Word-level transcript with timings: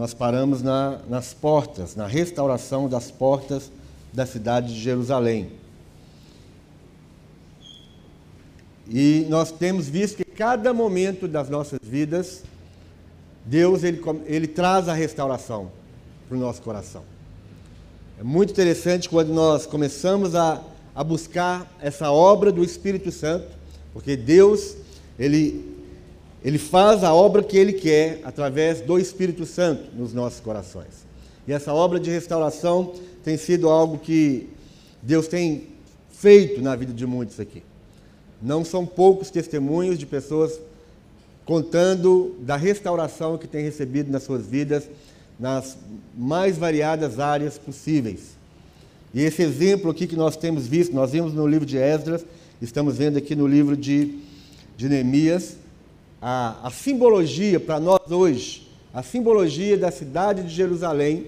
nós 0.00 0.14
paramos 0.14 0.62
na, 0.62 0.98
nas 1.10 1.34
portas, 1.34 1.94
na 1.94 2.06
restauração 2.06 2.88
das 2.88 3.10
portas 3.10 3.70
da 4.10 4.24
cidade 4.24 4.72
de 4.72 4.80
Jerusalém. 4.80 5.50
E 8.88 9.26
nós 9.28 9.52
temos 9.52 9.90
visto 9.90 10.16
que 10.16 10.24
cada 10.24 10.72
momento 10.72 11.28
das 11.28 11.50
nossas 11.50 11.78
vidas, 11.82 12.42
Deus 13.44 13.84
ele, 13.84 14.00
ele 14.24 14.46
traz 14.46 14.88
a 14.88 14.94
restauração 14.94 15.70
para 16.26 16.38
o 16.38 16.40
nosso 16.40 16.62
coração. 16.62 17.02
É 18.18 18.24
muito 18.24 18.52
interessante 18.52 19.06
quando 19.06 19.34
nós 19.34 19.66
começamos 19.66 20.34
a, 20.34 20.62
a 20.94 21.04
buscar 21.04 21.70
essa 21.78 22.10
obra 22.10 22.50
do 22.50 22.64
Espírito 22.64 23.12
Santo, 23.12 23.48
porque 23.92 24.16
Deus 24.16 24.76
ele, 25.18 25.79
ele 26.44 26.58
faz 26.58 27.04
a 27.04 27.12
obra 27.12 27.42
que 27.42 27.56
Ele 27.56 27.72
quer 27.72 28.20
através 28.24 28.80
do 28.80 28.98
Espírito 28.98 29.44
Santo 29.44 29.94
nos 29.94 30.12
nossos 30.14 30.40
corações. 30.40 31.06
E 31.46 31.52
essa 31.52 31.72
obra 31.74 32.00
de 32.00 32.10
restauração 32.10 32.94
tem 33.22 33.36
sido 33.36 33.68
algo 33.68 33.98
que 33.98 34.48
Deus 35.02 35.28
tem 35.28 35.68
feito 36.10 36.62
na 36.62 36.74
vida 36.76 36.92
de 36.92 37.06
muitos 37.06 37.38
aqui. 37.38 37.62
Não 38.40 38.64
são 38.64 38.86
poucos 38.86 39.30
testemunhos 39.30 39.98
de 39.98 40.06
pessoas 40.06 40.58
contando 41.44 42.36
da 42.40 42.56
restauração 42.56 43.36
que 43.36 43.48
têm 43.48 43.64
recebido 43.64 44.10
nas 44.10 44.22
suas 44.22 44.46
vidas 44.46 44.88
nas 45.40 45.78
mais 46.16 46.58
variadas 46.58 47.18
áreas 47.18 47.56
possíveis. 47.56 48.36
E 49.12 49.22
esse 49.22 49.42
exemplo 49.42 49.90
aqui 49.90 50.06
que 50.06 50.14
nós 50.14 50.36
temos 50.36 50.66
visto, 50.66 50.94
nós 50.94 51.12
vimos 51.12 51.32
no 51.32 51.46
livro 51.46 51.64
de 51.64 51.78
Esdras, 51.78 52.24
estamos 52.60 52.98
vendo 52.98 53.16
aqui 53.16 53.34
no 53.34 53.46
livro 53.46 53.74
de, 53.74 54.18
de 54.76 54.88
Neemias, 54.88 55.56
a, 56.20 56.66
a 56.66 56.70
simbologia 56.70 57.58
para 57.58 57.80
nós 57.80 58.10
hoje, 58.10 58.68
a 58.92 59.02
simbologia 59.02 59.78
da 59.78 59.90
cidade 59.90 60.42
de 60.42 60.54
Jerusalém, 60.54 61.26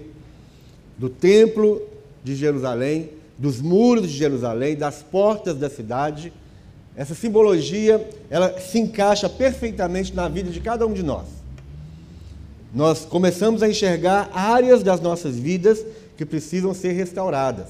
do 0.97 1.09
templo 1.09 1.81
de 2.23 2.35
Jerusalém, 2.35 3.09
dos 3.37 3.61
muros 3.61 4.09
de 4.09 4.17
Jerusalém, 4.17 4.75
das 4.75 5.01
portas 5.01 5.57
da 5.57 5.69
cidade, 5.69 6.31
essa 6.95 7.15
simbologia, 7.15 8.07
ela 8.29 8.59
se 8.59 8.77
encaixa 8.77 9.27
perfeitamente 9.27 10.13
na 10.13 10.27
vida 10.27 10.51
de 10.51 10.59
cada 10.59 10.85
um 10.85 10.93
de 10.93 11.01
nós. 11.01 11.25
Nós 12.73 13.05
começamos 13.05 13.63
a 13.63 13.69
enxergar 13.69 14.29
áreas 14.33 14.83
das 14.83 14.99
nossas 14.99 15.35
vidas 15.35 15.83
que 16.17 16.25
precisam 16.25 16.73
ser 16.73 16.91
restauradas. 16.91 17.67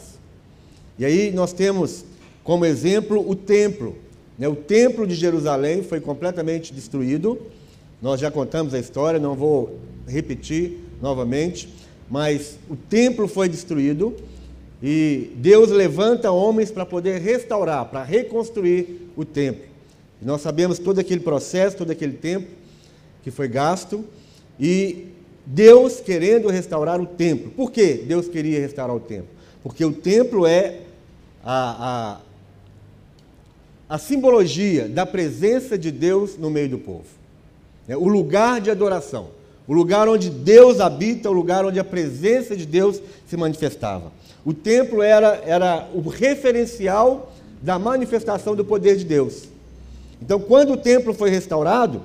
E 1.00 1.06
aí 1.06 1.32
nós 1.32 1.54
temos 1.54 2.06
como 2.44 2.66
exemplo 2.66 3.28
o 3.28 3.36
templo. 3.36 3.96
Né? 4.38 4.48
O 4.48 4.56
templo 4.56 5.06
de 5.06 5.16
Jerusalém 5.16 5.84
foi 5.84 6.00
completamente 6.00 6.74
destruído. 6.74 7.40
Nós 8.02 8.20
já 8.20 8.30
contamos 8.30 8.74
a 8.74 8.80
história, 8.80 9.20
não 9.20 9.36
vou 9.36 9.80
repetir 10.08 10.80
novamente, 11.02 11.70
mas 12.10 12.58
o 12.70 12.76
templo 12.76 13.28
foi 13.28 13.48
destruído 13.48 14.16
e 14.82 15.32
Deus 15.36 15.70
levanta 15.70 16.30
homens 16.32 16.70
para 16.70 16.86
poder 16.86 17.22
restaurar, 17.22 17.86
para 17.86 18.04
reconstruir 18.04 19.10
o 19.16 19.24
templo. 19.24 19.64
E 20.22 20.26
nós 20.26 20.42
sabemos 20.42 20.78
todo 20.80 21.00
aquele 21.00 21.22
processo, 21.22 21.78
todo 21.78 21.92
aquele 21.92 22.14
tempo 22.14 22.48
que 23.24 23.32
foi 23.32 23.48
gasto. 23.48 24.04
E 24.60 25.08
Deus 25.46 26.00
querendo 26.00 26.50
restaurar 26.50 27.02
o 27.02 27.06
templo. 27.06 27.52
Por 27.52 27.72
que 27.72 27.94
Deus 27.94 28.28
queria 28.28 28.60
restaurar 28.60 28.96
o 28.96 29.00
templo? 29.00 29.28
Porque 29.62 29.84
o 29.84 29.94
templo 29.94 30.46
é 30.46 30.82
a, 31.44 32.18
a, 32.18 32.22
a 33.94 34.00
simbologia 34.00 34.90
da 34.90 35.06
presença 35.06 35.78
de 35.78 35.92
Deus 35.92 36.36
no 36.36 36.50
meio 36.50 36.68
do 36.68 36.80
povo. 36.80 37.06
É 37.88 37.96
o 37.96 38.08
lugar 38.08 38.60
de 38.60 38.72
adoração. 38.72 39.28
O 39.68 39.74
lugar 39.74 40.10
onde 40.10 40.32
Deus 40.32 40.80
habita, 40.80 41.30
o 41.30 41.32
lugar 41.32 41.64
onde 41.64 41.80
a 41.80 41.84
presença 41.84 42.56
de 42.56 42.66
Deus 42.66 43.00
se 43.28 43.38
manifestava. 43.38 44.12
O 44.44 44.52
templo 44.52 45.04
era, 45.04 45.40
era 45.46 45.88
o 45.94 46.10
referencial 46.10 47.32
da 47.62 47.78
manifestação 47.78 48.56
do 48.56 48.66
poder 48.66 48.96
de 48.96 49.06
Deus. 49.06 49.44
Então, 50.20 50.40
quando 50.40 50.74
o 50.74 50.78
templo 50.78 51.14
foi 51.14 51.30
restaurado, 51.30 52.02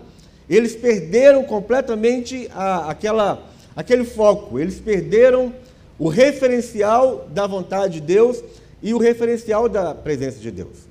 eles 0.46 0.76
perderam 0.76 1.42
completamente 1.42 2.50
a, 2.54 2.90
aquela, 2.90 3.42
aquele 3.74 4.04
foco, 4.04 4.58
eles 4.58 4.78
perderam 4.78 5.54
o 5.98 6.08
referencial 6.08 7.26
da 7.32 7.46
vontade 7.46 7.94
de 7.94 8.00
Deus 8.02 8.44
e 8.82 8.92
o 8.92 8.98
referencial 8.98 9.70
da 9.70 9.94
presença 9.94 10.38
de 10.38 10.50
Deus. 10.50 10.87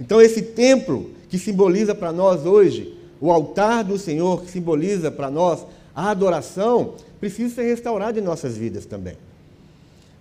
Então, 0.00 0.20
esse 0.20 0.42
templo 0.42 1.10
que 1.28 1.38
simboliza 1.38 1.94
para 1.94 2.12
nós 2.12 2.44
hoje 2.44 2.96
o 3.20 3.30
altar 3.30 3.82
do 3.82 3.98
Senhor, 3.98 4.42
que 4.42 4.50
simboliza 4.50 5.10
para 5.10 5.30
nós 5.30 5.64
a 5.94 6.10
adoração, 6.10 6.94
precisa 7.18 7.54
ser 7.54 7.62
restaurado 7.62 8.18
em 8.18 8.22
nossas 8.22 8.56
vidas 8.56 8.84
também. 8.84 9.16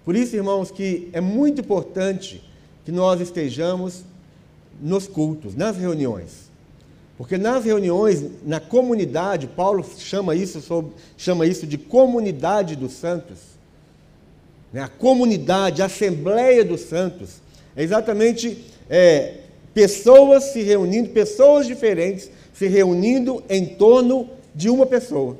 Por 0.05 0.15
isso, 0.15 0.35
irmãos, 0.35 0.71
que 0.71 1.09
é 1.11 1.19
muito 1.19 1.61
importante 1.61 2.41
que 2.85 2.91
nós 2.91 3.19
estejamos 3.19 4.03
nos 4.81 5.07
cultos, 5.07 5.55
nas 5.55 5.75
reuniões. 5.77 6.45
Porque 7.17 7.37
nas 7.37 7.63
reuniões, 7.63 8.23
na 8.45 8.59
comunidade, 8.59 9.47
Paulo 9.47 9.85
chama 9.97 10.35
isso, 10.35 10.61
sobre, 10.61 10.91
chama 11.17 11.45
isso 11.47 11.65
de 11.65 11.77
comunidade 11.77 12.75
dos 12.75 12.91
santos. 12.91 13.37
Né? 14.71 14.81
A 14.81 14.87
comunidade, 14.87 15.81
a 15.81 15.85
assembleia 15.85 16.63
dos 16.63 16.81
santos. 16.81 17.41
É 17.75 17.83
exatamente 17.83 18.65
é, 18.89 19.44
pessoas 19.75 20.45
se 20.45 20.63
reunindo, 20.63 21.09
pessoas 21.09 21.67
diferentes 21.67 22.31
se 22.53 22.65
reunindo 22.67 23.43
em 23.49 23.65
torno 23.65 24.29
de 24.55 24.69
uma 24.69 24.85
pessoa. 24.85 25.37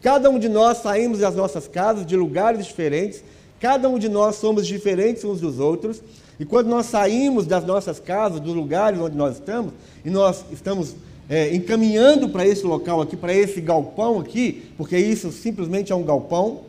Cada 0.00 0.30
um 0.30 0.38
de 0.38 0.48
nós 0.48 0.78
saímos 0.78 1.18
das 1.18 1.34
nossas 1.34 1.66
casas, 1.66 2.06
de 2.06 2.16
lugares 2.16 2.64
diferentes, 2.64 3.22
cada 3.60 3.88
um 3.88 3.98
de 3.98 4.08
nós 4.08 4.36
somos 4.36 4.66
diferentes 4.66 5.24
uns 5.24 5.40
dos 5.40 5.58
outros, 5.58 6.00
e 6.38 6.44
quando 6.44 6.68
nós 6.68 6.86
saímos 6.86 7.44
das 7.44 7.64
nossas 7.64 7.98
casas, 7.98 8.40
dos 8.40 8.54
lugares 8.54 9.00
onde 9.00 9.16
nós 9.16 9.34
estamos, 9.34 9.72
e 10.04 10.10
nós 10.10 10.44
estamos 10.52 10.94
é, 11.28 11.54
encaminhando 11.54 12.28
para 12.28 12.46
esse 12.46 12.64
local 12.64 13.00
aqui, 13.00 13.16
para 13.16 13.34
esse 13.34 13.60
galpão 13.60 14.20
aqui, 14.20 14.70
porque 14.76 14.96
isso 14.96 15.32
simplesmente 15.32 15.90
é 15.90 15.94
um 15.94 16.04
galpão, 16.04 16.62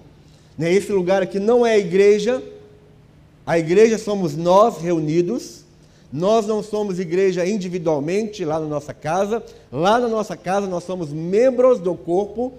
né? 0.57 0.73
esse 0.73 0.91
lugar 0.91 1.21
aqui 1.21 1.39
não 1.39 1.65
é 1.65 1.73
a 1.73 1.79
igreja, 1.79 2.41
a 3.45 3.59
igreja 3.59 3.99
somos 3.99 4.35
nós 4.35 4.77
reunidos, 4.77 5.62
nós 6.13 6.47
não 6.47 6.63
somos 6.63 6.99
igreja 6.99 7.45
individualmente 7.45 8.45
lá 8.45 8.59
na 8.59 8.67
nossa 8.67 8.93
casa, 8.93 9.43
lá 9.71 9.99
na 9.99 10.07
nossa 10.07 10.37
casa 10.37 10.67
nós 10.67 10.85
somos 10.85 11.11
membros 11.11 11.79
do 11.79 11.95
corpo 11.95 12.53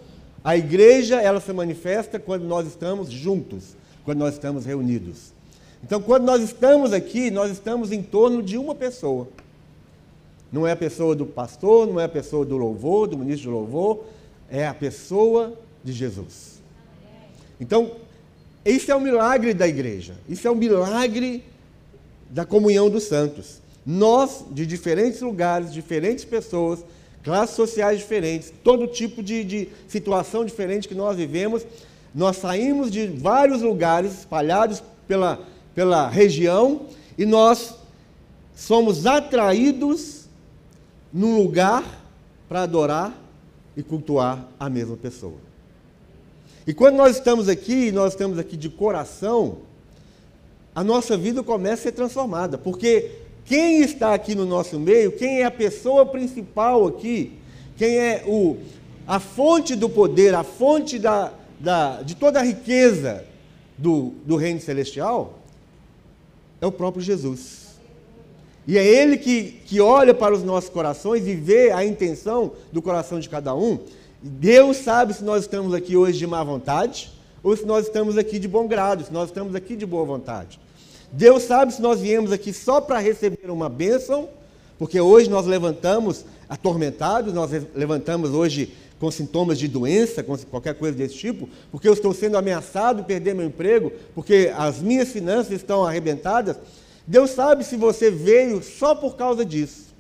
a 0.45 0.59
igreja, 0.59 1.23
ela 1.23 1.41
se 1.41 1.51
manifesta 1.55 2.19
quando 2.19 2.45
nós 2.45 2.67
estamos 2.67 3.11
juntos, 3.11 3.75
quando 4.05 4.19
nós 4.19 4.35
estamos 4.35 4.67
reunidos. 4.67 5.33
Então, 5.83 6.03
quando 6.03 6.25
nós 6.25 6.43
estamos 6.43 6.93
aqui, 6.93 7.31
nós 7.31 7.51
estamos 7.51 7.91
em 7.91 8.03
torno 8.03 8.43
de 8.43 8.59
uma 8.59 8.75
pessoa. 8.75 9.27
Não 10.53 10.67
é 10.67 10.73
a 10.73 10.77
pessoa 10.77 11.17
do 11.17 11.25
pastor, 11.25 11.87
não 11.87 11.99
é 11.99 12.05
a 12.05 12.09
pessoa 12.11 12.45
do 12.45 12.59
louvor, 12.59 13.09
do 13.09 13.17
ministro 13.17 13.49
de 13.49 13.57
louvor, 13.57 14.05
é 14.51 14.67
a 14.67 14.75
pessoa 14.75 15.55
de 15.83 15.95
Jesus. 15.95 16.61
Então, 17.59 17.93
isso 18.67 18.93
é 18.93 18.95
o 18.95 19.01
milagre 19.01 19.55
da 19.55 19.67
igreja, 19.67 20.15
isso 20.29 20.47
é 20.47 20.51
o 20.51 20.55
milagre 20.55 21.43
da 22.35 22.45
comunhão 22.45 22.91
dos 22.91 23.05
santos. 23.05 23.63
Nós, 23.87 24.45
de 24.51 24.67
diferentes 24.67 25.21
lugares, 25.21 25.73
diferentes 25.73 26.25
pessoas, 26.25 26.85
classes 27.23 27.55
sociais 27.55 28.01
diferentes, 28.01 28.53
todo 28.65 28.89
tipo 28.89 29.23
de, 29.23 29.45
de 29.45 29.69
situação 29.87 30.45
diferente 30.45 30.89
que 30.89 30.97
nós 30.97 31.17
vivemos. 31.17 31.65
Nós 32.13 32.39
saímos 32.39 32.91
de 32.91 33.07
vários 33.07 33.63
lugares 33.63 34.19
espalhados 34.19 34.83
pela, 35.07 35.39
pela 35.77 36.09
região 36.09 36.87
e 37.17 37.25
nós 37.25 37.77
somos 38.53 39.07
atraídos 39.07 40.25
num 41.13 41.37
lugar 41.37 41.85
para 42.49 42.63
adorar 42.63 43.17
e 43.77 43.83
cultuar 43.83 44.49
a 44.59 44.69
mesma 44.69 44.97
pessoa. 44.97 45.39
E 46.67 46.75
quando 46.75 46.97
nós 46.97 47.17
estamos 47.17 47.49
aqui, 47.49 47.93
nós 47.93 48.13
estamos 48.13 48.39
aqui 48.41 48.57
de 48.57 48.69
coração, 48.69 49.59
a 50.75 50.83
nossa 50.83 51.17
vida 51.17 51.43
começa 51.43 51.75
a 51.75 51.83
ser 51.85 51.93
transformada, 51.93 52.59
porque 52.59 53.11
quem 53.45 53.83
está 53.83 54.15
aqui 54.15 54.35
no 54.35 54.45
nosso 54.45 54.81
meio, 54.81 55.13
quem 55.13 55.41
é 55.41 55.45
a 55.45 55.51
pessoa 55.51 56.05
principal 56.05 56.87
aqui, 56.87 57.33
quem 57.77 57.97
é 57.97 58.25
o, 58.27 58.57
a 59.07 59.21
fonte 59.21 59.77
do 59.77 59.89
poder, 59.89 60.35
a 60.35 60.43
fonte 60.43 60.99
da, 60.99 61.33
da, 61.61 62.03
de 62.03 62.15
toda 62.15 62.41
a 62.41 62.43
riqueza 62.43 63.25
do, 63.77 64.15
do 64.25 64.37
reino 64.37 64.61
celestial, 64.61 65.39
é 66.61 66.67
o 66.67 66.73
próprio 66.73 67.03
Jesus. 67.03 67.65
E 68.67 68.79
é 68.79 68.85
Ele 68.85 69.19
que, 69.19 69.61
que 69.67 69.81
olha 69.81 70.15
para 70.15 70.35
os 70.35 70.43
nossos 70.43 70.71
corações 70.71 71.27
e 71.27 71.35
vê 71.35 71.71
a 71.71 71.85
intenção 71.85 72.53
do 72.73 72.81
coração 72.81 73.21
de 73.21 73.29
cada 73.29 73.55
um. 73.55 73.79
Deus 74.23 74.79
sabe 74.79 75.13
se 75.13 75.23
nós 75.23 75.43
estamos 75.43 75.75
aqui 75.75 75.97
hoje 75.97 76.19
de 76.19 76.27
má 76.27 76.43
vontade 76.43 77.13
ou 77.43 77.55
se 77.55 77.67
nós 77.67 77.87
estamos 77.87 78.17
aqui 78.17 78.39
de 78.39 78.49
bom 78.49 78.67
grado, 78.67 79.05
se 79.05 79.13
nós 79.13 79.29
estamos 79.29 79.55
aqui 79.55 79.77
de 79.77 79.85
boa 79.85 80.07
vontade. 80.07 80.59
Deus 81.17 81.45
sabe 81.45 81.73
se 81.73 81.81
nós 81.81 82.01
viemos 82.01 82.33
aqui 82.33 82.53
só 82.53 82.81
para 82.81 82.99
receber 82.99 83.49
uma 83.49 83.69
bênção, 83.69 84.29
porque 84.77 85.01
hoje 85.01 85.31
nós 85.31 85.47
levantamos 85.47 86.25
atormentados, 86.49 87.33
nós 87.33 87.53
levantamos 87.73 88.31
hoje 88.31 88.75
com 88.99 89.09
sintomas 89.13 89.57
de 89.57 89.69
doença, 89.69 90.25
com 90.25 90.37
qualquer 90.37 90.75
coisa 90.75 90.99
desse 90.99 91.15
tipo, 91.15 91.49
porque 91.71 91.89
eu 91.89 91.93
estou 91.93 92.13
sendo 92.13 92.37
ameaçado 92.37 93.03
de 93.03 93.07
perder 93.07 93.33
meu 93.33 93.47
emprego, 93.47 93.93
porque 94.13 94.53
as 94.57 94.81
minhas 94.81 95.11
finanças 95.11 95.53
estão 95.53 95.87
arrebentadas. 95.87 96.57
Deus 97.07 97.31
sabe 97.31 97.63
se 97.63 97.77
você 97.77 98.11
veio 98.11 98.61
só 98.61 98.93
por 98.93 99.15
causa 99.15 99.45
disso. 99.45 99.95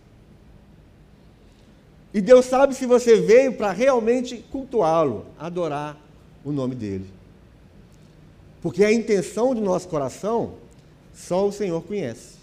E 2.12 2.20
Deus 2.20 2.46
sabe 2.46 2.74
se 2.74 2.86
você 2.86 3.20
veio 3.20 3.52
para 3.52 3.70
realmente 3.70 4.44
cultuá-lo, 4.50 5.26
adorar 5.38 5.96
o 6.44 6.50
nome 6.50 6.74
dele. 6.74 7.06
Porque 8.60 8.84
a 8.84 8.92
intenção 8.92 9.54
do 9.54 9.60
nosso 9.60 9.86
coração, 9.86 10.63
só 11.14 11.46
o 11.46 11.52
Senhor 11.52 11.82
conhece. 11.82 12.34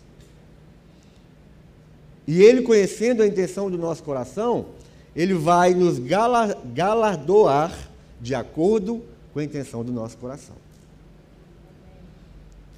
E 2.28 2.42
Ele, 2.42 2.62
conhecendo 2.62 3.22
a 3.22 3.28
intenção 3.28 3.70
do 3.70 3.78
nosso 3.78 4.04
coração, 4.04 4.68
Ele 5.16 5.34
vai 5.34 5.74
nos 5.74 6.00
galardoar 6.74 7.78
de 8.22 8.34
acordo 8.34 9.04
com 9.34 9.40
a 9.40 9.44
intenção 9.44 9.84
do 9.84 9.92
nosso 9.92 10.18
coração. 10.18 10.56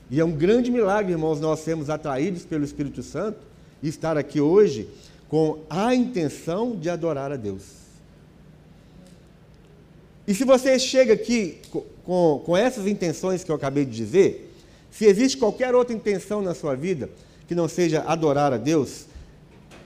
E 0.09 0.19
é 0.19 0.25
um 0.25 0.31
grande 0.31 0.71
milagre, 0.71 1.11
irmãos, 1.11 1.39
nós 1.39 1.59
sermos 1.59 1.89
atraídos 1.89 2.43
pelo 2.43 2.63
Espírito 2.63 3.01
Santo 3.01 3.39
e 3.81 3.87
estar 3.87 4.17
aqui 4.17 4.39
hoje 4.39 4.89
com 5.27 5.59
a 5.69 5.95
intenção 5.95 6.75
de 6.75 6.89
adorar 6.89 7.31
a 7.31 7.35
Deus. 7.35 7.63
E 10.27 10.33
se 10.33 10.45
você 10.45 10.79
chega 10.79 11.13
aqui 11.13 11.59
com, 12.03 12.41
com 12.45 12.55
essas 12.55 12.87
intenções 12.87 13.43
que 13.43 13.51
eu 13.51 13.55
acabei 13.55 13.85
de 13.85 13.91
dizer, 13.91 14.52
se 14.93 15.05
existe 15.05 15.39
qualquer 15.39 15.73
outra 15.73 15.95
intenção 15.95 16.39
na 16.39 16.53
sua 16.53 16.75
vida 16.75 17.09
que 17.47 17.55
não 17.55 17.67
seja 17.67 18.03
adorar 18.03 18.53
a 18.53 18.57
Deus, 18.57 19.07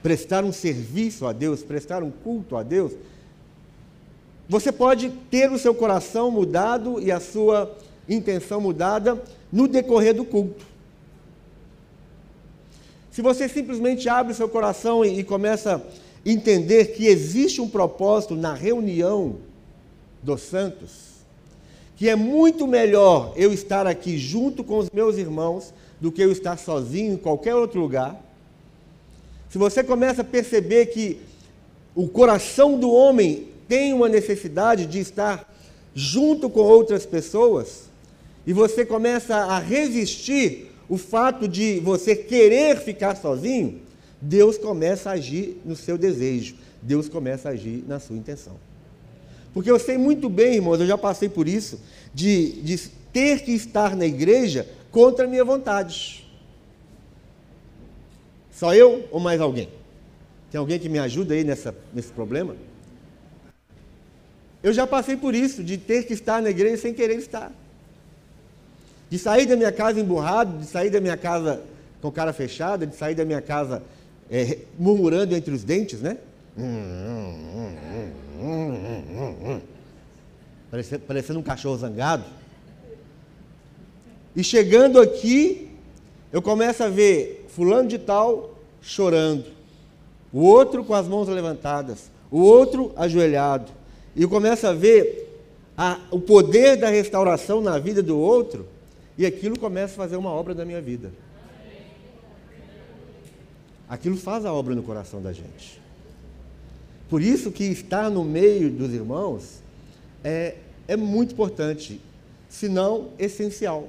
prestar 0.02 0.44
um 0.44 0.52
serviço 0.52 1.26
a 1.26 1.32
Deus, 1.32 1.62
prestar 1.62 2.02
um 2.02 2.10
culto 2.10 2.56
a 2.56 2.62
Deus, 2.62 2.92
você 4.46 4.70
pode 4.70 5.08
ter 5.30 5.50
o 5.50 5.58
seu 5.58 5.74
coração 5.74 6.30
mudado 6.30 7.00
e 7.00 7.10
a 7.10 7.20
sua 7.20 7.74
intenção 8.06 8.60
mudada 8.60 9.22
no 9.50 9.66
decorrer 9.66 10.14
do 10.14 10.26
culto. 10.26 10.64
Se 13.10 13.22
você 13.22 13.48
simplesmente 13.48 14.10
abre 14.10 14.32
o 14.32 14.36
seu 14.36 14.48
coração 14.48 15.02
e, 15.04 15.20
e 15.20 15.24
começa 15.24 15.76
a 15.76 16.28
entender 16.28 16.92
que 16.92 17.06
existe 17.06 17.62
um 17.62 17.68
propósito 17.68 18.36
na 18.36 18.52
reunião 18.52 19.36
dos 20.22 20.42
santos, 20.42 21.17
que 21.98 22.08
é 22.08 22.14
muito 22.14 22.64
melhor 22.64 23.32
eu 23.34 23.52
estar 23.52 23.84
aqui 23.84 24.16
junto 24.16 24.62
com 24.62 24.78
os 24.78 24.88
meus 24.88 25.18
irmãos 25.18 25.74
do 26.00 26.12
que 26.12 26.22
eu 26.22 26.30
estar 26.30 26.56
sozinho 26.56 27.14
em 27.14 27.16
qualquer 27.16 27.56
outro 27.56 27.80
lugar. 27.80 28.16
Se 29.50 29.58
você 29.58 29.82
começa 29.82 30.22
a 30.22 30.24
perceber 30.24 30.86
que 30.86 31.20
o 31.96 32.06
coração 32.06 32.78
do 32.78 32.88
homem 32.88 33.48
tem 33.66 33.92
uma 33.92 34.08
necessidade 34.08 34.86
de 34.86 35.00
estar 35.00 35.52
junto 35.92 36.48
com 36.48 36.60
outras 36.60 37.04
pessoas, 37.04 37.88
e 38.46 38.52
você 38.52 38.86
começa 38.86 39.34
a 39.34 39.58
resistir 39.58 40.70
o 40.88 40.96
fato 40.96 41.48
de 41.48 41.80
você 41.80 42.14
querer 42.14 42.78
ficar 42.78 43.16
sozinho, 43.16 43.80
Deus 44.22 44.56
começa 44.56 45.10
a 45.10 45.14
agir 45.14 45.60
no 45.64 45.74
seu 45.74 45.98
desejo, 45.98 46.54
Deus 46.80 47.08
começa 47.08 47.48
a 47.48 47.52
agir 47.52 47.82
na 47.88 47.98
sua 47.98 48.16
intenção. 48.16 48.67
Porque 49.54 49.70
eu 49.70 49.78
sei 49.78 49.98
muito 49.98 50.28
bem, 50.28 50.56
irmãos, 50.56 50.80
eu 50.80 50.86
já 50.86 50.98
passei 50.98 51.28
por 51.28 51.48
isso, 51.48 51.80
de, 52.14 52.60
de 52.62 52.78
ter 53.12 53.42
que 53.42 53.52
estar 53.52 53.96
na 53.96 54.06
igreja 54.06 54.68
contra 54.90 55.24
a 55.24 55.28
minha 55.28 55.44
vontade. 55.44 56.26
Só 58.52 58.74
eu 58.74 59.08
ou 59.10 59.20
mais 59.20 59.40
alguém? 59.40 59.68
Tem 60.50 60.58
alguém 60.58 60.78
que 60.78 60.88
me 60.88 60.98
ajuda 60.98 61.34
aí 61.34 61.44
nessa, 61.44 61.74
nesse 61.94 62.12
problema? 62.12 62.56
Eu 64.62 64.72
já 64.72 64.86
passei 64.86 65.16
por 65.16 65.34
isso, 65.34 65.62
de 65.62 65.78
ter 65.78 66.04
que 66.04 66.12
estar 66.12 66.42
na 66.42 66.50
igreja 66.50 66.76
sem 66.76 66.94
querer 66.94 67.16
estar 67.16 67.52
de 69.10 69.18
sair 69.18 69.46
da 69.46 69.56
minha 69.56 69.72
casa 69.72 70.00
emburrado, 70.00 70.58
de 70.58 70.66
sair 70.66 70.90
da 70.90 71.00
minha 71.00 71.16
casa 71.16 71.62
com 72.00 72.10
cara 72.10 72.32
fechada, 72.32 72.86
de 72.86 72.94
sair 72.94 73.14
da 73.14 73.24
minha 73.24 73.40
casa 73.40 73.82
é, 74.30 74.58
murmurando 74.78 75.34
entre 75.34 75.52
os 75.52 75.64
dentes, 75.64 76.00
né? 76.00 76.18
Parecendo, 80.70 81.02
parecendo 81.06 81.38
um 81.38 81.42
cachorro 81.42 81.76
zangado. 81.76 82.24
E 84.36 84.44
chegando 84.44 85.00
aqui, 85.00 85.70
eu 86.32 86.42
começo 86.42 86.82
a 86.82 86.88
ver 86.88 87.46
fulano 87.48 87.88
de 87.88 87.98
tal 87.98 88.58
chorando, 88.80 89.46
o 90.32 90.40
outro 90.40 90.84
com 90.84 90.94
as 90.94 91.06
mãos 91.06 91.28
levantadas, 91.28 92.10
o 92.30 92.40
outro 92.40 92.92
ajoelhado. 92.96 93.72
E 94.14 94.22
eu 94.22 94.28
começo 94.28 94.66
a 94.66 94.72
ver 94.72 95.42
a, 95.76 95.98
o 96.10 96.20
poder 96.20 96.76
da 96.76 96.88
restauração 96.88 97.60
na 97.60 97.78
vida 97.78 98.02
do 98.02 98.18
outro 98.18 98.66
e 99.16 99.24
aquilo 99.24 99.58
começa 99.58 99.94
a 99.94 99.96
fazer 99.96 100.16
uma 100.16 100.30
obra 100.30 100.54
na 100.54 100.64
minha 100.64 100.80
vida. 100.80 101.12
Aquilo 103.88 104.16
faz 104.16 104.44
a 104.44 104.52
obra 104.52 104.74
no 104.74 104.82
coração 104.82 105.22
da 105.22 105.32
gente. 105.32 105.80
Por 107.08 107.22
isso 107.22 107.50
que 107.50 107.64
estar 107.64 108.10
no 108.10 108.24
meio 108.24 108.70
dos 108.70 108.92
irmãos 108.92 109.60
é, 110.22 110.56
é 110.86 110.96
muito 110.96 111.32
importante, 111.32 112.00
se 112.48 112.68
não 112.68 113.08
essencial. 113.18 113.88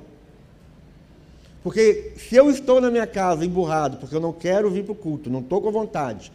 Porque 1.61 2.13
se 2.17 2.35
eu 2.35 2.49
estou 2.49 2.79
na 2.79 2.89
minha 2.89 3.07
casa 3.07 3.45
emburrado, 3.45 3.97
porque 3.97 4.15
eu 4.15 4.21
não 4.21 4.31
quero 4.31 4.69
vir 4.71 4.83
para 4.83 4.93
o 4.93 4.95
culto, 4.95 5.29
não 5.29 5.41
estou 5.41 5.61
com 5.61 5.71
vontade, 5.71 6.31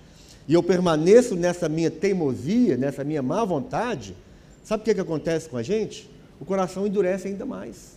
e 0.46 0.52
eu 0.52 0.62
permaneço 0.62 1.34
nessa 1.34 1.68
minha 1.68 1.90
teimosia, 1.90 2.76
nessa 2.76 3.02
minha 3.02 3.22
má 3.22 3.44
vontade, 3.44 4.14
sabe 4.62 4.82
o 4.82 4.84
que, 4.84 4.94
que 4.94 5.00
acontece 5.00 5.48
com 5.48 5.56
a 5.56 5.62
gente? 5.62 6.10
O 6.38 6.44
coração 6.44 6.86
endurece 6.86 7.28
ainda 7.28 7.46
mais 7.46 7.94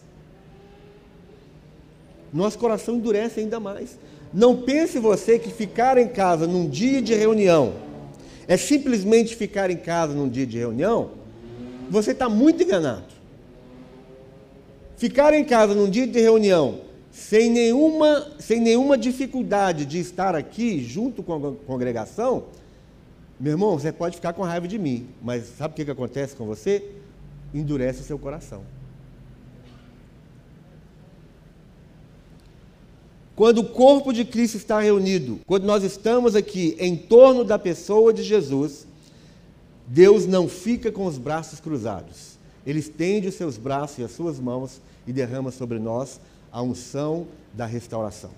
nosso 2.33 2.57
coração 2.57 2.95
endurece 2.95 3.39
ainda 3.39 3.59
mais. 3.59 3.97
Não 4.33 4.61
pense 4.61 4.99
você 4.99 5.39
que 5.39 5.49
ficar 5.49 5.97
em 5.97 6.07
casa 6.07 6.45
num 6.45 6.67
dia 6.67 7.01
de 7.01 7.13
reunião 7.13 7.73
é 8.47 8.57
simplesmente 8.57 9.35
ficar 9.35 9.69
em 9.69 9.77
casa 9.77 10.13
num 10.13 10.29
dia 10.29 10.45
de 10.45 10.57
reunião. 10.57 11.11
Você 11.89 12.11
está 12.11 12.29
muito 12.29 12.63
enganado. 12.63 13.17
Ficar 14.95 15.33
em 15.33 15.43
casa 15.43 15.75
num 15.75 15.89
dia 15.89 16.07
de 16.07 16.19
reunião 16.19 16.81
sem 17.17 17.49
nenhuma, 17.49 18.31
sem 18.37 18.59
nenhuma 18.59 18.95
dificuldade 18.95 19.85
de 19.85 19.99
estar 19.99 20.35
aqui 20.35 20.83
junto 20.83 21.23
com 21.23 21.33
a 21.33 21.53
congregação, 21.65 22.45
meu 23.39 23.53
irmão, 23.53 23.77
você 23.77 23.91
pode 23.91 24.15
ficar 24.15 24.33
com 24.33 24.43
raiva 24.43 24.67
de 24.67 24.77
mim, 24.77 25.07
mas 25.21 25.45
sabe 25.57 25.73
o 25.73 25.75
que, 25.75 25.85
que 25.85 25.91
acontece 25.91 26.35
com 26.35 26.45
você? 26.45 26.83
Endurece 27.53 28.01
o 28.01 28.03
seu 28.03 28.19
coração. 28.19 28.61
Quando 33.37 33.59
o 33.59 33.63
corpo 33.63 34.11
de 34.11 34.25
Cristo 34.25 34.57
está 34.57 34.79
reunido, 34.79 35.39
quando 35.45 35.63
nós 35.63 35.83
estamos 35.83 36.35
aqui 36.35 36.75
em 36.79 36.97
torno 36.97 37.43
da 37.43 37.59
pessoa 37.59 38.11
de 38.11 38.23
Jesus, 38.23 38.87
Deus 39.85 40.25
não 40.25 40.49
fica 40.49 40.91
com 40.91 41.05
os 41.05 41.19
braços 41.19 41.59
cruzados. 41.59 42.39
Ele 42.65 42.79
estende 42.79 43.27
os 43.27 43.35
seus 43.35 43.55
braços 43.55 43.99
e 43.99 44.03
as 44.03 44.09
suas 44.09 44.39
mãos 44.39 44.81
e 45.05 45.13
derrama 45.13 45.51
sobre 45.51 45.77
nós 45.77 46.19
a 46.51 46.63
unção 46.63 47.27
da 47.53 47.67
restauração, 47.67 48.31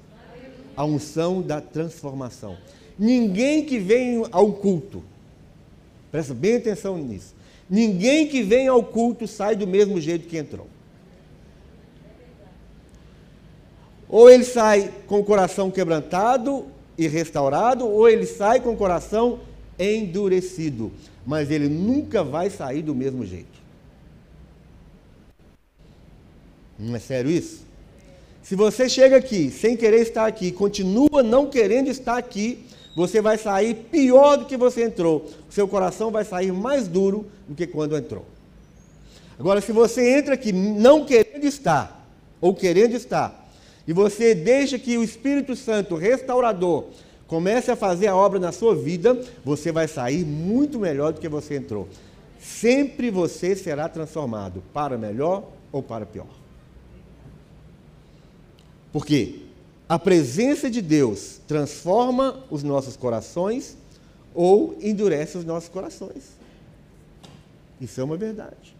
a 0.75 0.83
unção 0.83 1.41
da 1.41 1.61
transformação. 1.61 2.57
Ninguém 2.99 3.63
que 3.63 3.79
vem 3.79 4.25
ao 4.33 4.51
culto, 4.51 5.01
presta 6.11 6.33
bem 6.33 6.57
atenção 6.57 6.97
nisso, 6.97 7.33
ninguém 7.69 8.27
que 8.27 8.43
vem 8.43 8.67
ao 8.67 8.83
culto 8.83 9.25
sai 9.29 9.55
do 9.55 9.65
mesmo 9.65 10.01
jeito 10.01 10.27
que 10.27 10.37
entrou. 10.37 10.67
Ou 14.09 14.29
ele 14.29 14.43
sai 14.43 14.91
com 15.05 15.19
o 15.19 15.23
coração 15.23 15.69
quebrantado 15.69 16.65
e 16.97 17.07
restaurado, 17.07 17.87
ou 17.87 18.09
ele 18.09 18.25
sai 18.25 18.59
com 18.59 18.71
o 18.71 18.77
coração 18.77 19.39
endurecido. 19.77 20.91
Mas 21.25 21.51
ele 21.51 21.69
nunca 21.69 22.23
vai 22.23 22.49
sair 22.49 22.81
do 22.81 22.95
mesmo 22.95 23.23
jeito. 23.23 23.59
Não 26.77 26.95
é 26.95 26.99
sério 26.99 27.29
isso? 27.29 27.61
Se 28.41 28.55
você 28.55 28.89
chega 28.89 29.17
aqui 29.17 29.51
sem 29.51 29.77
querer 29.77 30.01
estar 30.01 30.25
aqui, 30.25 30.51
continua 30.51 31.21
não 31.21 31.47
querendo 31.47 31.89
estar 31.89 32.17
aqui, 32.17 32.65
você 32.95 33.21
vai 33.21 33.37
sair 33.37 33.75
pior 33.75 34.37
do 34.37 34.45
que 34.45 34.57
você 34.57 34.83
entrou. 34.83 35.29
Seu 35.49 35.67
coração 35.67 36.09
vai 36.09 36.25
sair 36.25 36.51
mais 36.51 36.87
duro 36.87 37.27
do 37.47 37.53
que 37.53 37.67
quando 37.67 37.95
entrou. 37.95 38.25
Agora, 39.37 39.61
se 39.61 39.71
você 39.71 40.17
entra 40.17 40.33
aqui 40.33 40.51
não 40.51 41.05
querendo 41.05 41.45
estar, 41.45 42.07
ou 42.41 42.55
querendo 42.55 42.95
estar, 42.95 43.38
e 43.89 43.93
você 43.93 44.35
deixa 44.35 44.77
que 44.77 44.99
o 44.99 45.03
Espírito 45.03 45.55
Santo 45.55 45.95
restaurador 45.95 46.89
comece 47.25 47.71
a 47.71 47.75
fazer 47.75 48.05
a 48.05 48.15
obra 48.15 48.39
na 48.39 48.51
sua 48.51 48.75
vida, 48.75 49.19
você 49.43 49.71
vai 49.71 49.87
sair 49.87 50.23
muito 50.23 50.77
melhor 50.77 51.11
do 51.11 51.19
que 51.19 51.27
você 51.27 51.55
entrou. 51.55 51.89
Sempre 52.39 53.09
você 53.09 53.55
será 53.55 53.89
transformado 53.89 54.61
para 54.71 54.95
melhor 54.95 55.43
ou 55.71 55.81
para 55.81 56.05
pior. 56.05 56.27
Porque 58.93 59.39
a 59.87 59.97
presença 59.97 60.69
de 60.69 60.83
Deus 60.83 61.41
transforma 61.47 62.43
os 62.51 62.61
nossos 62.61 62.95
corações 62.95 63.75
ou 64.35 64.77
endurece 64.83 65.35
os 65.35 65.43
nossos 65.43 65.67
corações. 65.67 66.37
Isso 67.81 67.99
é 67.99 68.03
uma 68.03 68.17
verdade. 68.17 68.75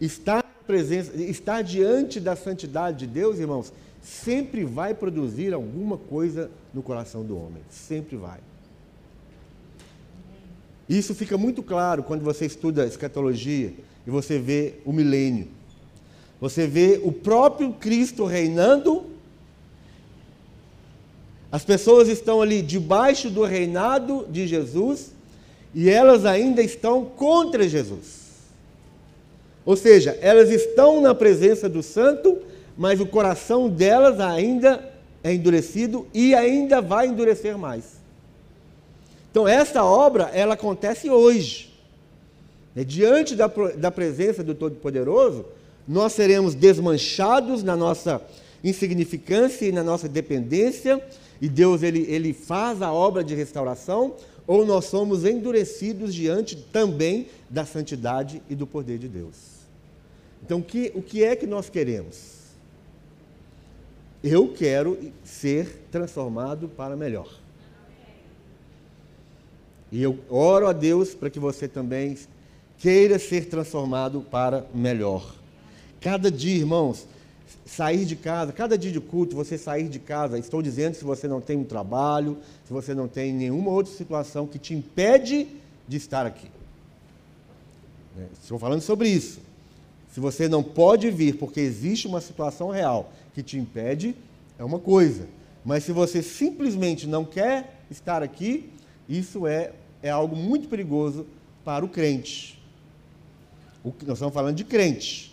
Estar 0.00 0.41
presença, 0.72 1.14
estar 1.16 1.60
diante 1.60 2.18
da 2.18 2.34
santidade 2.34 3.00
de 3.00 3.06
Deus, 3.06 3.38
irmãos, 3.38 3.70
sempre 4.00 4.64
vai 4.64 4.94
produzir 4.94 5.52
alguma 5.52 5.98
coisa 5.98 6.50
no 6.72 6.82
coração 6.82 7.22
do 7.22 7.36
homem. 7.36 7.60
Sempre 7.68 8.16
vai. 8.16 8.40
Isso 10.88 11.14
fica 11.14 11.36
muito 11.36 11.62
claro 11.62 12.02
quando 12.02 12.22
você 12.22 12.46
estuda 12.46 12.86
escatologia 12.86 13.74
e 14.06 14.10
você 14.10 14.38
vê 14.38 14.76
o 14.86 14.94
milênio. 14.94 15.48
Você 16.40 16.66
vê 16.66 16.98
o 17.04 17.12
próprio 17.12 17.74
Cristo 17.74 18.24
reinando. 18.24 19.04
As 21.50 21.66
pessoas 21.66 22.08
estão 22.08 22.40
ali 22.40 22.62
debaixo 22.62 23.28
do 23.28 23.44
reinado 23.44 24.26
de 24.30 24.46
Jesus 24.46 25.12
e 25.74 25.90
elas 25.90 26.24
ainda 26.24 26.62
estão 26.62 27.04
contra 27.04 27.68
Jesus. 27.68 28.21
Ou 29.64 29.76
seja, 29.76 30.18
elas 30.20 30.50
estão 30.50 31.00
na 31.00 31.14
presença 31.14 31.68
do 31.68 31.82
santo, 31.82 32.38
mas 32.76 33.00
o 33.00 33.06
coração 33.06 33.68
delas 33.68 34.18
ainda 34.18 34.90
é 35.22 35.32
endurecido 35.32 36.06
e 36.12 36.34
ainda 36.34 36.80
vai 36.80 37.06
endurecer 37.06 37.56
mais. 37.56 38.02
Então, 39.30 39.46
essa 39.46 39.84
obra, 39.84 40.30
ela 40.34 40.54
acontece 40.54 41.08
hoje. 41.08 41.72
É, 42.74 42.82
diante 42.84 43.34
da, 43.34 43.46
da 43.76 43.90
presença 43.90 44.42
do 44.42 44.54
Todo-Poderoso, 44.54 45.44
nós 45.86 46.12
seremos 46.12 46.54
desmanchados 46.54 47.62
na 47.62 47.76
nossa 47.76 48.20
insignificância 48.62 49.66
e 49.66 49.72
na 49.72 49.82
nossa 49.82 50.08
dependência, 50.08 51.02
e 51.40 51.48
Deus 51.48 51.82
ele, 51.82 52.06
ele 52.08 52.32
faz 52.32 52.80
a 52.82 52.92
obra 52.92 53.24
de 53.24 53.34
restauração, 53.34 54.14
ou 54.46 54.66
nós 54.66 54.86
somos 54.86 55.24
endurecidos 55.24 56.14
diante 56.14 56.56
também 56.56 57.28
da 57.48 57.64
santidade 57.64 58.42
e 58.48 58.54
do 58.54 58.66
poder 58.66 58.98
de 58.98 59.08
Deus. 59.08 59.36
Então, 60.44 60.60
que, 60.60 60.90
o 60.94 61.02
que 61.02 61.22
é 61.22 61.36
que 61.36 61.46
nós 61.46 61.68
queremos? 61.68 62.42
Eu 64.22 64.48
quero 64.48 64.98
ser 65.24 65.84
transformado 65.90 66.68
para 66.68 66.96
melhor. 66.96 67.28
E 69.90 70.02
eu 70.02 70.18
oro 70.30 70.66
a 70.66 70.72
Deus 70.72 71.14
para 71.14 71.28
que 71.28 71.38
você 71.38 71.68
também 71.68 72.16
queira 72.78 73.18
ser 73.18 73.46
transformado 73.46 74.22
para 74.22 74.66
melhor. 74.74 75.34
Cada 76.00 76.30
dia, 76.30 76.56
irmãos, 76.56 77.06
sair 77.64 78.04
de 78.04 78.16
casa, 78.16 78.52
cada 78.52 78.76
dia 78.76 78.92
de 78.92 79.00
culto, 79.00 79.34
você 79.34 79.56
sair 79.56 79.88
de 79.88 79.98
casa, 79.98 80.38
estou 80.38 80.62
dizendo 80.62 80.94
se 80.94 81.04
você 81.04 81.26
não 81.26 81.40
tem 81.40 81.56
um 81.56 81.64
trabalho, 81.64 82.38
se 82.66 82.72
você 82.72 82.94
não 82.94 83.08
tem 83.08 83.32
nenhuma 83.32 83.70
outra 83.70 83.92
situação 83.92 84.46
que 84.46 84.58
te 84.58 84.74
impede 84.74 85.48
de 85.86 85.96
estar 85.96 86.26
aqui. 86.26 86.48
É, 88.18 88.26
estou 88.42 88.58
falando 88.58 88.80
sobre 88.80 89.08
isso. 89.08 89.40
Se 90.12 90.20
você 90.20 90.48
não 90.48 90.62
pode 90.62 91.10
vir 91.10 91.38
porque 91.38 91.60
existe 91.60 92.06
uma 92.06 92.20
situação 92.20 92.70
real 92.70 93.10
que 93.34 93.42
te 93.42 93.58
impede, 93.58 94.14
é 94.58 94.64
uma 94.64 94.78
coisa. 94.78 95.26
Mas 95.64 95.84
se 95.84 95.92
você 95.92 96.22
simplesmente 96.22 97.06
não 97.06 97.24
quer 97.24 97.80
estar 97.90 98.22
aqui, 98.22 98.70
isso 99.08 99.46
é, 99.46 99.72
é 100.02 100.10
algo 100.10 100.36
muito 100.36 100.68
perigoso 100.68 101.26
para 101.64 101.84
o 101.84 101.88
crente. 101.88 102.60
O, 103.84 103.92
nós 104.02 104.18
estamos 104.18 104.34
falando 104.34 104.56
de 104.56 104.64
crente. 104.64 105.31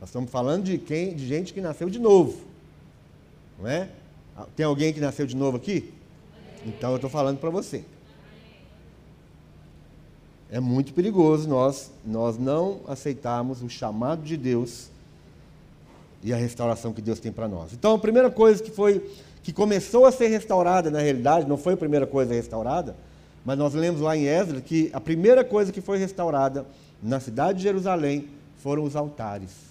Nós 0.00 0.10
estamos 0.10 0.30
falando 0.30 0.64
de 0.64 0.78
quem, 0.78 1.14
de 1.14 1.26
gente 1.26 1.54
que 1.54 1.60
nasceu 1.60 1.88
de 1.88 1.98
novo. 1.98 2.38
Não 3.58 3.68
é? 3.68 3.88
Tem 4.54 4.66
alguém 4.66 4.92
que 4.92 5.00
nasceu 5.00 5.26
de 5.26 5.34
novo 5.34 5.56
aqui? 5.56 5.92
Então 6.64 6.90
eu 6.90 6.96
estou 6.96 7.10
falando 7.10 7.38
para 7.38 7.50
você. 7.50 7.84
É 10.50 10.60
muito 10.60 10.92
perigoso 10.92 11.48
nós, 11.48 11.90
nós 12.04 12.38
não 12.38 12.80
aceitarmos 12.86 13.62
o 13.62 13.68
chamado 13.68 14.22
de 14.22 14.36
Deus 14.36 14.90
e 16.22 16.32
a 16.32 16.36
restauração 16.36 16.92
que 16.92 17.02
Deus 17.02 17.18
tem 17.18 17.32
para 17.32 17.48
nós. 17.48 17.72
Então, 17.72 17.94
a 17.94 17.98
primeira 17.98 18.30
coisa 18.30 18.62
que 18.62 18.70
foi 18.70 19.02
que 19.42 19.52
começou 19.52 20.06
a 20.06 20.12
ser 20.12 20.26
restaurada, 20.26 20.90
na 20.90 20.98
realidade, 20.98 21.48
não 21.48 21.56
foi 21.56 21.74
a 21.74 21.76
primeira 21.76 22.04
coisa 22.04 22.34
restaurada, 22.34 22.96
mas 23.44 23.56
nós 23.56 23.74
lemos 23.74 24.00
lá 24.00 24.16
em 24.16 24.24
Esdras 24.24 24.60
que 24.60 24.90
a 24.92 25.00
primeira 25.00 25.44
coisa 25.44 25.70
que 25.70 25.80
foi 25.80 25.98
restaurada 25.98 26.66
na 27.00 27.20
cidade 27.20 27.58
de 27.58 27.64
Jerusalém 27.64 28.28
foram 28.58 28.82
os 28.82 28.96
altares. 28.96 29.65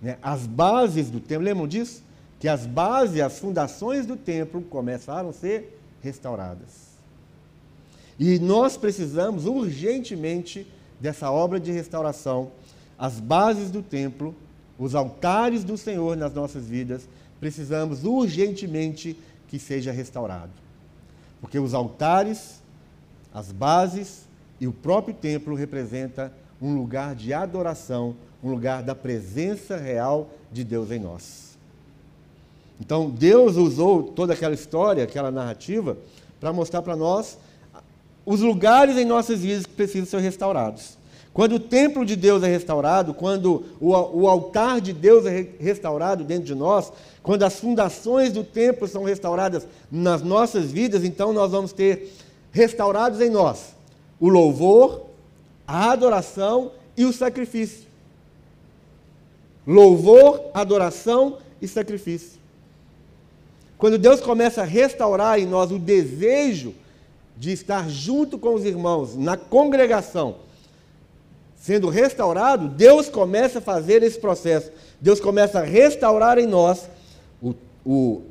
Né? 0.00 0.18
As 0.22 0.46
bases 0.46 1.10
do 1.10 1.20
templo, 1.20 1.44
lembram 1.44 1.66
disso? 1.66 2.02
Que 2.38 2.48
as 2.48 2.66
bases, 2.66 3.20
as 3.20 3.38
fundações 3.38 4.06
do 4.06 4.16
templo 4.16 4.62
começaram 4.62 5.30
a 5.30 5.32
ser 5.32 5.78
restauradas. 6.02 6.94
E 8.18 8.38
nós 8.38 8.76
precisamos 8.76 9.46
urgentemente 9.46 10.66
dessa 11.00 11.30
obra 11.30 11.58
de 11.58 11.72
restauração, 11.72 12.52
as 12.98 13.18
bases 13.18 13.70
do 13.70 13.82
templo, 13.82 14.34
os 14.78 14.94
altares 14.94 15.64
do 15.64 15.76
Senhor 15.76 16.16
nas 16.16 16.32
nossas 16.32 16.66
vidas, 16.66 17.08
precisamos 17.40 18.04
urgentemente 18.04 19.18
que 19.48 19.58
seja 19.58 19.92
restaurado. 19.92 20.52
Porque 21.40 21.58
os 21.58 21.74
altares, 21.74 22.62
as 23.32 23.52
bases 23.52 24.22
e 24.60 24.66
o 24.66 24.72
próprio 24.72 25.14
templo 25.14 25.54
representa 25.54 26.32
um 26.60 26.74
lugar 26.76 27.14
de 27.14 27.32
adoração, 27.32 28.14
um 28.42 28.50
lugar 28.50 28.82
da 28.82 28.94
presença 28.94 29.76
real 29.76 30.28
de 30.52 30.64
Deus 30.64 30.90
em 30.90 30.98
nós. 30.98 31.56
Então, 32.80 33.08
Deus 33.08 33.56
usou 33.56 34.02
toda 34.02 34.32
aquela 34.32 34.54
história, 34.54 35.04
aquela 35.04 35.30
narrativa, 35.30 35.96
para 36.40 36.52
mostrar 36.52 36.82
para 36.82 36.96
nós 36.96 37.38
os 38.26 38.40
lugares 38.40 38.96
em 38.96 39.04
nossas 39.04 39.40
vidas 39.40 39.66
que 39.66 39.72
precisam 39.72 40.06
ser 40.06 40.20
restaurados. 40.20 40.98
Quando 41.32 41.56
o 41.56 41.60
templo 41.60 42.04
de 42.04 42.14
Deus 42.14 42.42
é 42.42 42.46
restaurado, 42.46 43.12
quando 43.12 43.64
o, 43.80 43.90
o, 43.90 44.28
altar 44.28 44.80
de 44.80 44.92
Deus 44.92 45.26
é 45.26 45.48
restaurado 45.58 46.22
dentro 46.22 46.44
de 46.44 46.54
nós, 46.54 46.92
quando 47.22 47.42
as 47.42 47.58
fundações 47.58 48.32
do 48.32 48.44
templo 48.44 48.86
são 48.86 49.02
restauradas 49.02 49.66
nas 49.90 50.22
nossas 50.22 50.70
vidas, 50.70 51.02
então 51.02 51.32
nós 51.32 51.50
vamos 51.50 51.72
ter 51.72 52.12
restaurados 52.52 53.20
em 53.20 53.30
nós 53.30 53.74
o 54.20 54.28
louvor, 54.28 55.02
a 55.66 55.90
adoração 55.90 56.72
e 56.96 57.04
o 57.04 57.12
sacrifício. 57.12 57.84
Louvor, 59.66 60.50
adoração 60.52 61.38
e 61.60 61.66
sacrifício. 61.66 62.38
Quando 63.78 63.98
Deus 63.98 64.20
começa 64.20 64.62
a 64.62 64.64
restaurar 64.64 65.38
em 65.38 65.46
nós 65.46 65.70
o 65.70 65.78
desejo 65.78 66.74
de 67.36 67.52
estar 67.52 67.88
junto 67.88 68.38
com 68.38 68.54
os 68.54 68.64
irmãos 68.64 69.16
na 69.16 69.36
congregação, 69.36 70.36
sendo 71.56 71.88
restaurado, 71.88 72.68
Deus 72.68 73.08
começa 73.08 73.58
a 73.58 73.62
fazer 73.62 74.02
esse 74.02 74.18
processo. 74.18 74.70
Deus 75.00 75.18
começa 75.18 75.60
a 75.60 75.64
restaurar 75.64 76.38
em 76.38 76.46
nós 76.46 76.88
o, 77.42 77.54
o, 77.84 78.22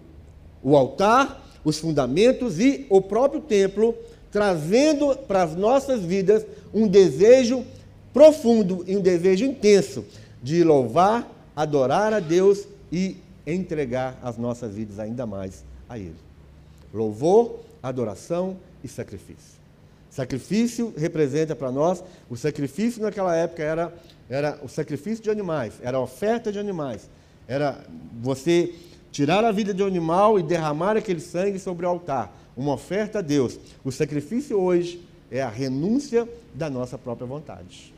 o 0.62 0.78
altar, 0.78 1.44
os 1.66 1.80
fundamentos 1.80 2.60
e 2.60 2.86
o 2.90 3.02
próprio 3.02 3.42
templo, 3.42 3.96
trazendo 4.32 5.16
para 5.28 5.44
as 5.44 5.56
nossas 5.56 6.02
vidas 6.02 6.46
um 6.74 6.88
desejo 6.88 7.66
profundo 8.14 8.84
e 8.88 8.96
um 8.96 9.02
desejo 9.02 9.46
intenso 9.46 10.06
de 10.42 10.64
louvar, 10.64 11.30
adorar 11.56 12.14
a 12.14 12.20
Deus 12.20 12.68
e 12.92 13.18
entregar 13.46 14.18
as 14.22 14.38
nossas 14.38 14.76
vidas 14.76 15.00
ainda 15.00 15.26
mais 15.26 15.64
a 15.88 15.98
Ele. 15.98 16.16
Louvor, 16.94 17.60
adoração 17.82 18.58
e 18.84 18.88
sacrifício. 18.88 19.62
Sacrifício 20.10 20.94
representa 20.96 21.56
para 21.56 21.72
nós, 21.72 22.04
o 22.30 22.38
sacrifício 22.38 23.02
naquela 23.02 23.36
época 23.36 23.64
era, 23.64 23.94
era 24.30 24.60
o 24.62 24.68
sacrifício 24.68 25.24
de 25.24 25.30
animais, 25.30 25.74
era 25.82 25.98
a 25.98 26.02
oferta 26.02 26.52
de 26.52 26.60
animais. 26.60 27.10
Era 27.48 27.84
você 28.22 28.74
tirar 29.12 29.44
a 29.44 29.52
vida 29.52 29.74
de 29.74 29.82
um 29.82 29.88
animal 29.88 30.40
e 30.40 30.44
derramar 30.44 30.96
aquele 30.96 31.20
sangue 31.20 31.60
sobre 31.60 31.86
o 31.86 31.90
altar, 31.90 32.36
uma 32.56 32.74
oferta 32.74 33.20
a 33.20 33.22
Deus. 33.22 33.60
O 33.84 33.92
sacrifício 33.92 34.60
hoje 34.60 35.04
é 35.34 35.42
a 35.42 35.50
renúncia 35.50 36.30
da 36.54 36.70
nossa 36.70 36.96
própria 36.96 37.26
vontade. 37.26 37.92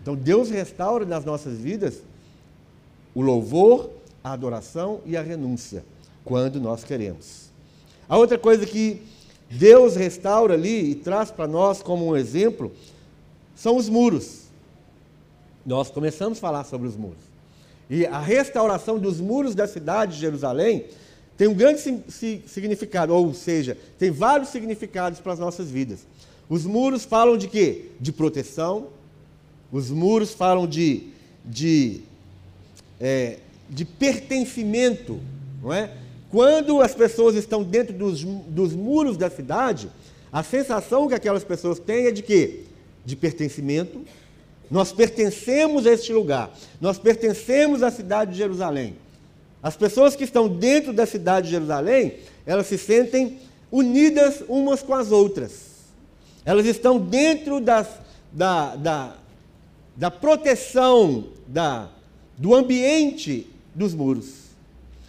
Então 0.00 0.14
Deus 0.14 0.50
restaura 0.50 1.04
nas 1.04 1.24
nossas 1.24 1.58
vidas 1.58 2.00
o 3.12 3.20
louvor, 3.20 3.90
a 4.22 4.32
adoração 4.32 5.00
e 5.04 5.16
a 5.16 5.20
renúncia, 5.20 5.84
quando 6.24 6.60
nós 6.60 6.84
queremos. 6.84 7.50
A 8.08 8.16
outra 8.16 8.38
coisa 8.38 8.64
que 8.64 9.02
Deus 9.50 9.96
restaura 9.96 10.54
ali 10.54 10.92
e 10.92 10.94
traz 10.94 11.32
para 11.32 11.48
nós 11.48 11.82
como 11.82 12.06
um 12.06 12.16
exemplo 12.16 12.70
são 13.56 13.76
os 13.76 13.88
muros. 13.88 14.44
Nós 15.66 15.90
começamos 15.90 16.38
a 16.38 16.40
falar 16.40 16.62
sobre 16.62 16.86
os 16.86 16.96
muros. 16.96 17.18
E 17.90 18.06
a 18.06 18.20
restauração 18.20 18.96
dos 18.96 19.20
muros 19.20 19.56
da 19.56 19.66
cidade 19.66 20.14
de 20.14 20.20
Jerusalém 20.20 20.84
tem 21.38 21.48
um 21.48 21.54
grande 21.54 21.80
significado, 22.46 23.14
ou 23.14 23.32
seja, 23.32 23.78
tem 23.98 24.10
vários 24.10 24.50
significados 24.50 25.20
para 25.20 25.32
as 25.32 25.38
nossas 25.38 25.70
vidas. 25.70 26.00
Os 26.48 26.66
muros 26.66 27.04
falam 27.04 27.38
de 27.38 27.46
quê? 27.48 27.86
De 28.00 28.12
proteção. 28.12 28.88
Os 29.70 29.88
muros 29.88 30.34
falam 30.34 30.66
de, 30.66 31.04
de, 31.44 32.00
é, 33.00 33.38
de 33.70 33.84
pertencimento, 33.84 35.20
não 35.62 35.72
é? 35.72 35.92
Quando 36.30 36.82
as 36.82 36.94
pessoas 36.94 37.36
estão 37.36 37.62
dentro 37.62 37.94
dos, 37.94 38.24
dos 38.24 38.74
muros 38.74 39.16
da 39.16 39.30
cidade, 39.30 39.88
A 40.32 40.42
sensação 40.42 41.08
que 41.08 41.14
aquelas 41.14 41.44
pessoas 41.44 41.78
têm 41.78 42.06
é 42.06 42.10
de 42.10 42.22
quê? 42.22 42.64
De 43.04 43.16
pertencimento. 43.16 44.02
Nós 44.70 44.92
pertencemos 44.92 45.86
a 45.86 45.92
este 45.92 46.12
lugar. 46.12 46.52
Nós 46.80 46.98
pertencemos 46.98 47.82
à 47.82 47.90
cidade 47.90 48.32
de 48.32 48.38
Jerusalém. 48.38 48.96
As 49.62 49.76
pessoas 49.76 50.14
que 50.14 50.24
estão 50.24 50.48
dentro 50.48 50.92
da 50.92 51.04
cidade 51.06 51.46
de 51.46 51.52
Jerusalém, 51.52 52.14
elas 52.46 52.66
se 52.66 52.78
sentem 52.78 53.38
unidas 53.70 54.42
umas 54.48 54.82
com 54.82 54.94
as 54.94 55.10
outras. 55.10 55.68
Elas 56.44 56.66
estão 56.66 56.98
dentro 56.98 57.60
das, 57.60 57.88
da, 58.32 58.76
da, 58.76 59.16
da 59.96 60.10
proteção 60.10 61.26
da, 61.46 61.88
do 62.36 62.54
ambiente 62.54 63.46
dos 63.74 63.94
muros. 63.94 64.48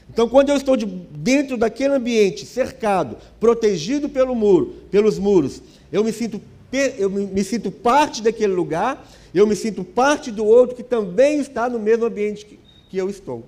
Então, 0.09 0.27
quando 0.27 0.49
eu 0.49 0.57
estou 0.57 0.75
de, 0.75 0.85
dentro 0.85 1.55
daquele 1.55 1.93
ambiente, 1.93 2.45
cercado, 2.45 3.17
protegido 3.39 4.09
pelo 4.09 4.33
muro, 4.33 4.73
pelos 4.89 5.19
muros, 5.19 5.61
eu 5.91 6.03
me 6.03 6.11
sinto 6.11 6.41
eu 6.71 7.09
me, 7.09 7.43
sinto 7.43 7.71
parte 7.71 8.21
daquele 8.21 8.53
lugar, 8.53 9.07
eu 9.33 9.47
me 9.47 9.55
sinto 9.55 9.83
parte 9.83 10.29
do 10.29 10.45
outro 10.45 10.75
que 10.75 10.83
também 10.83 11.39
está 11.39 11.67
no 11.67 11.79
mesmo 11.79 12.05
ambiente 12.05 12.45
que, 12.45 12.59
que 12.89 12.97
eu 12.97 13.09
estou. 13.09 13.43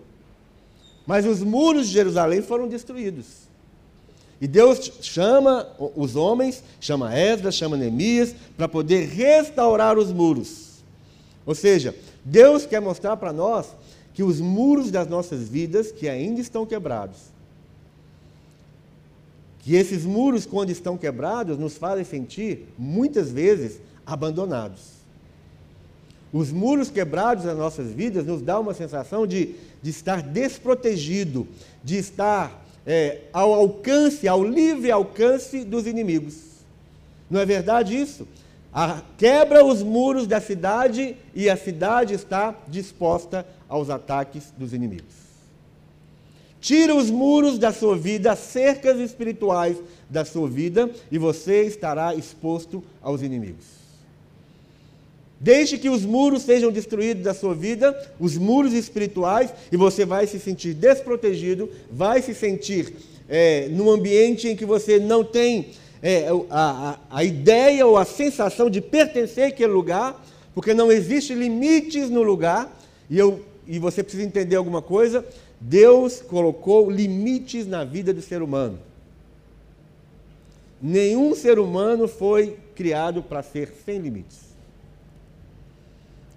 Mas 1.05 1.25
os 1.25 1.41
muros 1.41 1.87
de 1.87 1.93
Jerusalém 1.93 2.41
foram 2.41 2.67
destruídos. 2.67 3.49
E 4.39 4.47
Deus 4.47 4.91
chama 5.01 5.67
os 5.95 6.15
homens, 6.15 6.63
chama 6.79 7.15
Esdras, 7.15 7.55
chama 7.55 7.77
Neemias, 7.77 8.33
para 8.57 8.67
poder 8.67 9.07
restaurar 9.07 9.97
os 9.99 10.11
muros. 10.11 10.81
Ou 11.45 11.53
seja, 11.53 11.95
Deus 12.25 12.65
quer 12.65 12.79
mostrar 12.79 13.17
para 13.17 13.31
nós 13.31 13.67
que 14.13 14.23
os 14.23 14.39
muros 14.39 14.89
das 14.89 15.07
nossas 15.07 15.47
vidas, 15.47 15.91
que 15.91 16.09
ainda 16.09 16.41
estão 16.41 16.65
quebrados, 16.65 17.17
que 19.59 19.75
esses 19.75 20.05
muros, 20.05 20.45
quando 20.45 20.71
estão 20.71 20.97
quebrados, 20.97 21.57
nos 21.57 21.77
fazem 21.77 22.03
sentir, 22.03 22.67
muitas 22.77 23.31
vezes, 23.31 23.79
abandonados. 24.05 25.00
Os 26.33 26.51
muros 26.51 26.89
quebrados 26.89 27.43
das 27.43 27.57
nossas 27.57 27.91
vidas 27.91 28.25
nos 28.25 28.41
dão 28.41 28.61
uma 28.61 28.73
sensação 28.73 29.27
de, 29.27 29.55
de 29.81 29.89
estar 29.89 30.21
desprotegido, 30.21 31.47
de 31.83 31.97
estar 31.97 32.65
é, 32.85 33.21
ao 33.33 33.53
alcance, 33.53 34.27
ao 34.27 34.43
livre 34.43 34.89
alcance 34.91 35.63
dos 35.65 35.85
inimigos. 35.85 36.35
Não 37.29 37.39
é 37.39 37.45
verdade 37.45 37.99
isso? 37.99 38.27
A, 38.73 39.01
quebra 39.17 39.65
os 39.65 39.83
muros 39.83 40.25
da 40.25 40.39
cidade 40.39 41.17
e 41.35 41.49
a 41.49 41.57
cidade 41.57 42.13
está 42.13 42.55
disposta 42.67 43.45
aos 43.67 43.89
ataques 43.89 44.53
dos 44.57 44.73
inimigos. 44.73 45.21
Tira 46.61 46.95
os 46.95 47.09
muros 47.09 47.57
da 47.57 47.73
sua 47.73 47.97
vida, 47.97 48.31
as 48.31 48.39
cercas 48.39 48.99
espirituais 48.99 49.77
da 50.09 50.23
sua 50.23 50.47
vida, 50.47 50.89
e 51.11 51.17
você 51.17 51.63
estará 51.63 52.13
exposto 52.15 52.83
aos 53.01 53.21
inimigos. 53.21 53.80
Deixe 55.43 55.79
que 55.79 55.89
os 55.89 56.05
muros 56.05 56.43
sejam 56.43 56.71
destruídos 56.71 57.23
da 57.23 57.33
sua 57.33 57.55
vida, 57.55 57.99
os 58.19 58.37
muros 58.37 58.73
espirituais, 58.73 59.51
e 59.71 59.75
você 59.75 60.05
vai 60.05 60.27
se 60.27 60.39
sentir 60.39 60.75
desprotegido, 60.75 61.67
vai 61.91 62.21
se 62.21 62.35
sentir 62.35 62.93
é, 63.27 63.67
num 63.69 63.89
ambiente 63.89 64.47
em 64.47 64.55
que 64.55 64.65
você 64.65 64.99
não 64.99 65.23
tem 65.23 65.69
é, 65.99 66.27
a, 66.47 66.99
a, 67.11 67.17
a 67.17 67.23
ideia 67.23 67.87
ou 67.87 67.97
a 67.97 68.05
sensação 68.05 68.69
de 68.69 68.81
pertencer 68.81 69.45
àquele 69.45 69.73
lugar, 69.73 70.23
porque 70.53 70.75
não 70.75 70.91
existe 70.91 71.33
limites 71.33 72.07
no 72.07 72.21
lugar, 72.21 72.79
e, 73.09 73.17
eu, 73.17 73.43
e 73.65 73.79
você 73.79 74.03
precisa 74.03 74.23
entender 74.23 74.57
alguma 74.57 74.79
coisa, 74.79 75.25
Deus 75.59 76.21
colocou 76.21 76.87
limites 76.87 77.65
na 77.65 77.83
vida 77.83 78.13
do 78.13 78.21
ser 78.21 78.43
humano. 78.43 78.77
Nenhum 80.79 81.33
ser 81.33 81.57
humano 81.57 82.07
foi 82.07 82.57
criado 82.75 83.23
para 83.23 83.41
ser 83.41 83.73
sem 83.83 83.97
limites. 83.97 84.50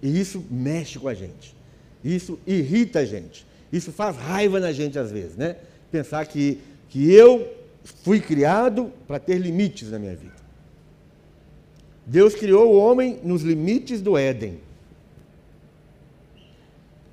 E 0.05 0.19
isso 0.19 0.45
mexe 0.51 0.99
com 0.99 1.07
a 1.07 1.15
gente. 1.15 1.55
Isso 2.03 2.37
irrita 2.45 2.99
a 2.99 3.05
gente. 3.05 3.43
Isso 3.73 3.91
faz 3.91 4.15
raiva 4.15 4.59
na 4.59 4.71
gente 4.71 4.99
às 4.99 5.09
vezes, 5.11 5.35
né? 5.35 5.55
Pensar 5.91 6.23
que, 6.27 6.59
que 6.89 7.11
eu 7.11 7.51
fui 7.83 8.19
criado 8.19 8.91
para 9.07 9.17
ter 9.17 9.39
limites 9.39 9.89
na 9.89 9.97
minha 9.97 10.15
vida. 10.15 10.35
Deus 12.05 12.35
criou 12.35 12.71
o 12.71 12.77
homem 12.77 13.19
nos 13.23 13.41
limites 13.41 13.99
do 13.99 14.15
Éden. 14.15 14.59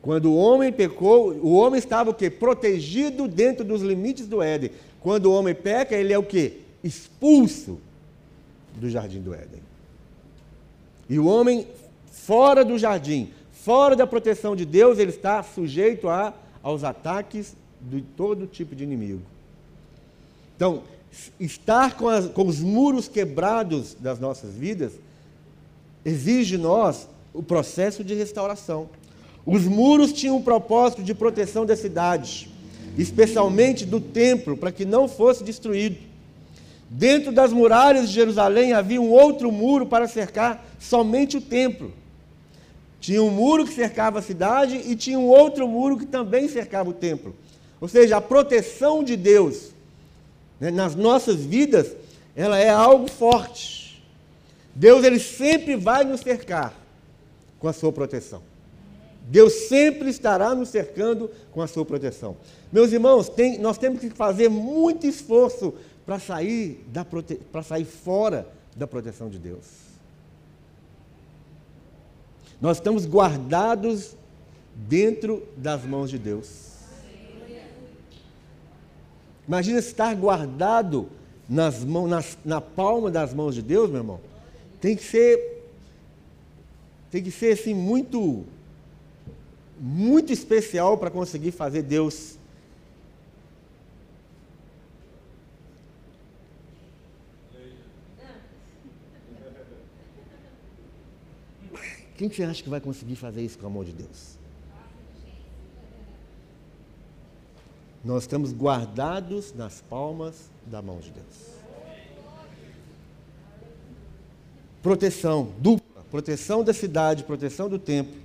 Quando 0.02 0.26
o 0.26 0.36
homem 0.36 0.70
pecou, 0.70 1.32
o 1.32 1.54
homem 1.54 1.78
estava 1.78 2.10
o 2.10 2.14
quê? 2.14 2.28
Protegido 2.28 3.26
dentro 3.26 3.64
dos 3.64 3.80
limites 3.80 4.26
do 4.26 4.42
Éden. 4.42 4.70
Quando 5.00 5.26
o 5.26 5.32
homem 5.32 5.54
peca, 5.54 5.96
ele 5.96 6.12
é 6.12 6.18
o 6.18 6.22
quê? 6.22 6.58
Expulso 6.84 7.80
do 8.76 8.90
jardim 8.90 9.22
do 9.22 9.32
Éden. 9.32 9.62
E 11.08 11.18
o 11.18 11.24
homem 11.24 11.66
fora 12.12 12.64
do 12.64 12.78
jardim, 12.78 13.30
fora 13.50 13.96
da 13.96 14.06
proteção 14.06 14.54
de 14.54 14.64
Deus, 14.64 14.98
ele 14.98 15.10
está 15.10 15.42
sujeito 15.42 16.08
a, 16.08 16.32
aos 16.62 16.84
ataques 16.84 17.56
de 17.80 18.02
todo 18.02 18.46
tipo 18.46 18.76
de 18.76 18.84
inimigo. 18.84 19.22
Então, 20.54 20.82
estar 21.40 21.96
com, 21.96 22.08
as, 22.08 22.26
com 22.26 22.46
os 22.46 22.60
muros 22.60 23.08
quebrados 23.08 23.94
das 23.98 24.20
nossas 24.20 24.54
vidas 24.54 24.92
exige 26.04 26.56
de 26.56 26.62
nós 26.62 27.08
o 27.32 27.42
processo 27.42 28.04
de 28.04 28.14
restauração. 28.14 28.88
Os 29.44 29.64
muros 29.64 30.12
tinham 30.12 30.36
um 30.36 30.42
propósito 30.42 31.02
de 31.02 31.14
proteção 31.14 31.66
da 31.66 31.74
cidade, 31.74 32.48
especialmente 32.96 33.84
do 33.84 34.00
templo, 34.00 34.56
para 34.56 34.70
que 34.70 34.84
não 34.84 35.08
fosse 35.08 35.42
destruído. 35.42 35.96
Dentro 36.88 37.32
das 37.32 37.52
muralhas 37.52 38.08
de 38.08 38.14
Jerusalém 38.14 38.74
havia 38.74 39.00
um 39.00 39.10
outro 39.10 39.50
muro 39.50 39.86
para 39.86 40.06
cercar 40.06 40.64
somente 40.78 41.38
o 41.38 41.40
templo. 41.40 41.92
Tinha 43.02 43.20
um 43.20 43.30
muro 43.30 43.66
que 43.66 43.74
cercava 43.74 44.20
a 44.20 44.22
cidade 44.22 44.76
e 44.76 44.94
tinha 44.94 45.18
um 45.18 45.26
outro 45.26 45.66
muro 45.66 45.98
que 45.98 46.06
também 46.06 46.48
cercava 46.48 46.88
o 46.88 46.92
templo. 46.92 47.34
Ou 47.80 47.88
seja, 47.88 48.16
a 48.16 48.20
proteção 48.20 49.02
de 49.02 49.16
Deus 49.16 49.72
né, 50.60 50.70
nas 50.70 50.94
nossas 50.94 51.40
vidas, 51.40 51.96
ela 52.36 52.56
é 52.56 52.68
algo 52.68 53.10
forte. 53.10 54.00
Deus 54.72 55.04
ele 55.04 55.18
sempre 55.18 55.74
vai 55.74 56.04
nos 56.04 56.20
cercar 56.20 56.72
com 57.58 57.66
a 57.66 57.72
sua 57.72 57.90
proteção. 57.90 58.40
Deus 59.22 59.52
sempre 59.68 60.08
estará 60.08 60.54
nos 60.54 60.68
cercando 60.68 61.28
com 61.50 61.60
a 61.60 61.66
sua 61.66 61.84
proteção. 61.84 62.36
Meus 62.72 62.92
irmãos, 62.92 63.28
tem, 63.28 63.58
nós 63.58 63.78
temos 63.78 63.98
que 63.98 64.10
fazer 64.10 64.48
muito 64.48 65.08
esforço 65.08 65.74
para 66.06 66.20
sair, 66.20 66.84
da 66.86 67.04
sair 67.64 67.84
fora 67.84 68.46
da 68.76 68.86
proteção 68.86 69.28
de 69.28 69.40
Deus. 69.40 69.91
Nós 72.62 72.76
estamos 72.76 73.04
guardados 73.04 74.16
dentro 74.76 75.42
das 75.56 75.82
mãos 75.82 76.08
de 76.08 76.16
Deus. 76.16 76.70
Imagina 79.48 79.80
estar 79.80 80.14
guardado 80.14 81.08
nas 81.48 81.84
mãos, 81.84 82.08
nas, 82.08 82.38
na 82.44 82.60
palma 82.60 83.10
das 83.10 83.34
mãos 83.34 83.56
de 83.56 83.62
Deus, 83.62 83.90
meu 83.90 83.98
irmão. 83.98 84.20
Tem 84.80 84.94
que 84.94 85.02
ser, 85.02 85.66
tem 87.10 87.20
que 87.20 87.32
ser 87.32 87.54
assim 87.54 87.74
muito, 87.74 88.44
muito 89.80 90.32
especial 90.32 90.96
para 90.96 91.10
conseguir 91.10 91.50
fazer 91.50 91.82
Deus 91.82 92.38
Quem 102.22 102.30
você 102.30 102.44
acha 102.44 102.62
que 102.62 102.68
vai 102.68 102.80
conseguir 102.80 103.16
fazer 103.16 103.42
isso 103.42 103.58
com 103.58 103.66
a 103.66 103.68
mão 103.68 103.82
de 103.82 103.90
Deus? 103.90 104.38
Nós 108.04 108.22
estamos 108.22 108.52
guardados 108.52 109.52
nas 109.52 109.80
palmas 109.90 110.48
da 110.64 110.80
mão 110.80 111.00
de 111.00 111.10
Deus. 111.10 111.26
Proteção 114.80 115.50
dupla, 115.58 116.04
proteção 116.12 116.62
da 116.62 116.72
cidade, 116.72 117.24
proteção 117.24 117.68
do 117.68 117.76
templo. 117.76 118.20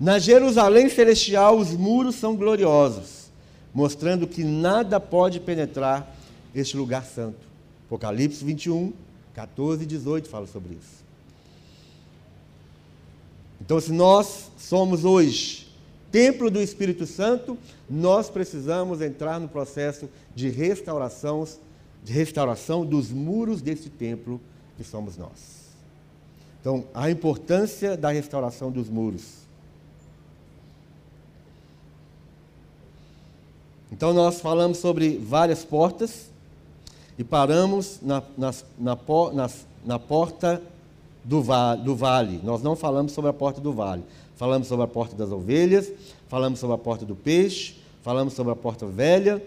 Na 0.00 0.18
Jerusalém 0.18 0.88
celestial, 0.88 1.56
os 1.56 1.70
muros 1.70 2.16
são 2.16 2.34
gloriosos, 2.34 3.30
mostrando 3.72 4.26
que 4.26 4.42
nada 4.42 4.98
pode 4.98 5.38
penetrar 5.38 6.12
este 6.52 6.76
lugar 6.76 7.04
santo. 7.04 7.46
Apocalipse 7.86 8.44
21, 8.44 8.92
14 9.32 9.84
e 9.84 9.86
18 9.86 10.28
fala 10.28 10.48
sobre 10.48 10.74
isso. 10.74 11.02
Então, 13.64 13.80
se 13.80 13.92
nós 13.92 14.50
somos 14.58 15.04
hoje 15.04 15.68
templo 16.10 16.50
do 16.50 16.60
Espírito 16.60 17.06
Santo, 17.06 17.56
nós 17.88 18.28
precisamos 18.28 19.00
entrar 19.00 19.38
no 19.38 19.48
processo 19.48 20.10
de 20.34 20.48
restauração, 20.48 21.46
de 22.02 22.12
restauração 22.12 22.84
dos 22.84 23.10
muros 23.10 23.62
desse 23.62 23.88
templo 23.88 24.40
que 24.76 24.82
somos 24.82 25.16
nós. 25.16 25.30
Então, 26.60 26.84
a 26.92 27.08
importância 27.08 27.96
da 27.96 28.10
restauração 28.10 28.68
dos 28.68 28.88
muros. 28.88 29.42
Então, 33.92 34.12
nós 34.12 34.40
falamos 34.40 34.78
sobre 34.78 35.18
várias 35.18 35.64
portas. 35.64 36.32
e 37.16 37.22
paramos 37.22 38.00
na, 38.02 38.24
na, 38.36 38.52
na, 38.78 39.50
na 39.84 39.98
porta 40.00 40.60
do, 41.24 41.42
va 41.42 41.74
do 41.74 41.94
vale. 41.94 42.40
Nós 42.42 42.62
não 42.62 42.74
falamos 42.76 43.12
sobre 43.12 43.30
a 43.30 43.32
porta 43.32 43.60
do 43.60 43.72
vale. 43.72 44.02
Falamos 44.36 44.68
sobre 44.68 44.84
a 44.84 44.88
porta 44.88 45.14
das 45.14 45.30
ovelhas, 45.30 45.92
falamos 46.28 46.58
sobre 46.58 46.74
a 46.74 46.78
porta 46.78 47.04
do 47.04 47.14
peixe, 47.14 47.76
falamos 48.02 48.34
sobre 48.34 48.52
a 48.52 48.56
porta 48.56 48.86
velha 48.86 49.42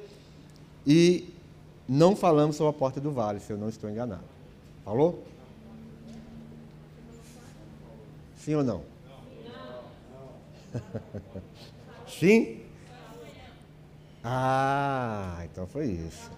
e 0.86 1.34
não 1.88 2.16
falamos 2.16 2.56
sobre 2.56 2.70
a 2.70 2.74
porta 2.74 3.02
do 3.02 3.12
vale, 3.12 3.40
se 3.40 3.52
eu 3.52 3.58
não 3.58 3.70
estou 3.70 3.90
enganado. 3.90 4.24
Falou? 4.84 5.24
Sim 8.38 8.56
ou 8.56 8.64
não? 8.64 8.82
Sim? 12.08 12.62
Ah, 14.24 15.44
então 15.46 15.68
foi 15.68 15.88
isso. 15.88 16.32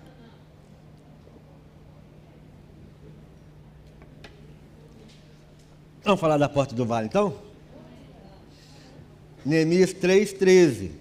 Vamos 6.07 6.21
falar 6.21 6.37
da 6.37 6.47
porta 6.47 6.73
do 6.73 6.85
vale 6.85 7.07
então? 7.07 7.35
Neemias 9.45 9.93
3,13. 9.93 10.91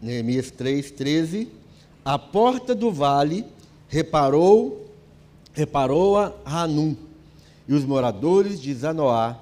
Neemias 0.00 0.50
3,13. 0.50 1.48
A 2.02 2.18
porta 2.18 2.74
do 2.74 2.90
vale 2.90 3.44
reparou, 3.90 4.90
reparou-a 5.52 6.32
Hanum 6.46 7.11
e 7.68 7.74
os 7.74 7.84
moradores 7.84 8.60
de 8.60 8.72
Zanoá, 8.74 9.36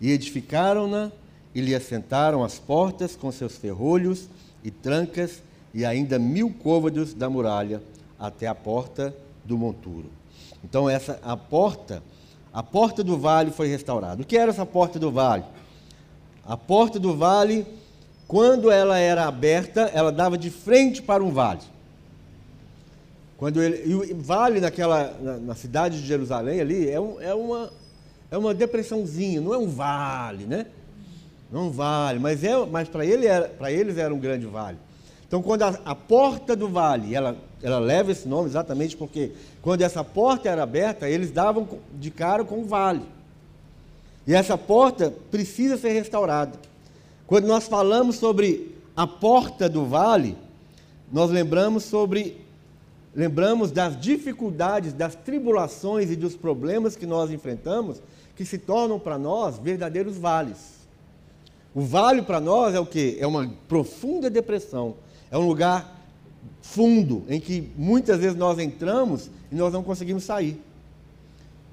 e 0.00 0.10
edificaram-na 0.10 1.10
e 1.54 1.60
lhe 1.60 1.74
assentaram 1.74 2.44
as 2.44 2.58
portas 2.58 3.16
com 3.16 3.32
seus 3.32 3.56
ferrolhos 3.56 4.28
e 4.62 4.70
trancas, 4.70 5.42
e 5.72 5.84
ainda 5.84 6.18
mil 6.18 6.50
côvados 6.50 7.14
da 7.14 7.28
muralha 7.28 7.82
até 8.18 8.46
a 8.46 8.54
porta 8.54 9.14
do 9.44 9.56
monturo. 9.56 10.10
Então 10.64 10.88
essa 10.88 11.18
a 11.22 11.36
porta, 11.36 12.02
a 12.52 12.62
porta 12.62 13.04
do 13.04 13.18
vale 13.18 13.50
foi 13.50 13.68
restaurada. 13.68 14.22
O 14.22 14.26
que 14.26 14.36
era 14.36 14.50
essa 14.50 14.66
porta 14.66 14.98
do 14.98 15.10
vale? 15.10 15.44
A 16.44 16.56
porta 16.56 16.98
do 16.98 17.16
vale, 17.16 17.66
quando 18.26 18.70
ela 18.70 18.98
era 18.98 19.26
aberta, 19.26 19.82
ela 19.92 20.10
dava 20.10 20.38
de 20.38 20.50
frente 20.50 21.02
para 21.02 21.22
um 21.22 21.30
vale. 21.30 21.60
Quando 23.38 23.62
ele, 23.62 23.82
e 23.86 23.94
o 23.94 24.16
vale 24.16 24.60
naquela, 24.60 25.14
na, 25.20 25.36
na, 25.36 25.54
cidade 25.54 26.00
de 26.00 26.06
Jerusalém 26.06 26.60
ali 26.60 26.88
é, 26.88 26.98
um, 26.98 27.20
é, 27.20 27.34
uma, 27.34 27.70
é 28.30 28.38
uma 28.38 28.54
depressãozinha, 28.54 29.40
não 29.40 29.52
é 29.52 29.58
um 29.58 29.68
vale, 29.68 30.44
né? 30.44 30.66
Não 31.52 31.68
é 31.68 31.70
vale, 31.70 32.18
mas, 32.18 32.42
é, 32.42 32.64
mas 32.64 32.88
para 32.88 33.04
ele 33.04 33.26
eles 33.68 33.98
era 33.98 34.12
um 34.12 34.18
grande 34.18 34.46
vale. 34.46 34.78
Então, 35.28 35.42
quando 35.42 35.62
a, 35.62 35.80
a, 35.84 35.94
porta 35.94 36.56
do 36.56 36.68
vale, 36.68 37.14
ela, 37.14 37.36
ela 37.62 37.78
leva 37.78 38.10
esse 38.10 38.26
nome 38.26 38.48
exatamente 38.48 38.96
porque 38.96 39.32
quando 39.60 39.82
essa 39.82 40.02
porta 40.02 40.48
era 40.48 40.62
aberta, 40.62 41.08
eles 41.08 41.30
davam 41.30 41.68
de 41.94 42.10
cara 42.10 42.44
com 42.44 42.60
o 42.60 42.64
vale. 42.64 43.02
E 44.26 44.34
essa 44.34 44.56
porta 44.56 45.12
precisa 45.30 45.76
ser 45.76 45.90
restaurada. 45.90 46.58
Quando 47.26 47.46
nós 47.46 47.68
falamos 47.68 48.16
sobre 48.16 48.74
a 48.96 49.06
porta 49.06 49.68
do 49.68 49.84
vale, 49.84 50.36
nós 51.12 51.30
lembramos 51.30 51.84
sobre 51.84 52.45
lembramos 53.16 53.70
das 53.70 53.98
dificuldades, 53.98 54.92
das 54.92 55.14
tribulações 55.14 56.10
e 56.10 56.16
dos 56.16 56.36
problemas 56.36 56.94
que 56.94 57.06
nós 57.06 57.30
enfrentamos, 57.30 58.02
que 58.36 58.44
se 58.44 58.58
tornam 58.58 59.00
para 59.00 59.18
nós 59.18 59.58
verdadeiros 59.58 60.18
vales. 60.18 60.76
O 61.74 61.80
vale 61.80 62.20
para 62.20 62.38
nós 62.38 62.74
é 62.74 62.80
o 62.80 62.84
que? 62.84 63.16
É 63.18 63.26
uma 63.26 63.50
profunda 63.66 64.28
depressão. 64.28 64.96
É 65.30 65.38
um 65.38 65.46
lugar 65.46 65.96
fundo 66.60 67.24
em 67.28 67.40
que 67.40 67.70
muitas 67.74 68.20
vezes 68.20 68.36
nós 68.36 68.58
entramos 68.58 69.30
e 69.50 69.54
nós 69.54 69.72
não 69.72 69.82
conseguimos 69.82 70.24
sair. 70.24 70.60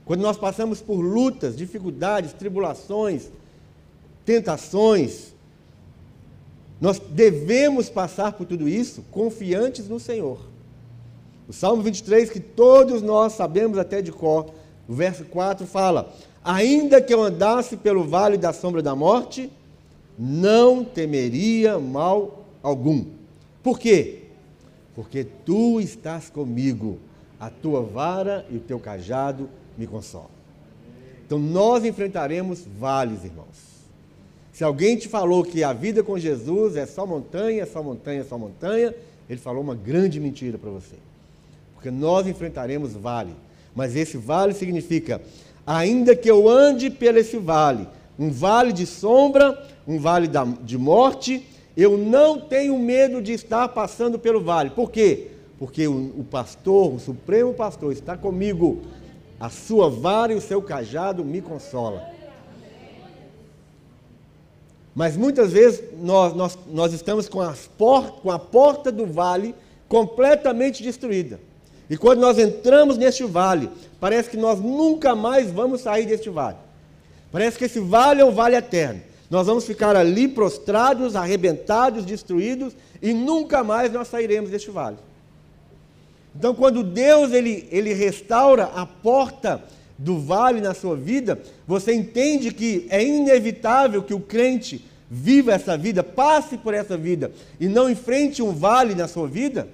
Quando 0.06 0.21
nós 0.21 0.38
passamos 0.38 0.82
por 0.82 0.95
lutas, 1.01 1.58
dificuldades, 1.58 2.32
tribulações, 2.32 3.29
tentações, 4.25 5.34
nós 6.79 6.99
devemos 6.99 7.89
passar 7.89 8.32
por 8.34 8.45
tudo 8.45 8.67
isso 8.67 9.03
confiantes 9.12 9.89
no 9.89 9.99
Senhor. 9.99 10.52
O 11.47 11.51
Salmo 11.51 11.84
23, 11.84 12.29
que 12.29 12.39
todos 12.39 13.01
nós 13.01 13.34
sabemos 13.34 13.77
até 13.77 14.01
de 14.01 14.12
cor, 14.12 14.53
o 14.88 14.93
verso 14.93 15.25
4 15.25 15.67
fala: 15.67 16.13
Ainda 16.43 17.01
que 17.01 17.13
eu 17.13 17.21
andasse 17.21 17.75
pelo 17.75 18.03
vale 18.03 18.38
da 18.38 18.53
sombra 18.53 18.82
da 18.82 18.95
morte, 18.95 19.51
não 20.17 20.84
temeria 20.86 21.77
mal 21.77 22.45
algum. 22.62 23.06
Por 23.62 23.77
quê? 23.77 24.23
Porque 24.95 25.25
tu 25.45 25.82
estás 25.82 26.29
comigo, 26.29 26.99
a 27.39 27.49
tua 27.49 27.82
vara 27.82 28.45
e 28.49 28.56
o 28.56 28.62
teu 28.62 28.79
cajado 28.79 29.49
me 29.77 29.86
consolam. 29.86 30.29
Então 31.25 31.39
nós 31.39 31.84
enfrentaremos 31.84 32.63
vales, 32.79 33.25
irmãos. 33.25 33.73
Se 34.53 34.63
alguém 34.63 34.95
te 34.95 35.08
falou 35.08 35.43
que 35.43 35.63
a 35.63 35.73
vida 35.73 36.03
com 36.03 36.17
Jesus 36.17 36.75
é 36.77 36.86
só 36.86 37.08
montanha, 37.08 37.65
só 37.65 37.82
montanha, 37.82 38.23
só 38.23 38.38
montanha, 38.38 38.93
ele 39.27 39.39
falou 39.39 39.63
uma 39.63 39.73
grande 39.73 40.19
mentira 40.19 40.58
para 40.58 40.69
você 40.69 40.95
porque 41.84 41.91
nós 41.91 42.26
enfrentaremos 42.26 42.93
vale. 42.93 43.36
Mas 43.76 43.93
esse 43.93 44.15
vale 44.15 44.54
significa, 44.54 45.22
ainda 45.67 46.15
que 46.15 46.32
eu 46.32 46.48
ande 46.48 46.89
por 46.89 47.17
esse 47.17 47.36
vale, 47.36 47.86
um 48.17 48.32
vale 48.32 48.72
de 48.72 48.86
sombra, 48.86 49.62
um 49.86 50.00
vale 50.00 50.30
de 50.62 50.78
morte, 50.78 51.46
eu 51.76 51.98
não 51.98 52.39
tenho 52.39 52.80
medo 52.80 53.22
de 53.22 53.34
estar 53.34 53.67
passando 53.67 54.17
pelo 54.17 54.41
vale. 54.41 54.69
Por 54.69 54.89
quê? 54.91 55.32
Porque 55.60 55.86
o, 55.86 56.13
o 56.19 56.24
pastor, 56.24 56.93
o 56.93 57.00
supremo 57.00 57.54
pastor, 57.54 57.91
está 57.91 58.15
comigo. 58.15 58.84
A 59.38 59.50
sua 59.50 59.89
vara 59.89 60.32
e 60.32 60.38
o 60.38 60.41
seu 60.41 60.62
cajado 60.62 61.26
me 61.26 61.41
consolam. 61.41 62.02
Mas 64.96 65.17
muitas 65.17 65.52
vezes 65.52 65.84
nós, 66.02 66.34
nós, 66.34 66.58
nós 66.72 66.93
estamos 66.93 67.28
com, 67.28 67.41
as 67.41 67.67
port, 67.67 68.22
com 68.22 68.32
a 68.32 68.39
porta 68.39 68.89
do 68.89 69.06
vale 69.06 69.54
completamente 69.89 70.82
destruída. 70.82 71.41
E 71.93 71.95
quando 71.95 72.21
nós 72.21 72.39
entramos 72.39 72.97
neste 72.97 73.23
vale, 73.23 73.69
parece 73.99 74.27
que 74.27 74.36
nós 74.36 74.60
nunca 74.60 75.13
mais 75.13 75.51
vamos 75.51 75.82
sair 75.82 76.08
deste 76.08 76.27
vale. 76.27 76.58
Parece 77.32 77.56
que 77.56 77.65
esse 77.65 77.79
vale 77.79 78.19
é 78.19 78.25
um 78.25 78.32
vale 78.32 78.56
eterno. 78.56 78.99
Nós 79.29 79.45
vamos 79.45 79.63
ficar 79.63 79.95
ali 79.95 80.27
prostrados, 80.27 81.15
arrebentados, 81.15 82.03
destruídos 82.03 82.75
e 82.99 83.13
nunca 83.13 83.63
mais 83.63 83.93
nós 83.93 84.08
sairemos 84.08 84.49
deste 84.49 84.71
vale. 84.71 84.97
Então, 86.36 86.56
quando 86.56 86.82
Deus 86.82 87.32
ele, 87.32 87.67
ele 87.69 87.93
restaura 87.93 88.71
a 88.73 88.88
porta 88.88 89.62
do 89.95 90.17
vale 90.17 90.62
na 90.62 90.73
sua 90.73 90.95
vida, 90.95 91.39
você 91.67 91.93
entende 91.93 92.51
que 92.51 92.88
é 92.89 93.03
inevitável 93.03 94.01
que 94.01 94.15
o 94.15 94.19
crente 94.19 94.84
viva 95.12 95.53
essa 95.53 95.77
vida, 95.77 96.01
passe 96.03 96.58
por 96.58 96.73
essa 96.73 96.97
vida 96.97 97.32
e 97.60 97.67
não 97.67 97.88
enfrente 97.88 98.41
um 98.41 98.51
vale 98.51 98.95
na 98.95 99.08
sua 99.08 99.27
vida. 99.27 99.67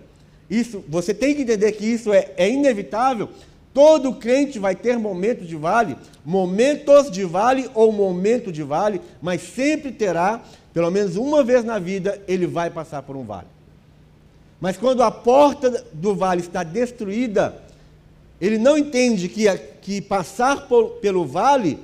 Isso, 0.49 0.83
você 0.87 1.13
tem 1.13 1.35
que 1.35 1.43
entender 1.43 1.71
que 1.73 1.85
isso 1.85 2.11
é, 2.11 2.31
é 2.35 2.49
inevitável. 2.49 3.29
Todo 3.73 4.15
crente 4.15 4.57
vai 4.57 4.75
ter 4.75 4.97
momentos 4.97 5.47
de 5.47 5.55
vale, 5.55 5.95
momentos 6.25 7.11
de 7.11 7.23
vale 7.23 7.69
ou 7.75 7.91
momento 7.91 8.51
de 8.51 8.63
vale, 8.63 8.99
mas 9.21 9.41
sempre 9.41 9.91
terá, 9.91 10.41
pelo 10.73 10.89
menos 10.89 11.15
uma 11.15 11.43
vez 11.43 11.63
na 11.63 11.77
vida, 11.77 12.19
ele 12.27 12.47
vai 12.47 12.69
passar 12.69 13.03
por 13.03 13.15
um 13.15 13.23
vale. 13.23 13.47
Mas 14.59 14.75
quando 14.75 15.03
a 15.03 15.11
porta 15.11 15.85
do 15.93 16.15
vale 16.15 16.41
está 16.41 16.63
destruída, 16.63 17.61
ele 18.41 18.57
não 18.57 18.77
entende 18.77 19.29
que, 19.29 19.45
que 19.81 20.01
passar 20.01 20.67
por, 20.67 20.95
pelo 20.95 21.25
vale 21.25 21.79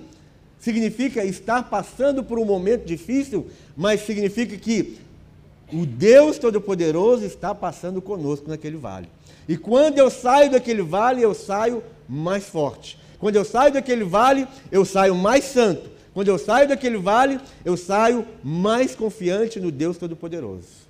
significa 0.59 1.23
estar 1.23 1.69
passando 1.69 2.23
por 2.23 2.39
um 2.39 2.45
momento 2.45 2.85
difícil, 2.85 3.47
mas 3.77 4.01
significa 4.01 4.57
que 4.57 4.97
o 5.71 5.85
Deus 5.85 6.37
Todo-Poderoso 6.37 7.25
está 7.25 7.53
passando 7.53 8.01
conosco 8.01 8.49
naquele 8.49 8.77
vale. 8.77 9.09
E 9.47 9.57
quando 9.57 9.97
eu 9.97 10.09
saio 10.09 10.51
daquele 10.51 10.81
vale, 10.81 11.21
eu 11.21 11.33
saio 11.33 11.83
mais 12.07 12.45
forte. 12.45 12.99
Quando 13.19 13.35
eu 13.35 13.45
saio 13.45 13.73
daquele 13.73 14.03
vale, 14.03 14.47
eu 14.71 14.85
saio 14.85 15.15
mais 15.15 15.45
santo. 15.45 15.89
Quando 16.13 16.27
eu 16.29 16.37
saio 16.37 16.67
daquele 16.67 16.97
vale, 16.97 17.39
eu 17.63 17.75
saio 17.75 18.25
mais 18.43 18.95
confiante 18.95 19.59
no 19.59 19.71
Deus 19.71 19.97
Todo-Poderoso. 19.97 20.85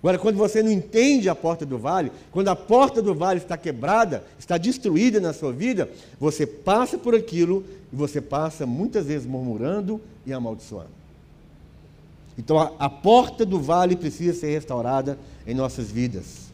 Agora, 0.00 0.18
quando 0.18 0.36
você 0.36 0.62
não 0.62 0.70
entende 0.70 1.28
a 1.28 1.34
porta 1.34 1.66
do 1.66 1.76
vale, 1.76 2.12
quando 2.30 2.48
a 2.48 2.54
porta 2.54 3.02
do 3.02 3.14
vale 3.14 3.40
está 3.40 3.56
quebrada, 3.56 4.22
está 4.38 4.56
destruída 4.56 5.18
na 5.18 5.32
sua 5.32 5.52
vida, 5.52 5.90
você 6.20 6.46
passa 6.46 6.96
por 6.96 7.14
aquilo 7.14 7.64
e 7.92 7.96
você 7.96 8.20
passa 8.20 8.64
muitas 8.64 9.06
vezes 9.06 9.26
murmurando 9.26 10.00
e 10.24 10.32
amaldiçoando. 10.32 10.97
Então 12.38 12.58
a, 12.58 12.72
a 12.78 12.88
porta 12.88 13.44
do 13.44 13.60
vale 13.60 13.96
precisa 13.96 14.38
ser 14.38 14.52
restaurada 14.52 15.18
em 15.46 15.54
nossas 15.54 15.90
vidas. 15.90 16.48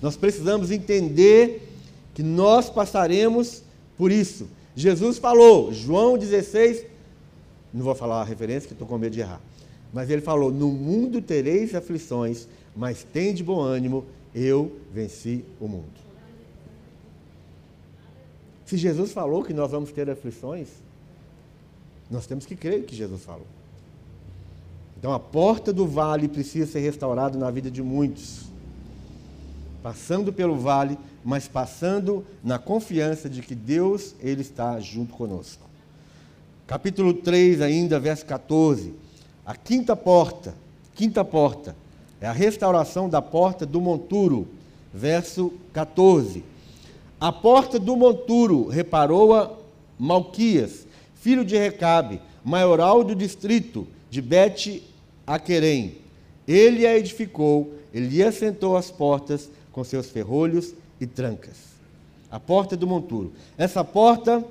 Nós 0.00 0.16
precisamos 0.16 0.70
entender 0.70 1.68
que 2.14 2.22
nós 2.22 2.70
passaremos 2.70 3.62
por 3.96 4.10
isso. 4.10 4.48
Jesus 4.74 5.18
falou, 5.18 5.72
João 5.72 6.16
16, 6.16 6.84
não 7.74 7.84
vou 7.84 7.94
falar 7.94 8.22
a 8.22 8.24
referência 8.24 8.66
que 8.66 8.72
estou 8.72 8.88
com 8.88 8.96
medo 8.96 9.12
de 9.12 9.20
errar, 9.20 9.40
mas 9.92 10.08
ele 10.08 10.22
falou: 10.22 10.50
No 10.50 10.68
mundo 10.68 11.20
tereis 11.20 11.74
aflições, 11.74 12.48
mas 12.74 13.04
tem 13.04 13.34
de 13.34 13.42
bom 13.42 13.60
ânimo, 13.60 14.06
eu 14.34 14.72
venci 14.92 15.44
o 15.60 15.68
mundo. 15.68 15.98
Se 18.64 18.76
Jesus 18.76 19.12
falou 19.12 19.42
que 19.42 19.52
nós 19.52 19.70
vamos 19.70 19.90
ter 19.90 20.08
aflições, 20.08 20.68
nós 22.10 22.26
temos 22.26 22.46
que 22.46 22.54
crer 22.54 22.84
que 22.84 22.94
Jesus 22.94 23.22
falou. 23.22 23.46
Então 24.98 25.12
a 25.12 25.20
porta 25.20 25.72
do 25.72 25.86
vale 25.86 26.26
precisa 26.26 26.70
ser 26.70 26.80
restaurada 26.80 27.38
na 27.38 27.50
vida 27.52 27.70
de 27.70 27.82
muitos. 27.82 28.46
Passando 29.80 30.32
pelo 30.32 30.56
vale, 30.56 30.98
mas 31.24 31.46
passando 31.46 32.24
na 32.42 32.58
confiança 32.58 33.30
de 33.30 33.40
que 33.40 33.54
Deus 33.54 34.14
ele 34.20 34.40
está 34.40 34.80
junto 34.80 35.12
conosco. 35.12 35.62
Capítulo 36.66 37.14
3 37.14 37.60
ainda, 37.60 38.00
verso 38.00 38.26
14. 38.26 38.92
A 39.46 39.54
quinta 39.54 39.94
porta, 39.94 40.52
quinta 40.96 41.24
porta, 41.24 41.76
é 42.20 42.26
a 42.26 42.32
restauração 42.32 43.08
da 43.08 43.22
porta 43.22 43.64
do 43.64 43.80
monturo, 43.80 44.48
verso 44.92 45.52
14. 45.72 46.42
A 47.20 47.30
porta 47.30 47.78
do 47.78 47.96
monturo 47.96 48.66
reparou-a 48.66 49.52
Malquias, 49.96 50.86
filho 51.14 51.44
de 51.44 51.56
Recabe, 51.56 52.20
maioral 52.44 53.04
do 53.04 53.14
distrito 53.14 53.86
de 54.10 54.20
Bet 54.20 54.82
Aquerem. 55.28 55.96
Ele 56.46 56.86
a 56.86 56.96
edificou, 56.96 57.74
ele 57.92 58.22
assentou 58.22 58.76
as 58.76 58.90
portas 58.90 59.50
com 59.70 59.84
seus 59.84 60.10
ferrolhos 60.10 60.74
e 61.00 61.06
trancas. 61.06 61.56
A 62.30 62.40
porta 62.40 62.76
do 62.76 62.86
monturo. 62.86 63.32
Essa 63.56 63.84
porta, 63.84 64.44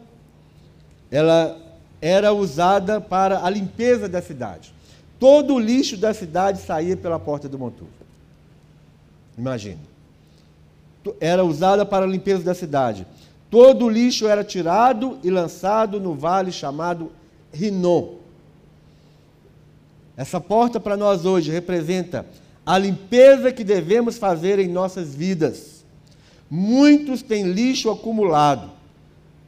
ela 1.11 1.59
era 1.99 2.31
usada 2.31 3.01
para 3.01 3.43
a 3.43 3.49
limpeza 3.49 4.07
da 4.07 4.21
cidade. 4.21 4.73
Todo 5.19 5.55
o 5.55 5.59
lixo 5.59 5.97
da 5.97 6.13
cidade 6.13 6.61
saía 6.61 6.95
pela 6.95 7.19
porta 7.19 7.49
do 7.49 7.57
monturo. 7.57 7.89
Imagina 9.37 9.79
era 11.19 11.43
usada 11.43 11.85
para 11.85 12.05
a 12.05 12.07
limpeza 12.07 12.43
da 12.43 12.53
cidade. 12.53 13.05
Todo 13.49 13.85
o 13.85 13.89
lixo 13.89 14.27
era 14.27 14.43
tirado 14.43 15.17
e 15.23 15.29
lançado 15.29 15.99
no 15.99 16.13
vale 16.15 16.51
chamado 16.51 17.11
Rinom. 17.53 18.16
Essa 20.17 20.41
porta 20.41 20.79
para 20.79 20.97
nós 20.97 21.25
hoje 21.25 21.51
representa 21.51 22.25
a 22.65 22.75
limpeza 22.75 23.51
que 23.51 23.63
devemos 23.63 24.17
fazer 24.17 24.57
em 24.57 24.67
nossas 24.67 25.13
vidas. 25.13 25.85
Muitos 26.49 27.21
têm 27.21 27.51
lixo 27.51 27.91
acumulado 27.91 28.71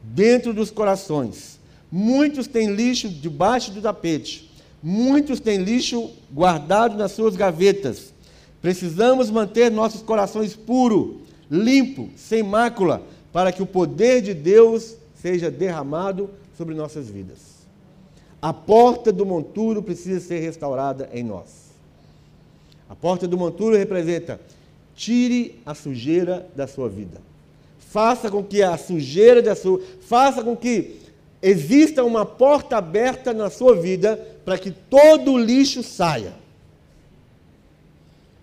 dentro 0.02 0.54
dos 0.54 0.70
corações. 0.70 1.58
Muitos 1.90 2.46
têm 2.46 2.72
lixo 2.72 3.08
debaixo 3.08 3.72
do 3.72 3.82
tapete. 3.82 4.48
Muitos 4.80 5.40
têm 5.40 5.58
lixo 5.58 6.08
guardado 6.32 6.96
nas 6.96 7.10
suas 7.10 7.34
gavetas. 7.34 8.14
Precisamos 8.62 9.28
manter 9.28 9.72
nossos 9.72 10.02
corações 10.02 10.54
puros 10.54 11.16
limpo, 11.50 12.08
sem 12.16 12.44
mácula, 12.44 13.02
para 13.32 13.50
que 13.50 13.62
o 13.62 13.66
poder 13.66 14.22
de 14.22 14.32
Deus 14.32 14.94
seja 15.20 15.50
derramado 15.50 16.30
sobre 16.56 16.74
nossas 16.74 17.08
vidas. 17.08 17.59
A 18.40 18.52
porta 18.52 19.12
do 19.12 19.26
monturo 19.26 19.82
precisa 19.82 20.20
ser 20.20 20.40
restaurada 20.40 21.08
em 21.12 21.22
nós. 21.22 21.70
A 22.88 22.94
porta 22.94 23.28
do 23.28 23.36
monturo 23.36 23.76
representa 23.76 24.40
tire 24.96 25.60
a 25.64 25.74
sujeira 25.74 26.46
da 26.54 26.66
sua 26.66 26.88
vida. 26.88 27.20
Faça 27.78 28.30
com 28.30 28.42
que 28.42 28.62
a 28.62 28.76
sujeira 28.76 29.42
da 29.42 29.54
sua, 29.54 29.80
faça 30.02 30.42
com 30.42 30.56
que 30.56 31.00
exista 31.42 32.04
uma 32.04 32.24
porta 32.26 32.76
aberta 32.76 33.32
na 33.32 33.50
sua 33.50 33.76
vida 33.76 34.16
para 34.44 34.58
que 34.58 34.70
todo 34.70 35.32
o 35.32 35.38
lixo 35.38 35.82
saia. 35.82 36.34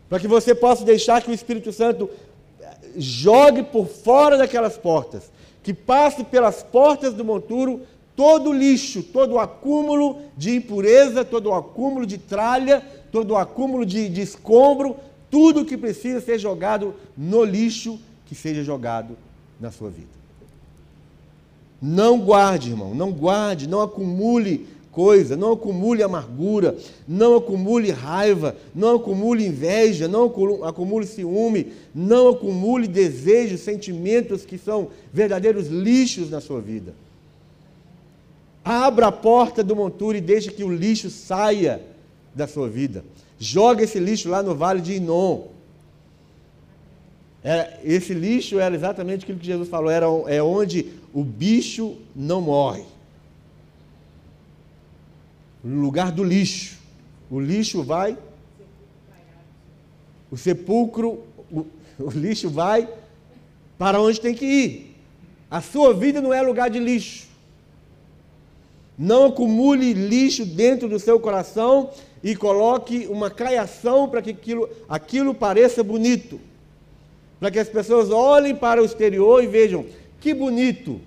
Para 0.09 0.19
que 0.19 0.27
você 0.27 0.55
possa 0.55 0.85
deixar 0.85 1.21
que 1.21 1.29
o 1.29 1.33
Espírito 1.33 1.71
Santo 1.71 2.09
jogue 2.95 3.63
por 3.63 3.87
fora 3.87 4.37
daquelas 4.37 4.77
portas, 4.77 5.29
que 5.61 5.73
passe 5.73 6.23
pelas 6.23 6.63
portas 6.63 7.13
do 7.13 7.25
monturo 7.25 7.81
todo 8.17 8.49
o 8.49 8.53
lixo, 8.53 9.03
todo 9.03 9.35
o 9.35 9.39
acúmulo 9.39 10.17
de 10.35 10.55
impureza, 10.55 11.23
todo 11.23 11.51
o 11.51 11.53
acúmulo 11.53 12.03
de 12.03 12.17
tralha, 12.17 12.83
todo 13.11 13.31
o 13.31 13.37
acúmulo 13.37 13.85
de, 13.85 14.09
de 14.09 14.21
escombro, 14.21 14.95
tudo 15.29 15.63
que 15.63 15.77
precisa 15.77 16.19
ser 16.19 16.39
jogado 16.39 16.95
no 17.15 17.43
lixo, 17.43 17.99
que 18.25 18.33
seja 18.33 18.63
jogado 18.63 19.15
na 19.61 19.69
sua 19.69 19.91
vida. 19.91 20.17
Não 21.79 22.19
guarde, 22.19 22.71
irmão, 22.71 22.95
não 22.95 23.11
guarde, 23.11 23.69
não 23.69 23.81
acumule 23.81 24.67
coisa, 24.91 25.37
não 25.37 25.51
acumule 25.51 26.01
amargura, 26.01 26.75
não 27.07 27.35
acumule 27.35 27.91
raiva, 27.91 28.57
não 28.73 28.95
acumule 28.95 29.45
inveja, 29.45 30.07
não 30.07 30.25
acumule 30.63 31.05
ciúme, 31.05 31.71
não 31.93 32.29
acumule 32.29 32.87
desejos, 32.87 33.61
sentimentos 33.61 34.43
que 34.43 34.57
são 34.57 34.87
verdadeiros 35.13 35.67
lixos 35.67 36.31
na 36.31 36.41
sua 36.41 36.59
vida. 36.59 36.95
Abra 38.67 39.07
a 39.07 39.11
porta 39.13 39.63
do 39.63 39.73
monturo 39.77 40.17
e 40.17 40.19
deixe 40.19 40.51
que 40.51 40.61
o 40.61 40.69
lixo 40.69 41.09
saia 41.09 41.81
da 42.35 42.45
sua 42.45 42.67
vida. 42.67 43.05
Joga 43.39 43.85
esse 43.85 43.97
lixo 43.97 44.27
lá 44.27 44.43
no 44.43 44.53
vale 44.53 44.81
de 44.81 44.95
Inon. 44.95 45.47
É, 47.41 47.79
esse 47.81 48.13
lixo 48.13 48.59
era 48.59 48.75
exatamente 48.75 49.23
aquilo 49.23 49.39
que 49.39 49.45
Jesus 49.45 49.69
falou, 49.69 49.89
era, 49.89 50.07
é 50.27 50.43
onde 50.43 50.85
o 51.13 51.23
bicho 51.23 51.95
não 52.13 52.41
morre 52.41 52.83
no 55.63 55.79
lugar 55.81 56.11
do 56.11 56.21
lixo. 56.21 56.77
O 57.31 57.39
lixo 57.39 57.83
vai, 57.83 58.17
o 60.29 60.35
sepulcro, 60.35 61.23
o, 61.49 61.65
o 61.97 62.09
lixo 62.09 62.49
vai 62.49 62.85
para 63.77 64.01
onde 64.01 64.19
tem 64.19 64.35
que 64.35 64.45
ir. 64.45 64.95
A 65.49 65.61
sua 65.61 65.93
vida 65.93 66.19
não 66.19 66.33
é 66.33 66.41
lugar 66.41 66.69
de 66.69 66.79
lixo. 66.79 67.27
Não 68.97 69.25
acumule 69.25 69.93
lixo 69.93 70.45
dentro 70.45 70.89
do 70.89 70.99
seu 70.99 71.19
coração 71.19 71.91
e 72.23 72.35
coloque 72.35 73.07
uma 73.07 73.29
caiação 73.29 74.09
para 74.09 74.21
que 74.21 74.31
aquilo, 74.31 74.69
aquilo 74.89 75.33
pareça 75.33 75.83
bonito. 75.83 76.39
Para 77.39 77.51
que 77.51 77.59
as 77.59 77.69
pessoas 77.69 78.09
olhem 78.09 78.55
para 78.55 78.81
o 78.81 78.85
exterior 78.85 79.43
e 79.43 79.47
vejam 79.47 79.85
que 80.19 80.33
bonito, 80.33 80.99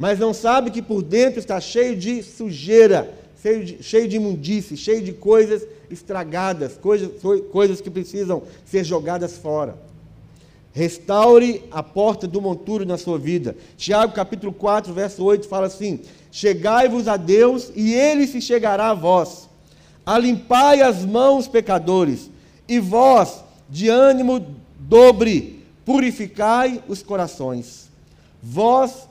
mas 0.00 0.18
não 0.18 0.32
sabe 0.32 0.70
que 0.70 0.80
por 0.80 1.02
dentro 1.02 1.38
está 1.38 1.60
cheio 1.60 1.94
de 1.94 2.22
sujeira, 2.22 3.12
cheio 3.40 3.64
de, 3.64 3.82
cheio 3.82 4.08
de 4.08 4.16
imundície, 4.16 4.76
cheio 4.76 5.02
de 5.02 5.12
coisas 5.12 5.66
estragadas, 5.90 6.76
coisas, 6.76 7.10
coisas 7.52 7.80
que 7.80 7.90
precisam 7.90 8.42
ser 8.64 8.82
jogadas 8.82 9.36
fora. 9.36 9.76
Restaure 10.72 11.64
a 11.70 11.82
porta 11.82 12.28
do 12.28 12.40
monturo 12.40 12.86
na 12.86 12.96
sua 12.96 13.18
vida. 13.18 13.56
Tiago 13.76 14.12
capítulo 14.12 14.52
4, 14.52 14.92
verso 14.92 15.24
8 15.24 15.48
fala 15.48 15.66
assim: 15.66 16.00
Chegai-vos 16.30 17.08
a 17.08 17.16
Deus 17.16 17.72
e 17.74 17.92
ele 17.92 18.26
se 18.26 18.40
chegará 18.40 18.90
a 18.90 18.94
vós. 18.94 19.48
Alimpai 20.06 20.80
as 20.80 21.04
mãos, 21.04 21.48
pecadores, 21.48 22.30
e 22.68 22.78
vós, 22.78 23.42
de 23.68 23.88
ânimo 23.88 24.44
dobre, 24.78 25.64
purificai 25.84 26.82
os 26.88 27.02
corações. 27.02 27.90
Vós, 28.42 29.08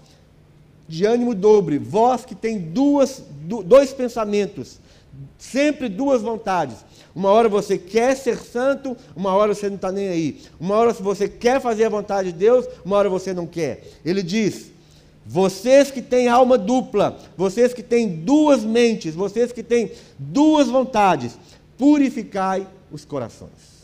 de 0.87 1.05
ânimo 1.05 1.35
dobre, 1.35 1.77
vós 1.77 2.25
que 2.25 2.33
tem 2.33 2.57
duas, 2.57 3.21
dois 3.65 3.91
pensamentos, 3.93 4.79
sempre 5.37 5.89
duas 5.89 6.21
vontades. 6.21 6.77
Uma 7.15 7.29
hora 7.31 7.49
você 7.49 7.77
quer 7.77 8.15
ser 8.15 8.37
santo, 8.37 8.95
uma 9.15 9.33
hora 9.33 9.53
você 9.53 9.67
não 9.67 9.75
está 9.75 9.91
nem 9.91 10.07
aí. 10.09 10.41
Uma 10.59 10.75
hora 10.75 10.93
você 10.93 11.27
quer 11.27 11.59
fazer 11.59 11.85
a 11.85 11.89
vontade 11.89 12.31
de 12.31 12.37
Deus, 12.37 12.65
uma 12.85 12.97
hora 12.97 13.09
você 13.09 13.33
não 13.33 13.47
quer. 13.47 13.83
Ele 14.05 14.21
diz: 14.21 14.71
vocês 15.25 15.91
que 15.91 16.01
têm 16.01 16.27
alma 16.27 16.57
dupla, 16.57 17.17
vocês 17.37 17.73
que 17.73 17.83
têm 17.83 18.07
duas 18.07 18.63
mentes, 18.63 19.13
vocês 19.15 19.51
que 19.51 19.63
têm 19.63 19.91
duas 20.17 20.67
vontades, 20.67 21.37
purificai 21.77 22.67
os 22.91 23.05
corações. 23.05 23.79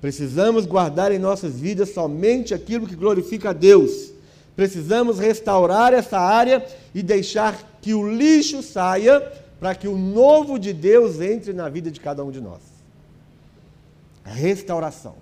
Precisamos 0.00 0.64
guardar 0.64 1.10
em 1.12 1.18
nossas 1.18 1.58
vidas 1.58 1.92
somente 1.92 2.54
aquilo 2.54 2.86
que 2.86 2.94
glorifica 2.94 3.50
a 3.50 3.52
Deus. 3.52 4.12
Precisamos 4.54 5.18
restaurar 5.18 5.92
essa 5.92 6.18
área 6.18 6.64
e 6.94 7.02
deixar 7.02 7.78
que 7.80 7.94
o 7.94 8.08
lixo 8.08 8.62
saia 8.62 9.22
para 9.58 9.74
que 9.74 9.88
o 9.88 9.96
novo 9.96 10.58
de 10.58 10.72
Deus 10.72 11.20
entre 11.20 11.52
na 11.52 11.68
vida 11.68 11.90
de 11.90 12.00
cada 12.00 12.24
um 12.24 12.30
de 12.30 12.40
nós. 12.40 12.60
restauração. 14.24 15.14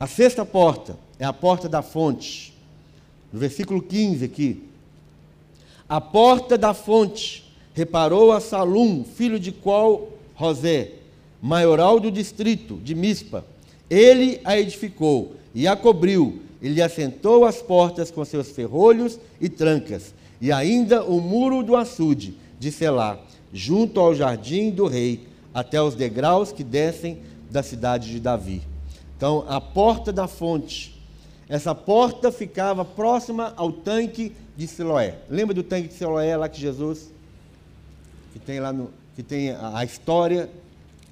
A 0.00 0.06
sexta 0.06 0.44
porta 0.44 0.98
é 1.18 1.24
a 1.24 1.32
porta 1.32 1.68
da 1.68 1.82
fonte. 1.82 2.54
No 3.32 3.38
versículo 3.38 3.80
15 3.80 4.24
aqui. 4.24 4.68
A 5.88 6.00
porta 6.00 6.56
da 6.56 6.74
fonte 6.74 7.44
reparou 7.74 8.32
a 8.32 8.40
Salum, 8.40 9.04
filho 9.04 9.38
de 9.38 9.52
qual 9.52 10.08
José, 10.38 10.92
maioral 11.42 12.00
do 12.00 12.10
distrito 12.10 12.76
de 12.76 12.94
Mispa. 12.94 13.44
Ele 13.90 14.40
a 14.44 14.58
edificou 14.58 15.34
e 15.54 15.68
a 15.68 15.76
cobriu, 15.76 16.40
e 16.60 16.68
lhe 16.68 16.80
assentou 16.80 17.44
as 17.44 17.60
portas 17.60 18.10
com 18.10 18.24
seus 18.24 18.50
ferrolhos 18.50 19.18
e 19.40 19.48
trancas, 19.48 20.14
e 20.44 20.52
ainda 20.52 21.02
o 21.02 21.22
muro 21.22 21.62
do 21.62 21.74
açude 21.74 22.36
de 22.60 22.70
Selá, 22.70 23.18
junto 23.50 23.98
ao 23.98 24.14
jardim 24.14 24.70
do 24.70 24.86
rei, 24.86 25.26
até 25.54 25.80
os 25.80 25.94
degraus 25.94 26.52
que 26.52 26.62
descem 26.62 27.22
da 27.50 27.62
cidade 27.62 28.10
de 28.10 28.20
Davi. 28.20 28.60
Então, 29.16 29.46
a 29.48 29.58
porta 29.58 30.12
da 30.12 30.28
fonte. 30.28 31.02
Essa 31.48 31.74
porta 31.74 32.30
ficava 32.30 32.84
próxima 32.84 33.54
ao 33.56 33.72
tanque 33.72 34.32
de 34.54 34.66
Siloé. 34.66 35.16
Lembra 35.30 35.54
do 35.54 35.62
tanque 35.62 35.88
de 35.88 35.94
Siloé 35.94 36.36
lá 36.36 36.46
que 36.46 36.60
Jesus, 36.60 37.10
que 38.34 38.38
tem 38.38 38.60
lá 38.60 38.70
no, 38.70 38.90
que 39.16 39.22
tem 39.22 39.52
a, 39.52 39.78
a 39.78 39.84
história 39.86 40.50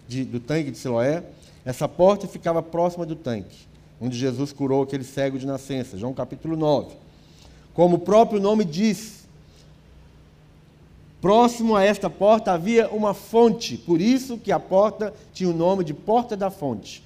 de, 0.06 0.26
do 0.26 0.40
tanque 0.40 0.70
de 0.70 0.76
Siloé? 0.76 1.24
Essa 1.64 1.88
porta 1.88 2.28
ficava 2.28 2.62
próxima 2.62 3.06
do 3.06 3.16
tanque, 3.16 3.66
onde 3.98 4.14
Jesus 4.14 4.52
curou 4.52 4.82
aquele 4.82 5.04
cego 5.04 5.38
de 5.38 5.46
nascença, 5.46 5.96
João 5.96 6.12
capítulo 6.12 6.54
9. 6.54 6.96
Como 7.72 7.96
o 7.96 8.00
próprio 8.00 8.38
nome 8.38 8.66
diz, 8.66 9.21
próximo 11.22 11.76
a 11.76 11.84
esta 11.84 12.10
porta 12.10 12.50
havia 12.50 12.88
uma 12.88 13.14
fonte, 13.14 13.76
por 13.78 14.00
isso 14.00 14.36
que 14.36 14.50
a 14.50 14.58
porta 14.58 15.14
tinha 15.32 15.48
o 15.48 15.54
nome 15.54 15.84
de 15.84 15.94
Porta 15.94 16.36
da 16.36 16.50
Fonte. 16.50 17.00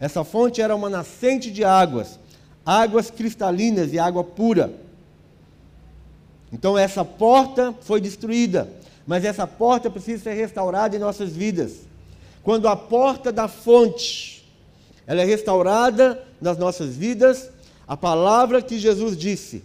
Essa 0.00 0.24
fonte 0.24 0.62
era 0.62 0.74
uma 0.74 0.88
nascente 0.88 1.50
de 1.50 1.62
águas, 1.62 2.18
águas 2.64 3.10
cristalinas 3.10 3.92
e 3.92 3.98
água 3.98 4.24
pura. 4.24 4.72
Então 6.50 6.78
essa 6.78 7.04
porta 7.04 7.74
foi 7.82 8.00
destruída, 8.00 8.72
mas 9.06 9.22
essa 9.22 9.46
porta 9.46 9.90
precisa 9.90 10.22
ser 10.22 10.32
restaurada 10.32 10.96
em 10.96 10.98
nossas 10.98 11.30
vidas. 11.30 11.80
Quando 12.42 12.68
a 12.68 12.76
porta 12.76 13.30
da 13.30 13.48
fonte 13.48 14.48
ela 15.06 15.20
é 15.20 15.24
restaurada 15.26 16.24
nas 16.40 16.56
nossas 16.56 16.96
vidas, 16.96 17.50
a 17.86 17.96
palavra 17.98 18.62
que 18.62 18.78
Jesus 18.78 19.14
disse: 19.14 19.62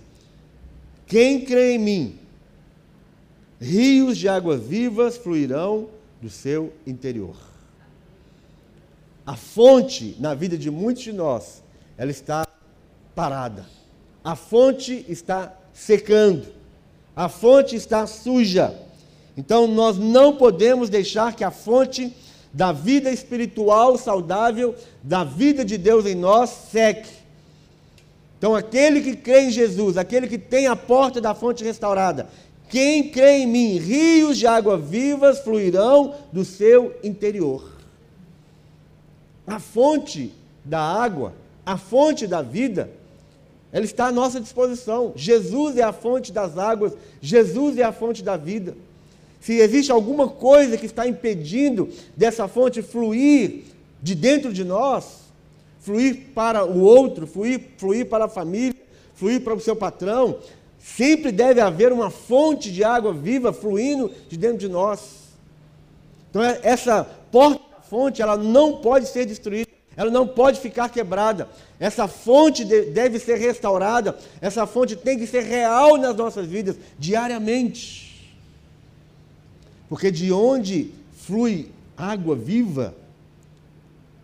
Quem 1.07 1.45
crê 1.45 1.75
em 1.75 1.79
mim, 1.79 2.19
rios 3.63 4.17
de 4.17 4.27
águas 4.27 4.61
vivas 4.61 5.15
fluirão 5.15 5.87
do 6.21 6.29
seu 6.29 6.73
interior. 6.85 7.35
A 9.25 9.37
fonte 9.37 10.17
na 10.19 10.33
vida 10.33 10.57
de 10.57 10.69
muitos 10.69 11.03
de 11.03 11.13
nós, 11.13 11.63
ela 11.97 12.11
está 12.11 12.45
parada. 13.15 13.65
A 14.21 14.35
fonte 14.35 15.05
está 15.07 15.53
secando. 15.73 16.45
A 17.15 17.29
fonte 17.29 17.75
está 17.75 18.05
suja. 18.05 18.77
Então 19.37 19.65
nós 19.65 19.97
não 19.97 20.35
podemos 20.35 20.89
deixar 20.89 21.33
que 21.33 21.43
a 21.43 21.51
fonte 21.51 22.13
da 22.51 22.73
vida 22.73 23.09
espiritual 23.11 23.97
saudável, 23.97 24.75
da 25.01 25.23
vida 25.23 25.63
de 25.63 25.77
Deus 25.77 26.05
em 26.05 26.15
nós, 26.15 26.49
seque. 26.49 27.09
Então 28.37 28.53
aquele 28.53 29.01
que 29.01 29.15
crê 29.15 29.43
em 29.43 29.51
Jesus, 29.51 29.95
aquele 29.95 30.27
que 30.27 30.37
tem 30.37 30.67
a 30.67 30.75
porta 30.75 31.21
da 31.21 31.33
fonte 31.33 31.63
restaurada, 31.63 32.27
quem 32.73 33.07
crê 33.11 33.37
em 33.37 33.45
mim, 33.45 33.77
rios 33.77 34.35
de 34.35 34.47
água 34.47 34.79
vivas 34.79 35.41
fluirão 35.41 36.15
do 36.31 36.43
seu 36.43 36.91
interior. 37.03 37.71
A 39.45 39.59
fonte 39.59 40.33
da 40.65 40.79
água, 40.79 41.35
a 41.63 41.77
fonte 41.77 42.25
da 42.25 42.41
vida, 42.41 42.89
ela 43.71 43.85
está 43.85 44.07
à 44.07 44.11
nossa 44.11 44.41
disposição. 44.41 45.13
Jesus 45.15 45.77
é 45.77 45.83
a 45.83 45.93
fonte 45.93 46.31
das 46.31 46.57
águas, 46.57 46.93
Jesus 47.21 47.77
é 47.77 47.83
a 47.83 47.91
fonte 47.91 48.23
da 48.23 48.37
vida. 48.37 48.75
Se 49.39 49.53
existe 49.59 49.91
alguma 49.91 50.27
coisa 50.27 50.75
que 50.75 50.87
está 50.87 51.07
impedindo 51.07 51.89
dessa 52.17 52.47
fonte 52.47 52.81
fluir 52.81 53.65
de 54.01 54.15
dentro 54.15 54.51
de 54.51 54.63
nós, 54.63 55.25
fluir 55.79 56.29
para 56.33 56.65
o 56.65 56.81
outro, 56.81 57.27
fluir, 57.27 57.61
fluir 57.77 58.07
para 58.07 58.25
a 58.25 58.29
família, 58.29 58.81
fluir 59.13 59.43
para 59.43 59.53
o 59.53 59.59
seu 59.59 59.75
patrão, 59.75 60.39
sempre 60.83 61.31
deve 61.31 61.61
haver 61.61 61.93
uma 61.93 62.11
fonte 62.11 62.69
de 62.71 62.83
água 62.83 63.13
viva 63.13 63.53
fluindo 63.53 64.11
de 64.27 64.37
dentro 64.37 64.57
de 64.57 64.67
nós. 64.67 64.99
Então, 66.29 66.43
é, 66.43 66.59
essa 66.61 67.05
porta 67.31 67.63
fonte 67.89 68.21
ela 68.21 68.35
não 68.35 68.81
pode 68.81 69.07
ser 69.07 69.25
destruída, 69.25 69.69
ela 69.95 70.11
não 70.11 70.27
pode 70.27 70.59
ficar 70.59 70.89
quebrada. 70.89 71.47
Essa 71.79 72.07
fonte 72.07 72.65
deve 72.65 73.17
ser 73.17 73.37
restaurada, 73.37 74.17
essa 74.41 74.65
fonte 74.65 74.95
tem 74.95 75.17
que 75.17 75.25
ser 75.25 75.43
real 75.43 75.97
nas 75.97 76.15
nossas 76.15 76.45
vidas, 76.47 76.75
diariamente. 76.99 78.35
Porque 79.87 80.11
de 80.11 80.31
onde 80.33 80.91
flui 81.13 81.71
água 81.95 82.35
viva, 82.35 82.95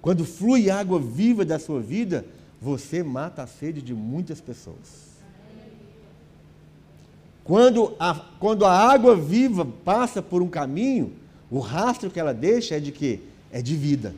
quando 0.02 0.26
flui 0.26 0.70
água 0.70 1.00
viva 1.00 1.46
da 1.46 1.60
sua 1.60 1.80
vida, 1.80 2.26
você 2.62 3.04
mata 3.04 3.44
a 3.44 3.48
sede 3.48 3.82
de 3.82 3.94
muitas 3.94 4.42
pessoas. 4.42 5.09
Quando 7.50 7.96
a, 8.00 8.14
quando 8.40 8.64
a 8.64 8.72
água 8.72 9.16
viva 9.16 9.66
passa 9.84 10.22
por 10.22 10.40
um 10.40 10.48
caminho, 10.48 11.14
o 11.50 11.58
rastro 11.58 12.12
que 12.12 12.20
ela 12.20 12.32
deixa 12.32 12.76
é 12.76 12.80
de 12.80 12.92
que 12.92 13.22
é 13.52 13.60
de 13.60 13.76
vida. 13.76 14.14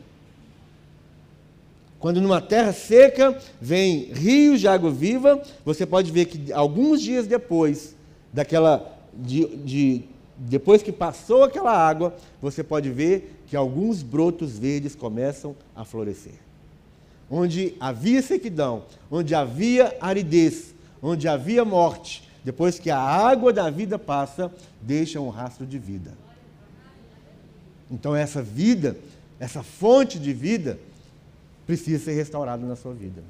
Quando 1.98 2.20
numa 2.20 2.42
terra 2.42 2.74
seca 2.74 3.40
vem 3.58 4.12
rios 4.12 4.60
de 4.60 4.68
água 4.68 4.90
viva, 4.90 5.42
você 5.64 5.86
pode 5.86 6.12
ver 6.12 6.26
que 6.26 6.52
alguns 6.52 7.00
dias 7.00 7.26
depois 7.26 7.96
daquela 8.30 8.98
de, 9.14 9.46
de, 9.56 10.04
depois 10.36 10.82
que 10.82 10.92
passou 10.92 11.42
aquela 11.42 11.72
água, 11.72 12.14
você 12.38 12.62
pode 12.62 12.90
ver 12.90 13.34
que 13.46 13.56
alguns 13.56 14.02
brotos 14.02 14.58
verdes 14.58 14.94
começam 14.94 15.56
a 15.74 15.86
florescer. 15.86 16.34
Onde 17.30 17.76
havia 17.80 18.20
sequidão, 18.20 18.82
onde 19.10 19.34
havia 19.34 19.96
aridez, 20.02 20.74
onde 21.02 21.26
havia 21.26 21.64
morte, 21.64 22.30
depois 22.44 22.78
que 22.78 22.90
a 22.90 22.98
água 22.98 23.52
da 23.52 23.70
vida 23.70 23.98
passa, 23.98 24.52
deixa 24.80 25.20
um 25.20 25.28
rastro 25.28 25.66
de 25.66 25.78
vida. 25.78 26.12
Então 27.90 28.16
essa 28.16 28.42
vida 28.42 28.96
essa 29.42 29.60
fonte 29.60 30.20
de 30.20 30.32
vida, 30.32 30.78
precisa 31.66 32.04
ser 32.04 32.12
restaurada 32.12 32.64
na 32.64 32.76
sua 32.76 32.94
vida. 32.94 33.20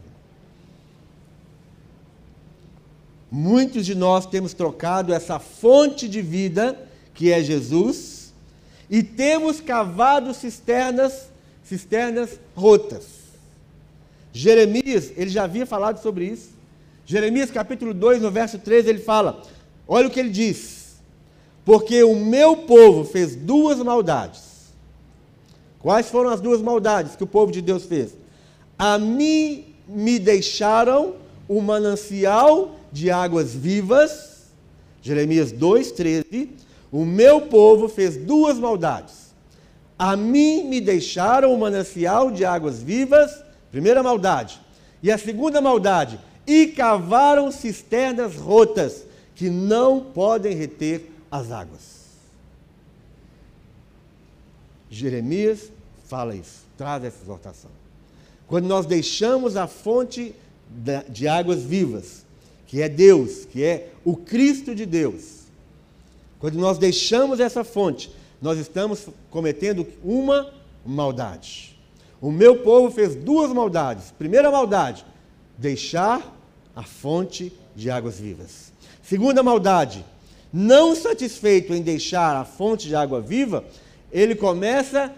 Muitos 3.30 3.86
de 3.86 3.94
nós 3.94 4.26
temos 4.26 4.52
trocado 4.52 5.14
essa 5.14 5.38
fonte 5.38 6.06
de 6.06 6.20
vida, 6.20 6.78
que 7.14 7.32
é 7.32 7.42
Jesus, 7.42 8.34
e 8.90 9.02
temos 9.02 9.58
cavado 9.58 10.34
cisternas, 10.34 11.30
cisternas 11.64 12.38
rotas. 12.54 13.06
Jeremias, 14.34 15.12
ele 15.16 15.30
já 15.30 15.44
havia 15.44 15.64
falado 15.64 16.02
sobre 16.02 16.26
isso. 16.26 16.50
Jeremias 17.12 17.50
capítulo 17.50 17.92
2, 17.92 18.22
no 18.22 18.30
verso 18.30 18.58
13, 18.58 18.88
ele 18.88 18.98
fala: 18.98 19.42
Olha 19.86 20.08
o 20.08 20.10
que 20.10 20.18
ele 20.18 20.30
diz. 20.30 20.96
Porque 21.62 22.02
o 22.02 22.16
meu 22.16 22.56
povo 22.56 23.04
fez 23.04 23.36
duas 23.36 23.76
maldades. 23.80 24.72
Quais 25.78 26.08
foram 26.08 26.30
as 26.30 26.40
duas 26.40 26.62
maldades 26.62 27.14
que 27.14 27.22
o 27.22 27.26
povo 27.26 27.52
de 27.52 27.60
Deus 27.60 27.84
fez? 27.84 28.16
A 28.78 28.98
mim 28.98 29.74
me 29.86 30.18
deixaram 30.18 31.16
o 31.46 31.60
manancial 31.60 32.76
de 32.90 33.10
águas 33.10 33.52
vivas, 33.52 34.46
Jeremias 35.02 35.52
2,13. 35.52 36.48
O 36.90 37.04
meu 37.04 37.42
povo 37.42 37.90
fez 37.90 38.16
duas 38.16 38.58
maldades. 38.58 39.34
A 39.98 40.16
mim 40.16 40.64
me 40.64 40.80
deixaram 40.80 41.52
o 41.52 41.60
manancial 41.60 42.30
de 42.30 42.46
águas 42.46 42.82
vivas, 42.82 43.44
primeira 43.70 44.02
maldade. 44.02 44.58
E 45.02 45.10
a 45.10 45.18
segunda 45.18 45.60
maldade, 45.60 46.18
e 46.46 46.66
cavaram 46.68 47.50
cisternas 47.50 48.36
rotas, 48.36 49.04
que 49.34 49.48
não 49.48 50.00
podem 50.00 50.54
reter 50.54 51.10
as 51.30 51.50
águas. 51.50 52.02
Jeremias 54.90 55.70
fala 56.06 56.34
isso, 56.34 56.66
traz 56.76 57.02
essa 57.04 57.22
exortação. 57.22 57.70
Quando 58.46 58.66
nós 58.66 58.84
deixamos 58.84 59.56
a 59.56 59.66
fonte 59.66 60.34
de 61.08 61.26
águas 61.26 61.62
vivas, 61.62 62.24
que 62.66 62.82
é 62.82 62.88
Deus, 62.88 63.46
que 63.46 63.64
é 63.64 63.90
o 64.04 64.16
Cristo 64.16 64.74
de 64.74 64.84
Deus, 64.84 65.42
quando 66.38 66.58
nós 66.58 66.76
deixamos 66.76 67.40
essa 67.40 67.64
fonte, 67.64 68.12
nós 68.40 68.58
estamos 68.58 69.08
cometendo 69.30 69.86
uma 70.04 70.52
maldade. 70.84 71.78
O 72.20 72.30
meu 72.30 72.58
povo 72.62 72.90
fez 72.90 73.14
duas 73.14 73.52
maldades. 73.52 74.10
Primeira 74.18 74.50
maldade, 74.50 75.04
deixar 75.56 76.36
a 76.74 76.82
fonte 76.82 77.52
de 77.74 77.90
águas 77.90 78.18
vivas. 78.18 78.72
Segunda 79.02 79.42
maldade, 79.42 80.04
não 80.52 80.94
satisfeito 80.94 81.72
em 81.72 81.82
deixar 81.82 82.36
a 82.36 82.44
fonte 82.44 82.88
de 82.88 82.94
água 82.94 83.20
viva, 83.20 83.64
ele 84.10 84.34
começa 84.34 85.04
a 85.04 85.10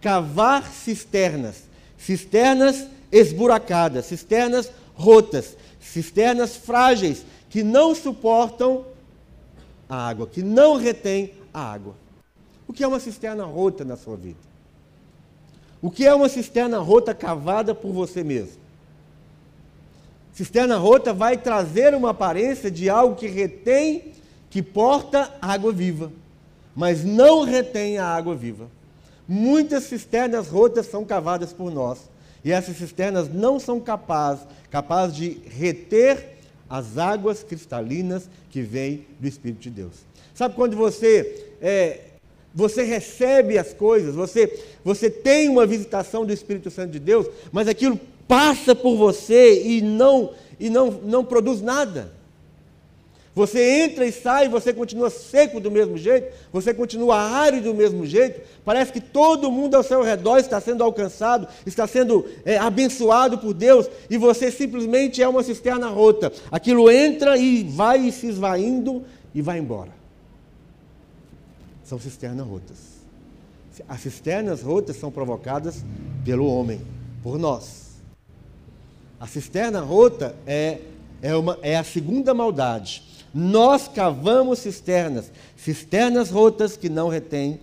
cavar 0.00 0.70
cisternas, 0.70 1.64
cisternas 1.96 2.86
esburacadas, 3.10 4.06
cisternas 4.06 4.70
rotas, 4.94 5.56
cisternas 5.80 6.56
frágeis 6.56 7.24
que 7.48 7.62
não 7.62 7.94
suportam 7.94 8.86
a 9.88 10.08
água, 10.08 10.26
que 10.26 10.42
não 10.42 10.76
retém 10.76 11.34
a 11.52 11.60
água. 11.60 11.94
O 12.66 12.72
que 12.72 12.82
é 12.82 12.88
uma 12.88 13.00
cisterna 13.00 13.44
rota 13.44 13.84
na 13.84 13.96
sua 13.96 14.16
vida? 14.16 14.38
O 15.82 15.90
que 15.90 16.06
é 16.06 16.14
uma 16.14 16.28
cisterna 16.28 16.78
rota 16.78 17.12
cavada 17.12 17.74
por 17.74 17.92
você 17.92 18.22
mesmo? 18.22 18.61
Cisterna 20.32 20.76
rota 20.76 21.12
vai 21.12 21.36
trazer 21.36 21.94
uma 21.94 22.10
aparência 22.10 22.70
de 22.70 22.88
algo 22.88 23.16
que 23.16 23.26
retém, 23.26 24.12
que 24.48 24.62
porta 24.62 25.32
água 25.40 25.72
viva, 25.72 26.10
mas 26.74 27.04
não 27.04 27.44
retém 27.44 27.98
a 27.98 28.06
água 28.06 28.34
viva. 28.34 28.68
Muitas 29.28 29.84
cisternas 29.84 30.48
rotas 30.48 30.86
são 30.86 31.04
cavadas 31.04 31.52
por 31.52 31.70
nós, 31.70 32.10
e 32.44 32.50
essas 32.50 32.76
cisternas 32.76 33.32
não 33.32 33.60
são 33.60 33.78
capazes, 33.78 34.46
capazes 34.70 35.16
de 35.16 35.40
reter 35.48 36.38
as 36.68 36.96
águas 36.96 37.42
cristalinas 37.42 38.28
que 38.50 38.62
vêm 38.62 39.06
do 39.20 39.28
Espírito 39.28 39.60
de 39.60 39.70
Deus. 39.70 39.92
Sabe 40.34 40.54
quando 40.54 40.74
você 40.74 41.50
é, 41.60 42.00
você 42.54 42.82
recebe 42.82 43.56
as 43.56 43.72
coisas, 43.72 44.14
você, 44.14 44.60
você 44.84 45.10
tem 45.10 45.48
uma 45.48 45.66
visitação 45.66 46.24
do 46.24 46.32
Espírito 46.32 46.70
Santo 46.70 46.90
de 46.90 46.98
Deus, 46.98 47.26
mas 47.50 47.68
aquilo 47.68 47.98
passa 48.32 48.74
por 48.74 48.96
você 48.96 49.62
e 49.62 49.82
não, 49.82 50.30
e 50.58 50.70
não, 50.70 50.90
não 50.90 51.22
produz 51.22 51.60
nada. 51.60 52.10
Você 53.34 53.82
entra 53.82 54.06
e 54.06 54.12
sai, 54.12 54.48
você 54.48 54.72
continua 54.72 55.10
seco 55.10 55.60
do 55.60 55.70
mesmo 55.70 55.98
jeito, 55.98 56.34
você 56.50 56.72
continua 56.72 57.18
árido 57.18 57.64
do 57.64 57.74
mesmo 57.74 58.06
jeito. 58.06 58.40
Parece 58.64 58.90
que 58.90 59.02
todo 59.02 59.50
mundo 59.50 59.74
ao 59.74 59.82
seu 59.82 60.02
redor 60.02 60.38
está 60.38 60.58
sendo 60.62 60.82
alcançado, 60.82 61.46
está 61.66 61.86
sendo 61.86 62.24
é, 62.42 62.56
abençoado 62.56 63.36
por 63.36 63.52
Deus, 63.52 63.86
e 64.08 64.16
você 64.16 64.50
simplesmente 64.50 65.22
é 65.22 65.28
uma 65.28 65.42
cisterna 65.42 65.88
rota. 65.88 66.32
Aquilo 66.50 66.90
entra 66.90 67.36
e 67.36 67.62
vai 67.64 68.10
se 68.10 68.28
esvaindo 68.28 69.04
e 69.34 69.42
vai 69.42 69.58
embora. 69.58 69.90
São 71.84 72.00
cisternas 72.00 72.46
rotas. 72.46 72.78
As 73.86 74.00
cisternas 74.00 74.62
rotas 74.62 74.96
são 74.96 75.10
provocadas 75.10 75.84
pelo 76.24 76.46
homem, 76.46 76.80
por 77.22 77.38
nós. 77.38 77.81
A 79.22 79.26
cisterna 79.28 79.78
rota 79.78 80.34
é, 80.44 80.80
é, 81.22 81.36
uma, 81.36 81.56
é 81.62 81.76
a 81.76 81.84
segunda 81.84 82.34
maldade. 82.34 83.04
Nós 83.32 83.86
cavamos 83.86 84.58
cisternas, 84.58 85.30
cisternas 85.56 86.28
rotas 86.28 86.76
que 86.76 86.88
não 86.88 87.08
retêm 87.08 87.60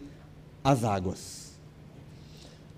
as 0.64 0.86
águas. 0.86 1.51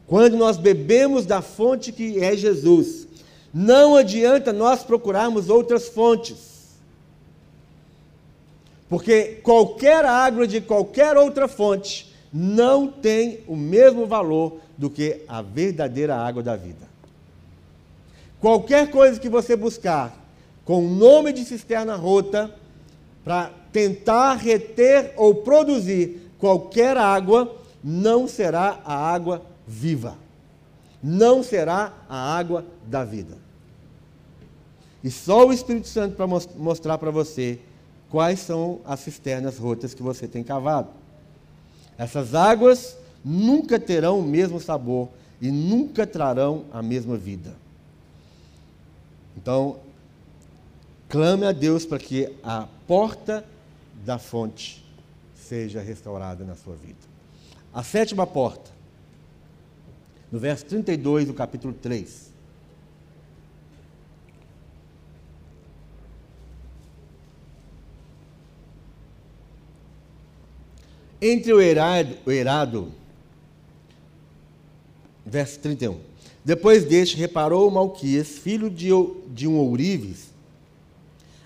Quando 0.07 0.35
nós 0.35 0.57
bebemos 0.57 1.27
da 1.27 1.43
fonte 1.43 1.91
que 1.91 2.23
é 2.23 2.35
Jesus, 2.35 3.07
não 3.53 3.95
adianta 3.95 4.51
nós 4.51 4.83
procurarmos 4.83 5.47
outras 5.47 5.87
fontes. 5.87 6.79
Porque 8.89 9.41
qualquer 9.43 10.05
água 10.05 10.47
de 10.47 10.59
qualquer 10.59 11.17
outra 11.17 11.47
fonte 11.47 12.11
não 12.33 12.87
tem 12.87 13.41
o 13.47 13.55
mesmo 13.55 14.07
valor 14.07 14.57
do 14.75 14.89
que 14.89 15.21
a 15.27 15.43
verdadeira 15.43 16.15
água 16.15 16.41
da 16.41 16.55
vida. 16.55 16.90
Qualquer 18.41 18.89
coisa 18.89 19.19
que 19.19 19.29
você 19.29 19.55
buscar 19.55 20.19
com 20.65 20.85
o 20.85 20.89
nome 20.89 21.31
de 21.31 21.45
cisterna 21.45 21.95
rota, 21.95 22.53
para 23.23 23.51
tentar 23.71 24.33
reter 24.33 25.13
ou 25.15 25.35
produzir 25.35 26.31
qualquer 26.39 26.97
água, 26.97 27.55
não 27.83 28.27
será 28.27 28.79
a 28.83 28.95
água 28.95 29.43
viva. 29.67 30.17
Não 31.03 31.43
será 31.43 31.93
a 32.09 32.35
água 32.35 32.65
da 32.87 33.03
vida. 33.03 33.37
E 35.03 35.11
só 35.11 35.47
o 35.47 35.53
Espírito 35.53 35.87
Santo 35.87 36.15
para 36.15 36.27
mostrar 36.27 36.97
para 36.97 37.11
você 37.11 37.59
quais 38.09 38.39
são 38.39 38.81
as 38.85 38.99
cisternas 39.01 39.57
rotas 39.57 39.93
que 39.93 40.03
você 40.03 40.27
tem 40.27 40.43
cavado. 40.43 40.89
Essas 41.97 42.33
águas 42.33 42.97
nunca 43.23 43.79
terão 43.79 44.19
o 44.19 44.23
mesmo 44.23 44.59
sabor 44.59 45.09
e 45.39 45.51
nunca 45.51 46.07
trarão 46.07 46.65
a 46.71 46.81
mesma 46.81 47.17
vida. 47.17 47.60
Então, 49.35 49.79
clame 51.07 51.45
a 51.45 51.51
Deus 51.51 51.85
para 51.85 51.99
que 51.99 52.31
a 52.43 52.67
porta 52.87 53.45
da 54.05 54.17
fonte 54.17 54.83
seja 55.35 55.81
restaurada 55.81 56.43
na 56.43 56.55
sua 56.55 56.75
vida. 56.75 56.99
A 57.73 57.83
sétima 57.83 58.27
porta, 58.27 58.71
no 60.31 60.39
verso 60.39 60.65
32 60.65 61.27
do 61.27 61.33
capítulo 61.33 61.73
3. 61.73 62.31
Entre 71.21 71.53
o 71.53 71.61
erado, 71.61 72.17
o 72.25 72.31
erado, 72.31 72.91
verso 75.23 75.59
31. 75.59 76.10
Depois 76.43 76.83
deste, 76.85 77.17
reparou 77.17 77.69
Malquias, 77.69 78.27
filho 78.29 78.69
de, 78.69 78.89
de 79.27 79.47
um 79.47 79.57
ourives, 79.57 80.31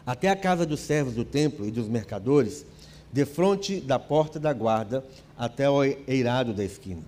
até 0.05 0.29
a 0.29 0.35
casa 0.35 0.65
dos 0.65 0.79
servos 0.79 1.13
do 1.13 1.25
templo 1.25 1.67
e 1.67 1.71
dos 1.71 1.87
mercadores, 1.87 2.65
defronte 3.11 3.81
da 3.81 3.99
porta 3.99 4.39
da 4.39 4.53
guarda, 4.53 5.03
até 5.37 5.69
o 5.69 5.83
eirado 5.83 6.53
da 6.53 6.63
esquina. 6.63 7.01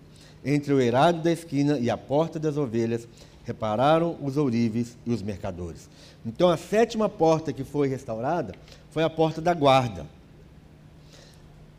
Entre 0.43 0.73
o 0.73 0.81
eirado 0.81 1.21
da 1.21 1.31
esquina 1.31 1.79
e 1.79 1.89
a 1.89 1.97
porta 1.97 2.37
das 2.37 2.57
ovelhas, 2.57 3.07
repararam 3.45 4.17
os 4.21 4.35
ourives 4.35 4.97
e 5.05 5.11
os 5.11 5.21
mercadores. 5.21 5.89
Então, 6.25 6.49
a 6.49 6.57
sétima 6.57 7.07
porta 7.07 7.53
que 7.53 7.63
foi 7.63 7.87
restaurada 7.87 8.53
foi 8.91 9.03
a 9.03 9.09
porta 9.09 9.39
da 9.39 9.53
guarda. 9.53 10.05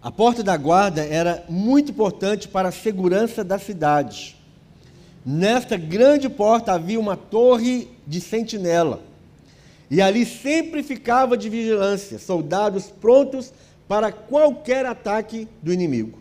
A 0.00 0.10
porta 0.10 0.42
da 0.42 0.56
guarda 0.56 1.04
era 1.04 1.44
muito 1.48 1.90
importante 1.90 2.48
para 2.48 2.68
a 2.68 2.72
segurança 2.72 3.44
da 3.44 3.58
cidade. 3.58 4.37
Nesta 5.30 5.76
grande 5.76 6.26
porta 6.26 6.72
havia 6.72 6.98
uma 6.98 7.14
torre 7.14 7.86
de 8.06 8.18
sentinela. 8.18 9.02
E 9.90 10.00
ali 10.00 10.24
sempre 10.24 10.82
ficava 10.82 11.36
de 11.36 11.50
vigilância, 11.50 12.18
soldados 12.18 12.86
prontos 12.86 13.52
para 13.86 14.10
qualquer 14.10 14.86
ataque 14.86 15.46
do 15.62 15.70
inimigo. 15.70 16.18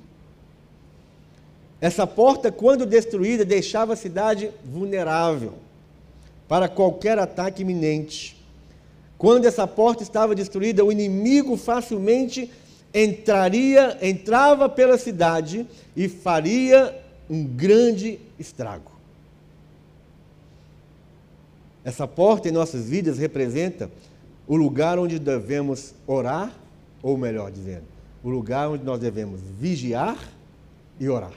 Essa 1.80 2.06
porta, 2.06 2.52
quando 2.52 2.86
destruída, 2.86 3.46
deixava 3.46 3.94
a 3.94 3.96
cidade 3.96 4.52
vulnerável 4.66 5.54
para 6.46 6.68
qualquer 6.68 7.18
ataque 7.18 7.62
iminente. 7.62 8.36
Quando 9.18 9.46
essa 9.46 9.66
porta 9.66 10.04
estava 10.04 10.36
destruída, 10.36 10.84
o 10.84 10.92
inimigo 10.92 11.56
facilmente 11.56 12.52
entraria, 12.94 13.98
entrava 14.02 14.68
pela 14.68 14.98
cidade 14.98 15.66
e 15.96 16.10
faria 16.10 16.94
um 17.30 17.46
grande 17.46 18.20
estrago. 18.38 18.97
Essa 21.88 22.06
porta 22.06 22.50
em 22.50 22.52
nossas 22.52 22.90
vidas 22.90 23.18
representa 23.18 23.90
o 24.46 24.58
lugar 24.58 25.00
onde 25.00 25.18
devemos 25.18 25.94
orar, 26.06 26.52
ou 27.02 27.18
melhor 27.18 27.50
dizendo, 27.50 27.86
o 28.22 28.30
lugar 28.30 28.68
onde 28.68 28.84
nós 28.84 29.00
devemos 29.00 29.40
vigiar 29.58 30.18
e 31.00 31.08
orar. 31.08 31.32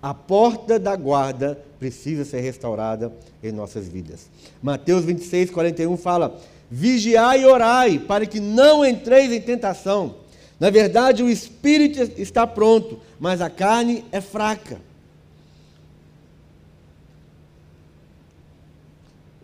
A 0.00 0.14
porta 0.14 0.78
da 0.78 0.96
guarda 0.96 1.62
precisa 1.78 2.24
ser 2.24 2.40
restaurada 2.40 3.12
em 3.42 3.52
nossas 3.52 3.86
vidas. 3.86 4.26
Mateus 4.62 5.04
26, 5.04 5.50
41 5.50 5.98
fala: 5.98 6.40
Vigiai 6.70 7.42
e 7.42 7.44
orai, 7.44 7.98
para 7.98 8.24
que 8.24 8.40
não 8.40 8.82
entreis 8.82 9.30
em 9.30 9.40
tentação. 9.42 10.14
Na 10.58 10.70
verdade, 10.70 11.22
o 11.22 11.28
espírito 11.28 12.00
está 12.18 12.46
pronto, 12.46 12.98
mas 13.18 13.42
a 13.42 13.50
carne 13.50 14.02
é 14.10 14.22
fraca. 14.22 14.80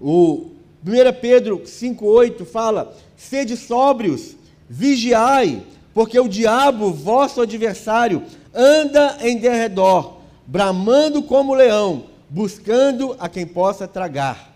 O 0.01 0.51
1 0.84 1.20
Pedro 1.20 1.61
5,8 1.61 2.44
fala: 2.44 2.97
sede 3.16 3.57
sóbrios, 3.57 4.36
vigiai, 4.68 5.62
porque 5.94 6.18
o 6.18 6.28
diabo, 6.28 6.92
vosso 6.92 7.40
adversário, 7.40 8.22
anda 8.55 9.16
em 9.20 9.38
derredor, 9.38 10.18
bramando 10.47 11.22
como 11.22 11.55
leão, 11.55 12.05
buscando 12.28 13.16
a 13.18 13.28
quem 13.28 13.47
possa 13.47 13.88
tragar. 13.88 14.55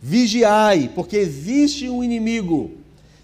Vigiai, 0.00 0.90
porque 0.94 1.16
existe 1.16 1.88
um 1.88 2.02
inimigo. 2.02 2.70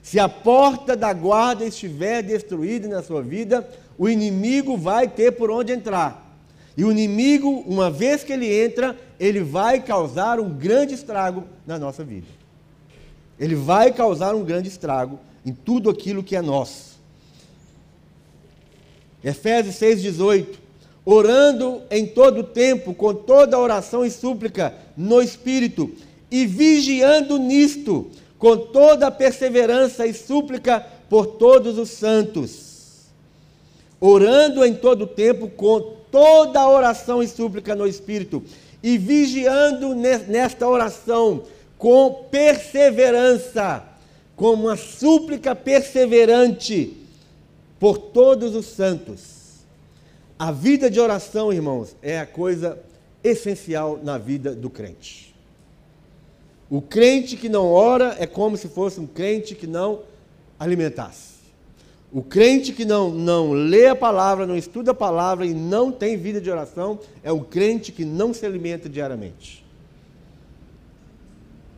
Se 0.02 0.20
a 0.20 0.28
porta 0.28 0.94
da 0.94 1.12
guarda 1.12 1.64
estiver 1.64 2.22
destruída 2.22 2.86
na 2.88 3.02
sua 3.02 3.22
vida, 3.22 3.66
o 3.96 4.08
inimigo 4.08 4.76
vai 4.76 5.08
ter 5.08 5.32
por 5.32 5.50
onde 5.50 5.72
entrar. 5.72 6.23
E 6.76 6.84
o 6.84 6.90
inimigo, 6.90 7.64
uma 7.66 7.90
vez 7.90 8.24
que 8.24 8.32
ele 8.32 8.52
entra, 8.52 8.96
ele 9.18 9.40
vai 9.40 9.80
causar 9.80 10.40
um 10.40 10.50
grande 10.50 10.94
estrago 10.94 11.44
na 11.66 11.78
nossa 11.78 12.02
vida. 12.02 12.26
Ele 13.38 13.54
vai 13.54 13.92
causar 13.92 14.34
um 14.34 14.44
grande 14.44 14.68
estrago 14.68 15.18
em 15.46 15.52
tudo 15.52 15.88
aquilo 15.88 16.22
que 16.22 16.34
é 16.34 16.42
nosso. 16.42 16.94
Efésios 19.22 19.76
6,18. 19.76 20.46
Orando 21.04 21.82
em 21.90 22.06
todo 22.06 22.42
tempo, 22.42 22.94
com 22.94 23.14
toda 23.14 23.58
oração 23.58 24.04
e 24.04 24.10
súplica 24.10 24.74
no 24.96 25.20
Espírito, 25.20 25.92
e 26.30 26.46
vigiando 26.46 27.38
nisto, 27.38 28.10
com 28.38 28.56
toda 28.56 29.10
perseverança 29.10 30.06
e 30.06 30.14
súplica 30.14 30.80
por 31.08 31.26
todos 31.26 31.78
os 31.78 31.90
santos 31.90 32.74
orando 34.06 34.62
em 34.62 34.74
todo 34.74 35.06
tempo 35.06 35.48
com 35.48 35.94
toda 36.14 36.68
oração 36.68 37.20
e 37.20 37.26
súplica 37.26 37.74
no 37.74 37.88
Espírito, 37.88 38.40
e 38.80 38.96
vigiando 38.96 39.96
nesta 39.96 40.68
oração 40.68 41.42
com 41.76 42.28
perseverança, 42.30 43.82
com 44.36 44.52
uma 44.52 44.76
súplica 44.76 45.56
perseverante 45.56 46.96
por 47.80 47.98
todos 47.98 48.54
os 48.54 48.66
santos. 48.66 49.64
A 50.38 50.52
vida 50.52 50.88
de 50.88 51.00
oração, 51.00 51.52
irmãos, 51.52 51.96
é 52.00 52.20
a 52.20 52.26
coisa 52.26 52.78
essencial 53.24 53.98
na 54.00 54.16
vida 54.16 54.54
do 54.54 54.70
crente. 54.70 55.34
O 56.70 56.80
crente 56.80 57.36
que 57.36 57.48
não 57.48 57.72
ora 57.72 58.14
é 58.20 58.26
como 58.26 58.56
se 58.56 58.68
fosse 58.68 59.00
um 59.00 59.06
crente 59.06 59.56
que 59.56 59.66
não 59.66 60.02
alimentasse. 60.60 61.33
O 62.14 62.22
crente 62.22 62.72
que 62.72 62.84
não, 62.84 63.10
não 63.10 63.50
lê 63.50 63.88
a 63.88 63.96
palavra, 63.96 64.46
não 64.46 64.56
estuda 64.56 64.92
a 64.92 64.94
palavra 64.94 65.44
e 65.44 65.52
não 65.52 65.90
tem 65.90 66.16
vida 66.16 66.40
de 66.40 66.48
oração 66.48 67.00
é 67.24 67.32
o 67.32 67.40
crente 67.40 67.90
que 67.90 68.04
não 68.04 68.32
se 68.32 68.46
alimenta 68.46 68.88
diariamente. 68.88 69.64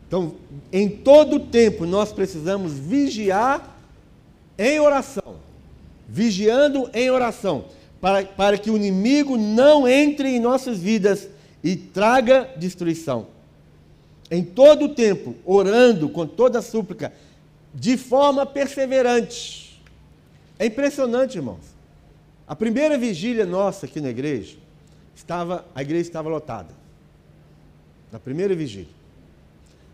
Então, 0.07 0.35
em 0.71 0.87
todo 0.87 1.39
tempo, 1.39 1.87
nós 1.87 2.13
precisamos 2.13 2.73
vigiar 2.73 3.79
em 4.59 4.79
oração. 4.79 5.37
Vigiando 6.07 6.87
em 6.93 7.09
oração. 7.09 7.65
Para, 7.99 8.23
para 8.23 8.59
que 8.59 8.69
o 8.69 8.77
inimigo 8.77 9.37
não 9.37 9.87
entre 9.87 10.29
em 10.29 10.39
nossas 10.39 10.77
vidas 10.77 11.27
e 11.63 11.75
traga 11.75 12.47
destruição. 12.55 13.25
Em 14.29 14.43
todo 14.43 14.89
tempo, 14.89 15.33
orando 15.43 16.07
com 16.07 16.27
toda 16.27 16.59
a 16.59 16.61
súplica, 16.61 17.11
de 17.73 17.97
forma 17.97 18.45
perseverante 18.45 19.66
é 20.59 20.65
impressionante, 20.65 21.37
irmãos. 21.37 21.75
A 22.47 22.55
primeira 22.55 22.97
vigília 22.97 23.45
nossa 23.45 23.85
aqui 23.85 23.99
na 23.99 24.09
igreja, 24.09 24.57
estava, 25.15 25.65
a 25.75 25.81
igreja 25.81 26.07
estava 26.07 26.29
lotada. 26.29 26.73
Na 28.11 28.19
primeira 28.19 28.55
vigília. 28.55 28.95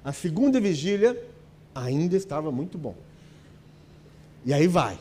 A 0.04 0.14
segunda 0.14 0.60
vigília 0.60 1.20
ainda 1.74 2.16
estava 2.16 2.52
muito 2.52 2.78
bom. 2.78 2.96
E 4.46 4.54
aí 4.54 4.68
vai. 4.68 4.98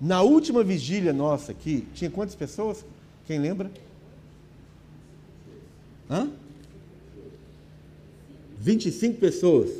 Na 0.00 0.22
última 0.22 0.62
vigília 0.62 1.12
nossa 1.12 1.52
aqui, 1.52 1.86
tinha 1.94 2.10
quantas 2.10 2.34
pessoas? 2.34 2.84
Quem 3.26 3.38
lembra? 3.38 3.70
Hã? 6.08 6.30
25 8.58 9.18
pessoas. 9.18 9.70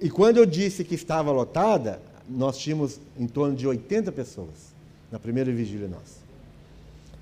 E 0.00 0.10
quando 0.10 0.36
eu 0.36 0.46
disse 0.46 0.84
que 0.84 0.94
estava 0.94 1.30
lotada, 1.30 2.00
nós 2.28 2.58
tínhamos 2.58 3.00
em 3.18 3.26
torno 3.26 3.56
de 3.56 3.66
80 3.66 4.12
pessoas 4.12 4.74
na 5.10 5.18
primeira 5.18 5.50
vigília 5.50 5.88
nossa. 5.88 6.18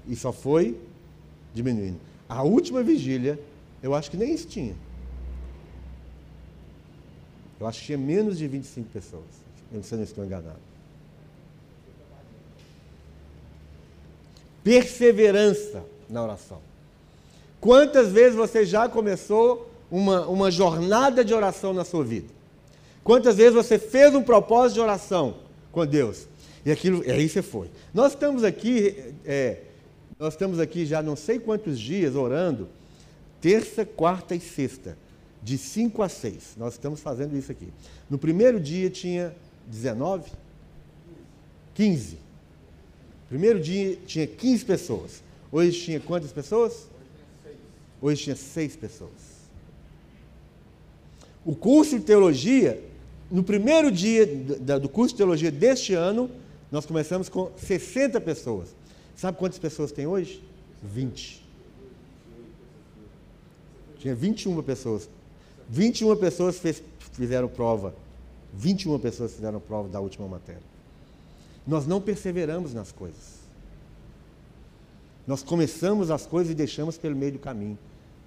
E 0.08 0.16
só 0.16 0.32
foi 0.32 0.78
diminuindo. 1.54 1.98
A 2.28 2.42
última 2.42 2.82
vigília, 2.82 3.38
eu 3.82 3.94
acho 3.94 4.10
que 4.10 4.16
nem 4.16 4.34
isso 4.34 4.48
tinha. 4.48 4.74
Eu 7.60 7.66
acho 7.66 7.80
que 7.80 7.86
tinha 7.86 7.98
menos 7.98 8.36
de 8.36 8.46
25 8.46 8.90
pessoas, 8.90 9.24
se 9.82 9.92
eu 9.92 9.96
não 9.96 10.04
estou 10.04 10.24
enganado. 10.24 10.58
Perseverança 14.62 15.84
na 16.10 16.22
oração. 16.22 16.60
Quantas 17.60 18.12
vezes 18.12 18.36
você 18.36 18.66
já 18.66 18.88
começou 18.88 19.70
uma, 19.90 20.26
uma 20.26 20.50
jornada 20.50 21.24
de 21.24 21.32
oração 21.32 21.72
na 21.72 21.84
sua 21.84 22.04
vida? 22.04 22.35
Quantas 23.06 23.36
vezes 23.36 23.54
você 23.54 23.78
fez 23.78 24.16
um 24.16 24.22
propósito 24.22 24.74
de 24.74 24.80
oração 24.80 25.36
com 25.70 25.86
Deus? 25.86 26.26
E 26.64 26.72
aquilo, 26.72 27.04
e 27.06 27.10
aí 27.12 27.28
você 27.28 27.40
foi. 27.40 27.70
Nós 27.94 28.14
estamos 28.14 28.42
aqui, 28.42 29.14
é, 29.24 29.60
nós 30.18 30.34
estamos 30.34 30.58
aqui 30.58 30.84
já 30.84 31.00
não 31.00 31.14
sei 31.14 31.38
quantos 31.38 31.78
dias 31.78 32.16
orando, 32.16 32.68
terça, 33.40 33.86
quarta 33.86 34.34
e 34.34 34.40
sexta, 34.40 34.98
de 35.40 35.56
5 35.56 36.02
a 36.02 36.08
6. 36.08 36.54
Nós 36.56 36.72
estamos 36.72 36.98
fazendo 36.98 37.36
isso 37.36 37.52
aqui. 37.52 37.68
No 38.10 38.18
primeiro 38.18 38.58
dia 38.58 38.90
tinha 38.90 39.32
19, 39.68 40.28
15. 41.74 42.18
Primeiro 43.28 43.60
dia 43.60 43.96
tinha 44.04 44.26
15 44.26 44.64
pessoas. 44.64 45.22
Hoje 45.52 45.80
tinha 45.80 46.00
quantas 46.00 46.32
pessoas? 46.32 46.88
Hoje 48.02 48.24
tinha 48.24 48.34
seis 48.34 48.74
pessoas. 48.74 49.12
O 51.44 51.54
curso 51.54 51.96
de 51.96 52.04
teologia 52.04 52.82
no 53.30 53.42
primeiro 53.42 53.90
dia 53.90 54.26
do 54.26 54.88
curso 54.88 55.14
de 55.14 55.18
teologia 55.18 55.50
deste 55.50 55.94
ano, 55.94 56.30
nós 56.70 56.86
começamos 56.86 57.28
com 57.28 57.50
60 57.56 58.20
pessoas. 58.20 58.74
Sabe 59.14 59.38
quantas 59.38 59.58
pessoas 59.58 59.92
tem 59.92 60.06
hoje? 60.06 60.42
20. 60.82 61.44
Tinha 63.98 64.14
21 64.14 64.62
pessoas. 64.62 65.08
21 65.68 66.16
pessoas 66.16 66.58
fez, 66.58 66.82
fizeram 67.12 67.48
prova. 67.48 67.94
21 68.54 68.98
pessoas 68.98 69.34
fizeram 69.34 69.60
prova 69.60 69.88
da 69.88 70.00
última 70.00 70.28
matéria. 70.28 70.62
Nós 71.66 71.86
não 71.86 72.00
perseveramos 72.00 72.72
nas 72.72 72.92
coisas. 72.92 73.36
Nós 75.26 75.42
começamos 75.42 76.10
as 76.10 76.24
coisas 76.24 76.52
e 76.52 76.54
deixamos 76.54 76.96
pelo 76.96 77.16
meio 77.16 77.32
do 77.32 77.38
caminho. 77.38 77.76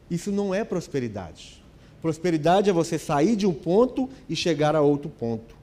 Isso 0.09 0.31
não 0.31 0.53
é 0.53 0.63
prosperidade. 0.63 1.63
Prosperidade 2.01 2.69
é 2.69 2.73
você 2.73 2.97
sair 2.97 3.35
de 3.35 3.45
um 3.45 3.53
ponto 3.53 4.09
e 4.27 4.35
chegar 4.35 4.75
a 4.75 4.81
outro 4.81 5.09
ponto. 5.09 5.59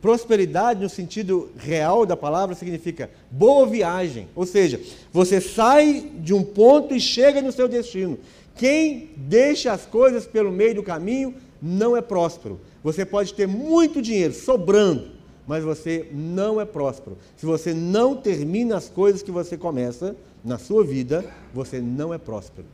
Prosperidade, 0.00 0.80
no 0.80 0.88
sentido 0.88 1.50
real 1.58 2.06
da 2.06 2.16
palavra, 2.16 2.54
significa 2.54 3.10
boa 3.30 3.66
viagem. 3.66 4.28
Ou 4.34 4.46
seja, 4.46 4.80
você 5.12 5.40
sai 5.40 6.10
de 6.20 6.32
um 6.32 6.42
ponto 6.42 6.94
e 6.94 7.00
chega 7.00 7.42
no 7.42 7.52
seu 7.52 7.68
destino. 7.68 8.18
Quem 8.54 9.10
deixa 9.16 9.72
as 9.72 9.84
coisas 9.84 10.26
pelo 10.26 10.50
meio 10.50 10.76
do 10.76 10.82
caminho 10.82 11.34
não 11.60 11.96
é 11.96 12.00
próspero. 12.00 12.60
Você 12.82 13.04
pode 13.04 13.34
ter 13.34 13.46
muito 13.46 14.00
dinheiro 14.00 14.32
sobrando, 14.32 15.08
mas 15.46 15.62
você 15.62 16.08
não 16.12 16.58
é 16.58 16.64
próspero. 16.64 17.18
Se 17.36 17.44
você 17.44 17.74
não 17.74 18.16
termina 18.16 18.76
as 18.76 18.88
coisas 18.88 19.22
que 19.22 19.30
você 19.30 19.56
começa 19.56 20.16
na 20.42 20.56
sua 20.56 20.82
vida, 20.82 21.24
você 21.52 21.78
não 21.78 22.14
é 22.14 22.18
próspero. 22.18 22.66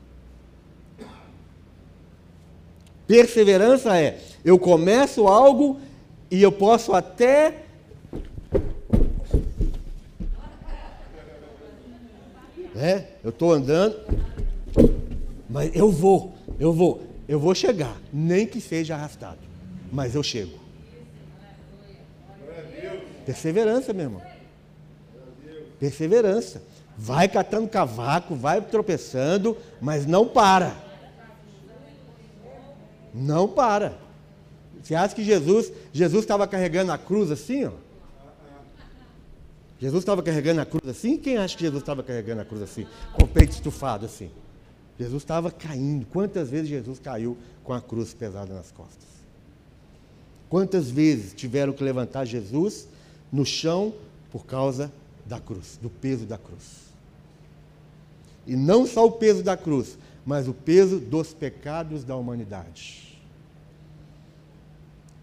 Perseverança 3.06 3.96
é 3.96 4.18
eu 4.44 4.58
começo 4.58 5.26
algo 5.26 5.80
e 6.30 6.42
eu 6.42 6.52
posso 6.52 6.92
até 6.92 7.66
É, 12.78 13.04
eu 13.24 13.30
estou 13.30 13.52
andando, 13.52 13.96
mas 15.48 15.74
eu 15.74 15.90
vou, 15.90 16.34
eu 16.60 16.74
vou, 16.74 17.02
eu 17.26 17.40
vou 17.40 17.54
chegar, 17.54 17.96
nem 18.12 18.46
que 18.46 18.60
seja 18.60 18.94
arrastado, 18.94 19.38
mas 19.90 20.14
eu 20.14 20.22
chego. 20.22 20.58
Perseverança, 23.24 23.94
meu 23.94 24.04
irmão. 24.04 24.22
Perseverança. 25.80 26.62
Vai 26.98 27.28
catando 27.28 27.66
cavaco, 27.66 28.34
vai 28.34 28.60
tropeçando, 28.60 29.56
mas 29.80 30.06
não 30.06 30.28
para. 30.28 30.85
Não 33.16 33.48
para. 33.48 33.96
Você 34.82 34.94
acha 34.94 35.14
que 35.14 35.24
Jesus, 35.24 35.72
Jesus 35.92 36.22
estava 36.22 36.46
carregando 36.46 36.92
a 36.92 36.98
cruz 36.98 37.30
assim, 37.30 37.64
ó? 37.64 37.72
Jesus 39.78 40.02
estava 40.02 40.22
carregando 40.22 40.60
a 40.60 40.66
cruz 40.66 40.86
assim? 40.88 41.16
Quem 41.16 41.38
acha 41.38 41.56
que 41.56 41.64
Jesus 41.64 41.82
estava 41.82 42.02
carregando 42.02 42.42
a 42.42 42.44
cruz 42.44 42.62
assim? 42.62 42.86
Com 43.14 43.24
o 43.24 43.28
peito 43.28 43.52
estufado 43.52 44.06
assim? 44.06 44.30
Jesus 44.98 45.22
estava 45.22 45.50
caindo. 45.50 46.06
Quantas 46.06 46.50
vezes 46.50 46.68
Jesus 46.68 46.98
caiu 46.98 47.36
com 47.64 47.72
a 47.72 47.80
cruz 47.80 48.14
pesada 48.14 48.54
nas 48.54 48.70
costas? 48.70 49.06
Quantas 50.48 50.90
vezes 50.90 51.34
tiveram 51.34 51.72
que 51.72 51.82
levantar 51.82 52.24
Jesus 52.24 52.88
no 53.32 53.44
chão 53.44 53.92
por 54.30 54.46
causa 54.46 54.92
da 55.24 55.40
cruz, 55.40 55.78
do 55.82 55.90
peso 55.90 56.24
da 56.24 56.38
cruz? 56.38 56.86
E 58.46 58.54
não 58.54 58.86
só 58.86 59.04
o 59.04 59.12
peso 59.12 59.42
da 59.42 59.56
cruz, 59.56 59.98
mas 60.24 60.48
o 60.48 60.54
peso 60.54 60.98
dos 60.98 61.34
pecados 61.34 62.04
da 62.04 62.16
humanidade. 62.16 63.05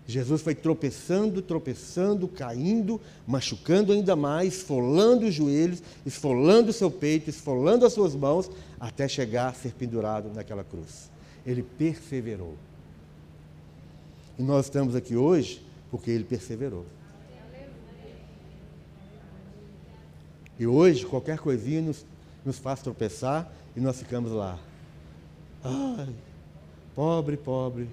Jesus 0.06 0.42
foi 0.42 0.54
tropeçando, 0.54 1.42
tropeçando, 1.42 2.28
caindo, 2.28 3.00
machucando 3.26 3.94
ainda 3.94 4.16
mais, 4.16 4.56
esfolando 4.56 5.26
os 5.26 5.34
joelhos, 5.34 5.82
esfolando 6.06 6.72
o 6.72 6.74
seu 6.74 6.92
peito, 6.92 7.30
esfolando 7.30 7.86
as 7.86 7.94
suas 7.94 8.14
mãos, 8.14 8.52
até 8.80 9.08
chegar 9.08 9.50
a 9.50 9.54
ser 9.54 9.72
pendurado 9.74 10.30
naquela 10.34 10.64
cruz. 10.64 11.10
Ele 11.46 11.64
perseverou. 11.64 12.56
E 14.38 14.44
nós 14.44 14.66
estamos 14.66 14.94
aqui 14.94 15.16
hoje 15.16 15.62
porque 15.90 16.12
ele 16.12 16.26
perseverou. 16.26 16.86
E 20.60 20.68
hoje, 20.68 21.06
qualquer 21.06 21.40
coisinha 21.40 21.82
nos, 21.82 22.06
nos 22.46 22.60
faz 22.60 22.82
tropeçar 22.82 23.52
e 23.76 23.80
nós 23.80 23.98
ficamos 23.98 24.32
lá. 24.32 24.60
Ai, 25.64 26.14
pobre, 26.94 27.38
pobre, 27.38 27.90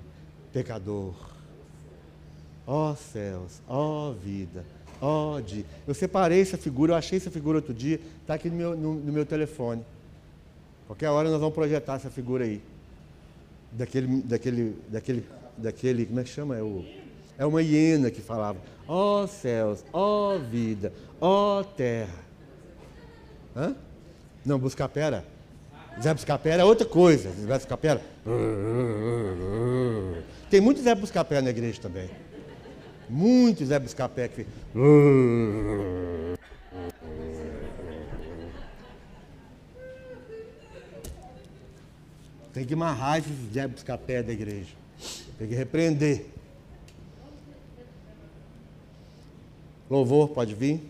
pecador 0.52 1.29
Ó 2.72 2.92
oh, 2.92 2.94
céus, 2.94 3.60
ó 3.68 4.10
oh, 4.10 4.12
vida, 4.12 4.64
Ó 5.00 5.34
oh, 5.34 5.40
dia. 5.40 5.64
Eu 5.88 5.92
separei 5.92 6.40
essa 6.40 6.56
figura, 6.56 6.92
eu 6.92 6.96
achei 6.96 7.16
essa 7.16 7.28
figura 7.28 7.58
outro 7.58 7.74
dia, 7.74 7.98
está 8.20 8.34
aqui 8.34 8.48
no 8.48 8.54
meu, 8.54 8.76
no, 8.76 8.94
no 8.94 9.12
meu 9.12 9.26
telefone. 9.26 9.84
Qualquer 10.86 11.08
hora 11.08 11.28
nós 11.28 11.40
vamos 11.40 11.52
projetar 11.52 11.96
essa 11.96 12.10
figura 12.10 12.44
aí. 12.44 12.62
Daquele, 13.72 14.22
daquele, 14.22 14.76
daquele, 14.86 15.26
daquele, 15.58 16.06
como 16.06 16.20
é 16.20 16.22
que 16.22 16.30
chama? 16.30 16.56
É, 16.56 16.62
o, 16.62 16.84
é 17.36 17.44
uma 17.44 17.60
hiena 17.60 18.08
que 18.08 18.20
falava, 18.20 18.58
ó 18.86 19.24
oh, 19.24 19.26
céus, 19.26 19.84
ó 19.92 20.36
oh, 20.36 20.38
vida, 20.38 20.92
ó 21.20 21.64
terra. 21.64 22.14
Hã? 23.56 23.74
Não, 24.46 24.60
Buscapera. 24.60 25.24
Zé 26.00 26.14
Buscapera 26.14 26.62
é 26.62 26.64
outra 26.64 26.86
coisa. 26.86 27.30
Zé 27.32 27.58
Buscapera. 27.58 28.00
Tem 30.48 30.60
muitos 30.60 30.84
Zé 30.84 30.94
Buscapera 30.94 31.42
na 31.42 31.50
igreja 31.50 31.80
também. 31.80 32.08
Muitos 33.10 33.68
Zé 33.68 33.78
Buscapé 33.78 34.28
que 34.28 34.46
Tem 42.52 42.64
que 42.64 42.74
amarrar 42.74 43.18
esses 43.18 43.32
Zé 43.52 43.66
Buscapé 43.66 44.22
da 44.22 44.32
igreja. 44.32 44.74
Tem 45.36 45.48
que 45.48 45.54
repreender. 45.54 46.26
Louvor, 49.90 50.28
pode 50.28 50.54
vir. 50.54 50.80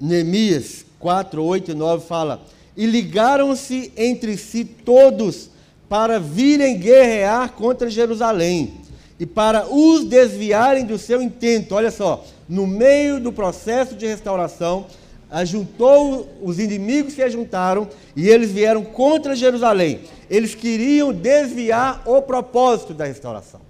Neemias 0.00 0.86
4, 0.98 1.42
8 1.44 1.72
e 1.72 1.74
9 1.74 2.06
fala: 2.06 2.42
E 2.76 2.86
ligaram-se 2.86 3.92
entre 3.96 4.38
si 4.38 4.64
todos 4.64 5.50
para 5.88 6.20
virem 6.20 6.78
guerrear 6.78 7.52
contra 7.52 7.88
Jerusalém 7.88 8.74
e 9.18 9.26
para 9.26 9.66
os 9.66 10.04
desviarem 10.04 10.84
do 10.84 10.98
seu 10.98 11.20
intento. 11.20 11.74
Olha 11.74 11.90
só, 11.90 12.24
no 12.48 12.66
meio 12.66 13.18
do 13.18 13.32
processo 13.32 13.94
de 13.94 14.06
restauração, 14.06 14.86
ajuntou 15.30 16.28
os 16.42 16.58
inimigos 16.58 17.14
se 17.14 17.22
ajuntaram 17.22 17.88
e 18.14 18.28
eles 18.28 18.50
vieram 18.50 18.84
contra 18.84 19.34
Jerusalém. 19.34 20.00
Eles 20.30 20.54
queriam 20.54 21.12
desviar 21.12 22.02
o 22.06 22.22
propósito 22.22 22.94
da 22.94 23.04
restauração. 23.04 23.60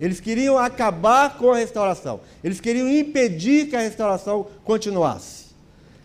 Eles 0.00 0.20
queriam 0.20 0.56
acabar 0.56 1.36
com 1.36 1.50
a 1.50 1.56
restauração. 1.56 2.20
Eles 2.42 2.60
queriam 2.60 2.88
impedir 2.88 3.68
que 3.68 3.76
a 3.76 3.80
restauração 3.80 4.46
continuasse. 4.64 5.49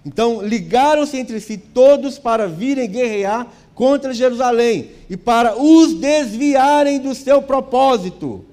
Então, 0.06 0.42
ligaram-se 0.42 1.18
entre 1.18 1.40
si 1.40 1.58
todos 1.58 2.20
para 2.20 2.48
virem 2.48 2.90
guerrear 2.90 3.48
contra 3.74 4.14
Jerusalém 4.14 4.92
e 5.10 5.18
para 5.18 5.60
os 5.60 5.96
desviarem 5.96 7.00
do 7.00 7.16
seu 7.16 7.42
propósito. 7.42 8.46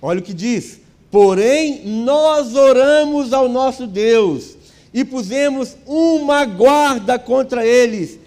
Olha 0.00 0.20
o 0.20 0.22
que 0.22 0.32
diz: 0.32 0.80
Porém, 1.10 1.86
nós 1.86 2.54
oramos 2.54 3.32
ao 3.32 3.48
nosso 3.48 3.86
Deus 3.86 4.56
e 4.94 5.04
pusemos 5.04 5.76
uma 5.86 6.44
guarda 6.44 7.18
contra 7.18 7.66
eles, 7.66 8.18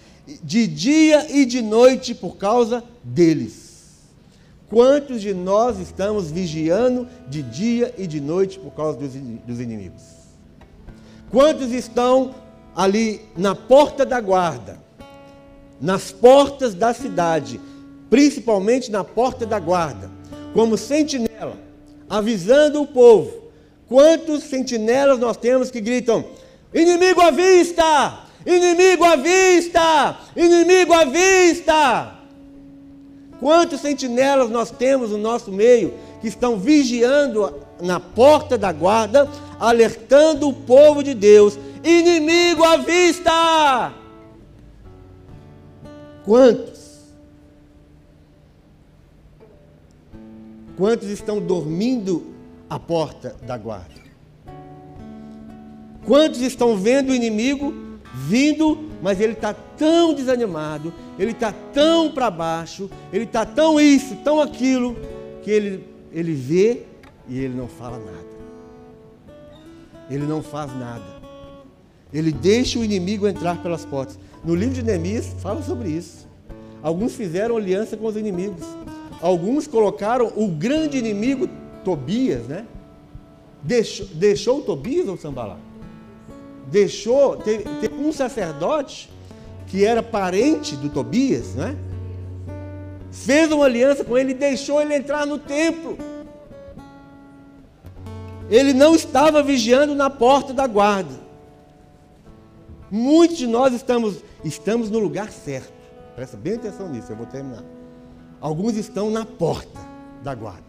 de 0.42 0.66
dia 0.66 1.26
e 1.30 1.44
de 1.44 1.62
noite, 1.62 2.14
por 2.14 2.36
causa 2.36 2.84
deles. 3.02 3.62
Quantos 4.68 5.20
de 5.20 5.34
nós 5.34 5.78
estamos 5.78 6.30
vigiando 6.30 7.06
de 7.28 7.42
dia 7.42 7.94
e 7.98 8.06
de 8.06 8.20
noite 8.20 8.58
por 8.58 8.72
causa 8.72 8.98
dos, 8.98 9.60
inimigos? 9.60 10.21
Quantos 11.32 11.72
estão 11.72 12.34
ali 12.76 13.22
na 13.34 13.54
porta 13.54 14.04
da 14.04 14.20
guarda, 14.20 14.78
nas 15.80 16.12
portas 16.12 16.74
da 16.74 16.92
cidade, 16.92 17.58
principalmente 18.10 18.90
na 18.90 19.02
porta 19.02 19.46
da 19.46 19.58
guarda, 19.58 20.10
como 20.52 20.76
sentinela, 20.76 21.56
avisando 22.06 22.82
o 22.82 22.86
povo. 22.86 23.32
Quantos 23.88 24.42
sentinelas 24.42 25.18
nós 25.18 25.38
temos 25.38 25.70
que 25.70 25.80
gritam: 25.80 26.22
inimigo 26.74 27.22
à 27.22 27.30
vista! 27.30 28.26
Inimigo 28.44 29.02
à 29.02 29.16
vista! 29.16 30.18
Inimigo 30.36 30.92
à 30.92 31.06
vista! 31.06 32.18
Quantos 33.40 33.80
sentinelas 33.80 34.50
nós 34.50 34.70
temos 34.70 35.10
no 35.10 35.18
nosso 35.18 35.50
meio 35.50 35.94
que 36.20 36.28
estão 36.28 36.58
vigiando 36.58 37.54
na 37.82 37.98
porta 37.98 38.56
da 38.56 38.72
guarda, 38.72 39.28
alertando 39.58 40.48
o 40.48 40.54
povo 40.54 41.02
de 41.02 41.12
Deus: 41.12 41.58
inimigo 41.84 42.62
à 42.64 42.76
vista! 42.76 43.92
Quantos? 46.24 46.80
Quantos 50.76 51.08
estão 51.08 51.40
dormindo 51.40 52.32
à 52.70 52.78
porta 52.78 53.36
da 53.42 53.58
guarda? 53.58 54.00
Quantos 56.06 56.40
estão 56.40 56.76
vendo 56.76 57.10
o 57.10 57.14
inimigo 57.14 57.74
vindo, 58.14 58.90
mas 59.02 59.20
ele 59.20 59.32
está 59.32 59.54
tão 59.54 60.14
desanimado, 60.14 60.92
ele 61.18 61.32
está 61.32 61.52
tão 61.72 62.10
para 62.10 62.30
baixo, 62.30 62.90
ele 63.12 63.24
está 63.24 63.44
tão 63.46 63.80
isso, 63.80 64.16
tão 64.16 64.40
aquilo, 64.40 64.96
que 65.42 65.50
ele, 65.50 65.84
ele 66.12 66.34
vê 66.34 66.82
e 67.28 67.38
ele 67.38 67.54
não 67.54 67.68
fala 67.68 67.98
nada. 67.98 68.42
Ele 70.10 70.26
não 70.26 70.42
faz 70.42 70.76
nada. 70.78 71.22
Ele 72.12 72.30
deixa 72.30 72.78
o 72.78 72.84
inimigo 72.84 73.26
entrar 73.26 73.62
pelas 73.62 73.84
portas. 73.84 74.18
No 74.44 74.54
livro 74.54 74.74
de 74.74 74.82
Neemias 74.82 75.26
fala 75.38 75.62
sobre 75.62 75.88
isso. 75.88 76.28
Alguns 76.82 77.14
fizeram 77.14 77.56
aliança 77.56 77.96
com 77.96 78.06
os 78.06 78.16
inimigos. 78.16 78.66
Alguns 79.20 79.66
colocaram 79.66 80.32
o 80.36 80.48
grande 80.48 80.98
inimigo 80.98 81.48
Tobias, 81.84 82.46
né? 82.46 82.66
Deixou, 83.62 84.06
deixou 84.06 84.62
Tobias 84.62 85.08
ou 85.08 85.16
Sambalá? 85.16 85.56
Deixou, 86.66 87.36
teve, 87.36 87.64
teve, 87.80 87.94
um 87.94 88.12
sacerdote 88.12 89.08
que 89.68 89.84
era 89.84 90.02
parente 90.02 90.74
do 90.76 90.88
Tobias, 90.88 91.54
né? 91.54 91.76
Fez 93.12 93.52
uma 93.52 93.66
aliança 93.66 94.04
com 94.04 94.18
ele 94.18 94.32
e 94.32 94.34
deixou 94.34 94.82
ele 94.82 94.94
entrar 94.94 95.24
no 95.24 95.38
templo. 95.38 95.96
Ele 98.50 98.72
não 98.72 98.94
estava 98.94 99.42
vigiando 99.42 99.94
na 99.94 100.10
porta 100.10 100.52
da 100.52 100.66
guarda. 100.66 101.20
Muitos 102.90 103.38
de 103.38 103.46
nós 103.46 103.72
estamos, 103.72 104.22
estamos 104.44 104.90
no 104.90 104.98
lugar 104.98 105.30
certo. 105.30 105.72
Presta 106.14 106.36
bem 106.36 106.54
atenção 106.54 106.88
nisso, 106.88 107.10
eu 107.10 107.16
vou 107.16 107.26
terminar. 107.26 107.64
Alguns 108.40 108.76
estão 108.76 109.10
na 109.10 109.24
porta 109.24 109.80
da 110.22 110.34
guarda, 110.34 110.62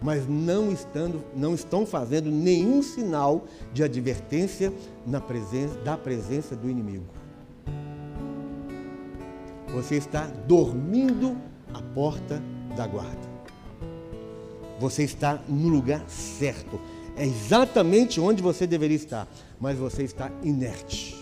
mas 0.00 0.28
não, 0.28 0.70
estando, 0.70 1.24
não 1.34 1.54
estão 1.54 1.84
fazendo 1.84 2.30
nenhum 2.30 2.82
sinal 2.82 3.46
de 3.72 3.82
advertência 3.82 4.72
na 5.04 5.20
presença, 5.20 5.74
da 5.80 5.96
presença 5.96 6.54
do 6.54 6.70
inimigo. 6.70 7.06
Você 9.74 9.96
está 9.96 10.26
dormindo 10.46 11.36
à 11.74 11.82
porta 11.82 12.40
da 12.76 12.86
guarda. 12.86 13.36
Você 14.78 15.02
está 15.02 15.40
no 15.48 15.68
lugar 15.68 16.04
certo. 16.08 16.78
É 17.16 17.24
exatamente 17.24 18.20
onde 18.20 18.42
você 18.42 18.66
deveria 18.66 18.96
estar, 18.96 19.26
mas 19.58 19.78
você 19.78 20.02
está 20.02 20.30
inerte. 20.42 21.16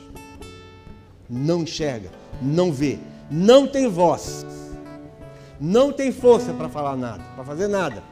Não 1.30 1.62
enxerga, 1.62 2.10
não 2.42 2.72
vê, 2.72 2.98
não 3.30 3.66
tem 3.66 3.88
voz, 3.88 4.44
não 5.60 5.92
tem 5.92 6.10
força 6.10 6.52
para 6.52 6.68
falar 6.68 6.96
nada, 6.96 7.22
para 7.34 7.44
fazer 7.44 7.68
nada. 7.68 8.02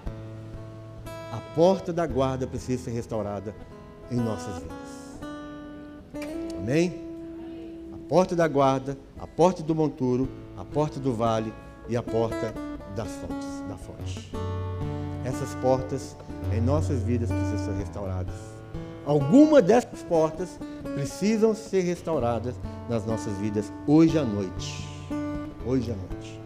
A 1.33 1.41
porta 1.55 1.93
da 1.93 2.07
guarda 2.07 2.47
precisa 2.47 2.85
ser 2.85 2.93
restaurada 2.93 3.55
em 4.11 4.17
nossas 4.17 4.63
vidas. 4.63 4.83
Amém? 6.57 7.03
A 7.93 8.09
porta 8.09 8.37
da 8.37 8.47
guarda, 8.47 8.97
a 9.19 9.27
porta 9.27 9.63
do 9.63 9.75
monturo, 9.75 10.29
a 10.57 10.65
porta 10.65 11.01
do 11.01 11.13
vale 11.13 11.53
e 11.89 11.97
a 11.97 12.03
porta 12.03 12.55
das 12.95 13.09
fontes, 13.17 13.49
da 13.69 13.77
fonte. 13.77 14.31
Essas 15.25 15.55
portas 15.57 16.17
em 16.53 16.61
nossas 16.61 17.03
vidas 17.03 17.31
precisam 17.31 17.67
ser 17.67 17.79
restauradas. 17.79 18.35
Alguma 19.05 19.61
dessas 19.61 20.03
portas 20.03 20.59
precisam 20.95 21.55
ser 21.55 21.83
restauradas 21.83 22.55
nas 22.89 23.05
nossas 23.05 23.37
vidas 23.39 23.73
hoje 23.87 24.19
à 24.19 24.25
noite. 24.25 24.89
Hoje 25.67 25.93
à 25.93 25.97
noite. 25.97 26.41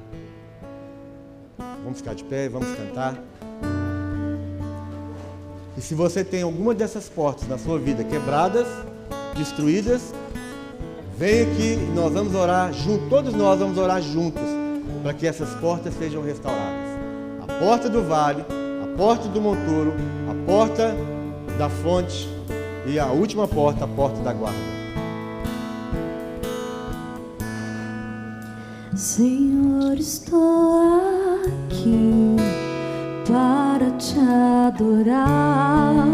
Vamos 1.83 1.99
ficar 1.99 2.15
de 2.15 2.25
pé, 2.25 2.49
vamos 2.49 2.69
cantar. 2.77 3.17
E 5.77 5.81
se 5.81 5.95
você 5.95 6.25
tem 6.25 6.43
alguma 6.43 6.75
dessas 6.75 7.09
portas 7.09 7.47
na 7.47 7.59
sua 7.59 7.79
vida 7.79 8.03
quebradas, 8.03 8.67
destruídas, 9.37 10.15
vem 11.17 11.43
aqui, 11.43 11.77
nós 11.95 12.13
vamos 12.13 12.35
orar 12.35 12.73
juntos, 12.73 13.09
todos 13.09 13.35
nós 13.35 13.59
vamos 13.59 13.77
orar 13.77 14.01
juntos, 14.01 14.43
para 15.03 15.13
que 15.13 15.27
essas 15.27 15.51
portas 15.61 15.95
sejam 15.95 16.23
restauradas. 16.23 16.97
A 17.43 17.59
porta 17.59 17.91
do 17.91 18.03
vale, 18.03 18.45
porta 18.97 19.29
do 19.29 19.41
monturo, 19.41 19.95
a 20.31 20.47
porta 20.47 20.95
da 21.59 21.69
fonte 21.69 22.29
e 22.87 22.99
a 22.99 23.07
última 23.07 23.47
porta, 23.47 23.85
a 23.85 23.89
porta 23.89 24.21
da 24.23 24.33
guarda. 24.33 24.59
Senhor, 28.95 29.95
estou 29.99 30.81
aqui. 31.45 32.37
para 33.29 33.91
te 33.99 34.19
adorar 34.19 36.07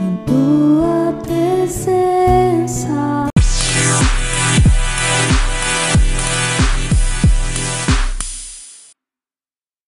em 0.00 0.16
tua 0.24 1.12
presença. 1.22 3.11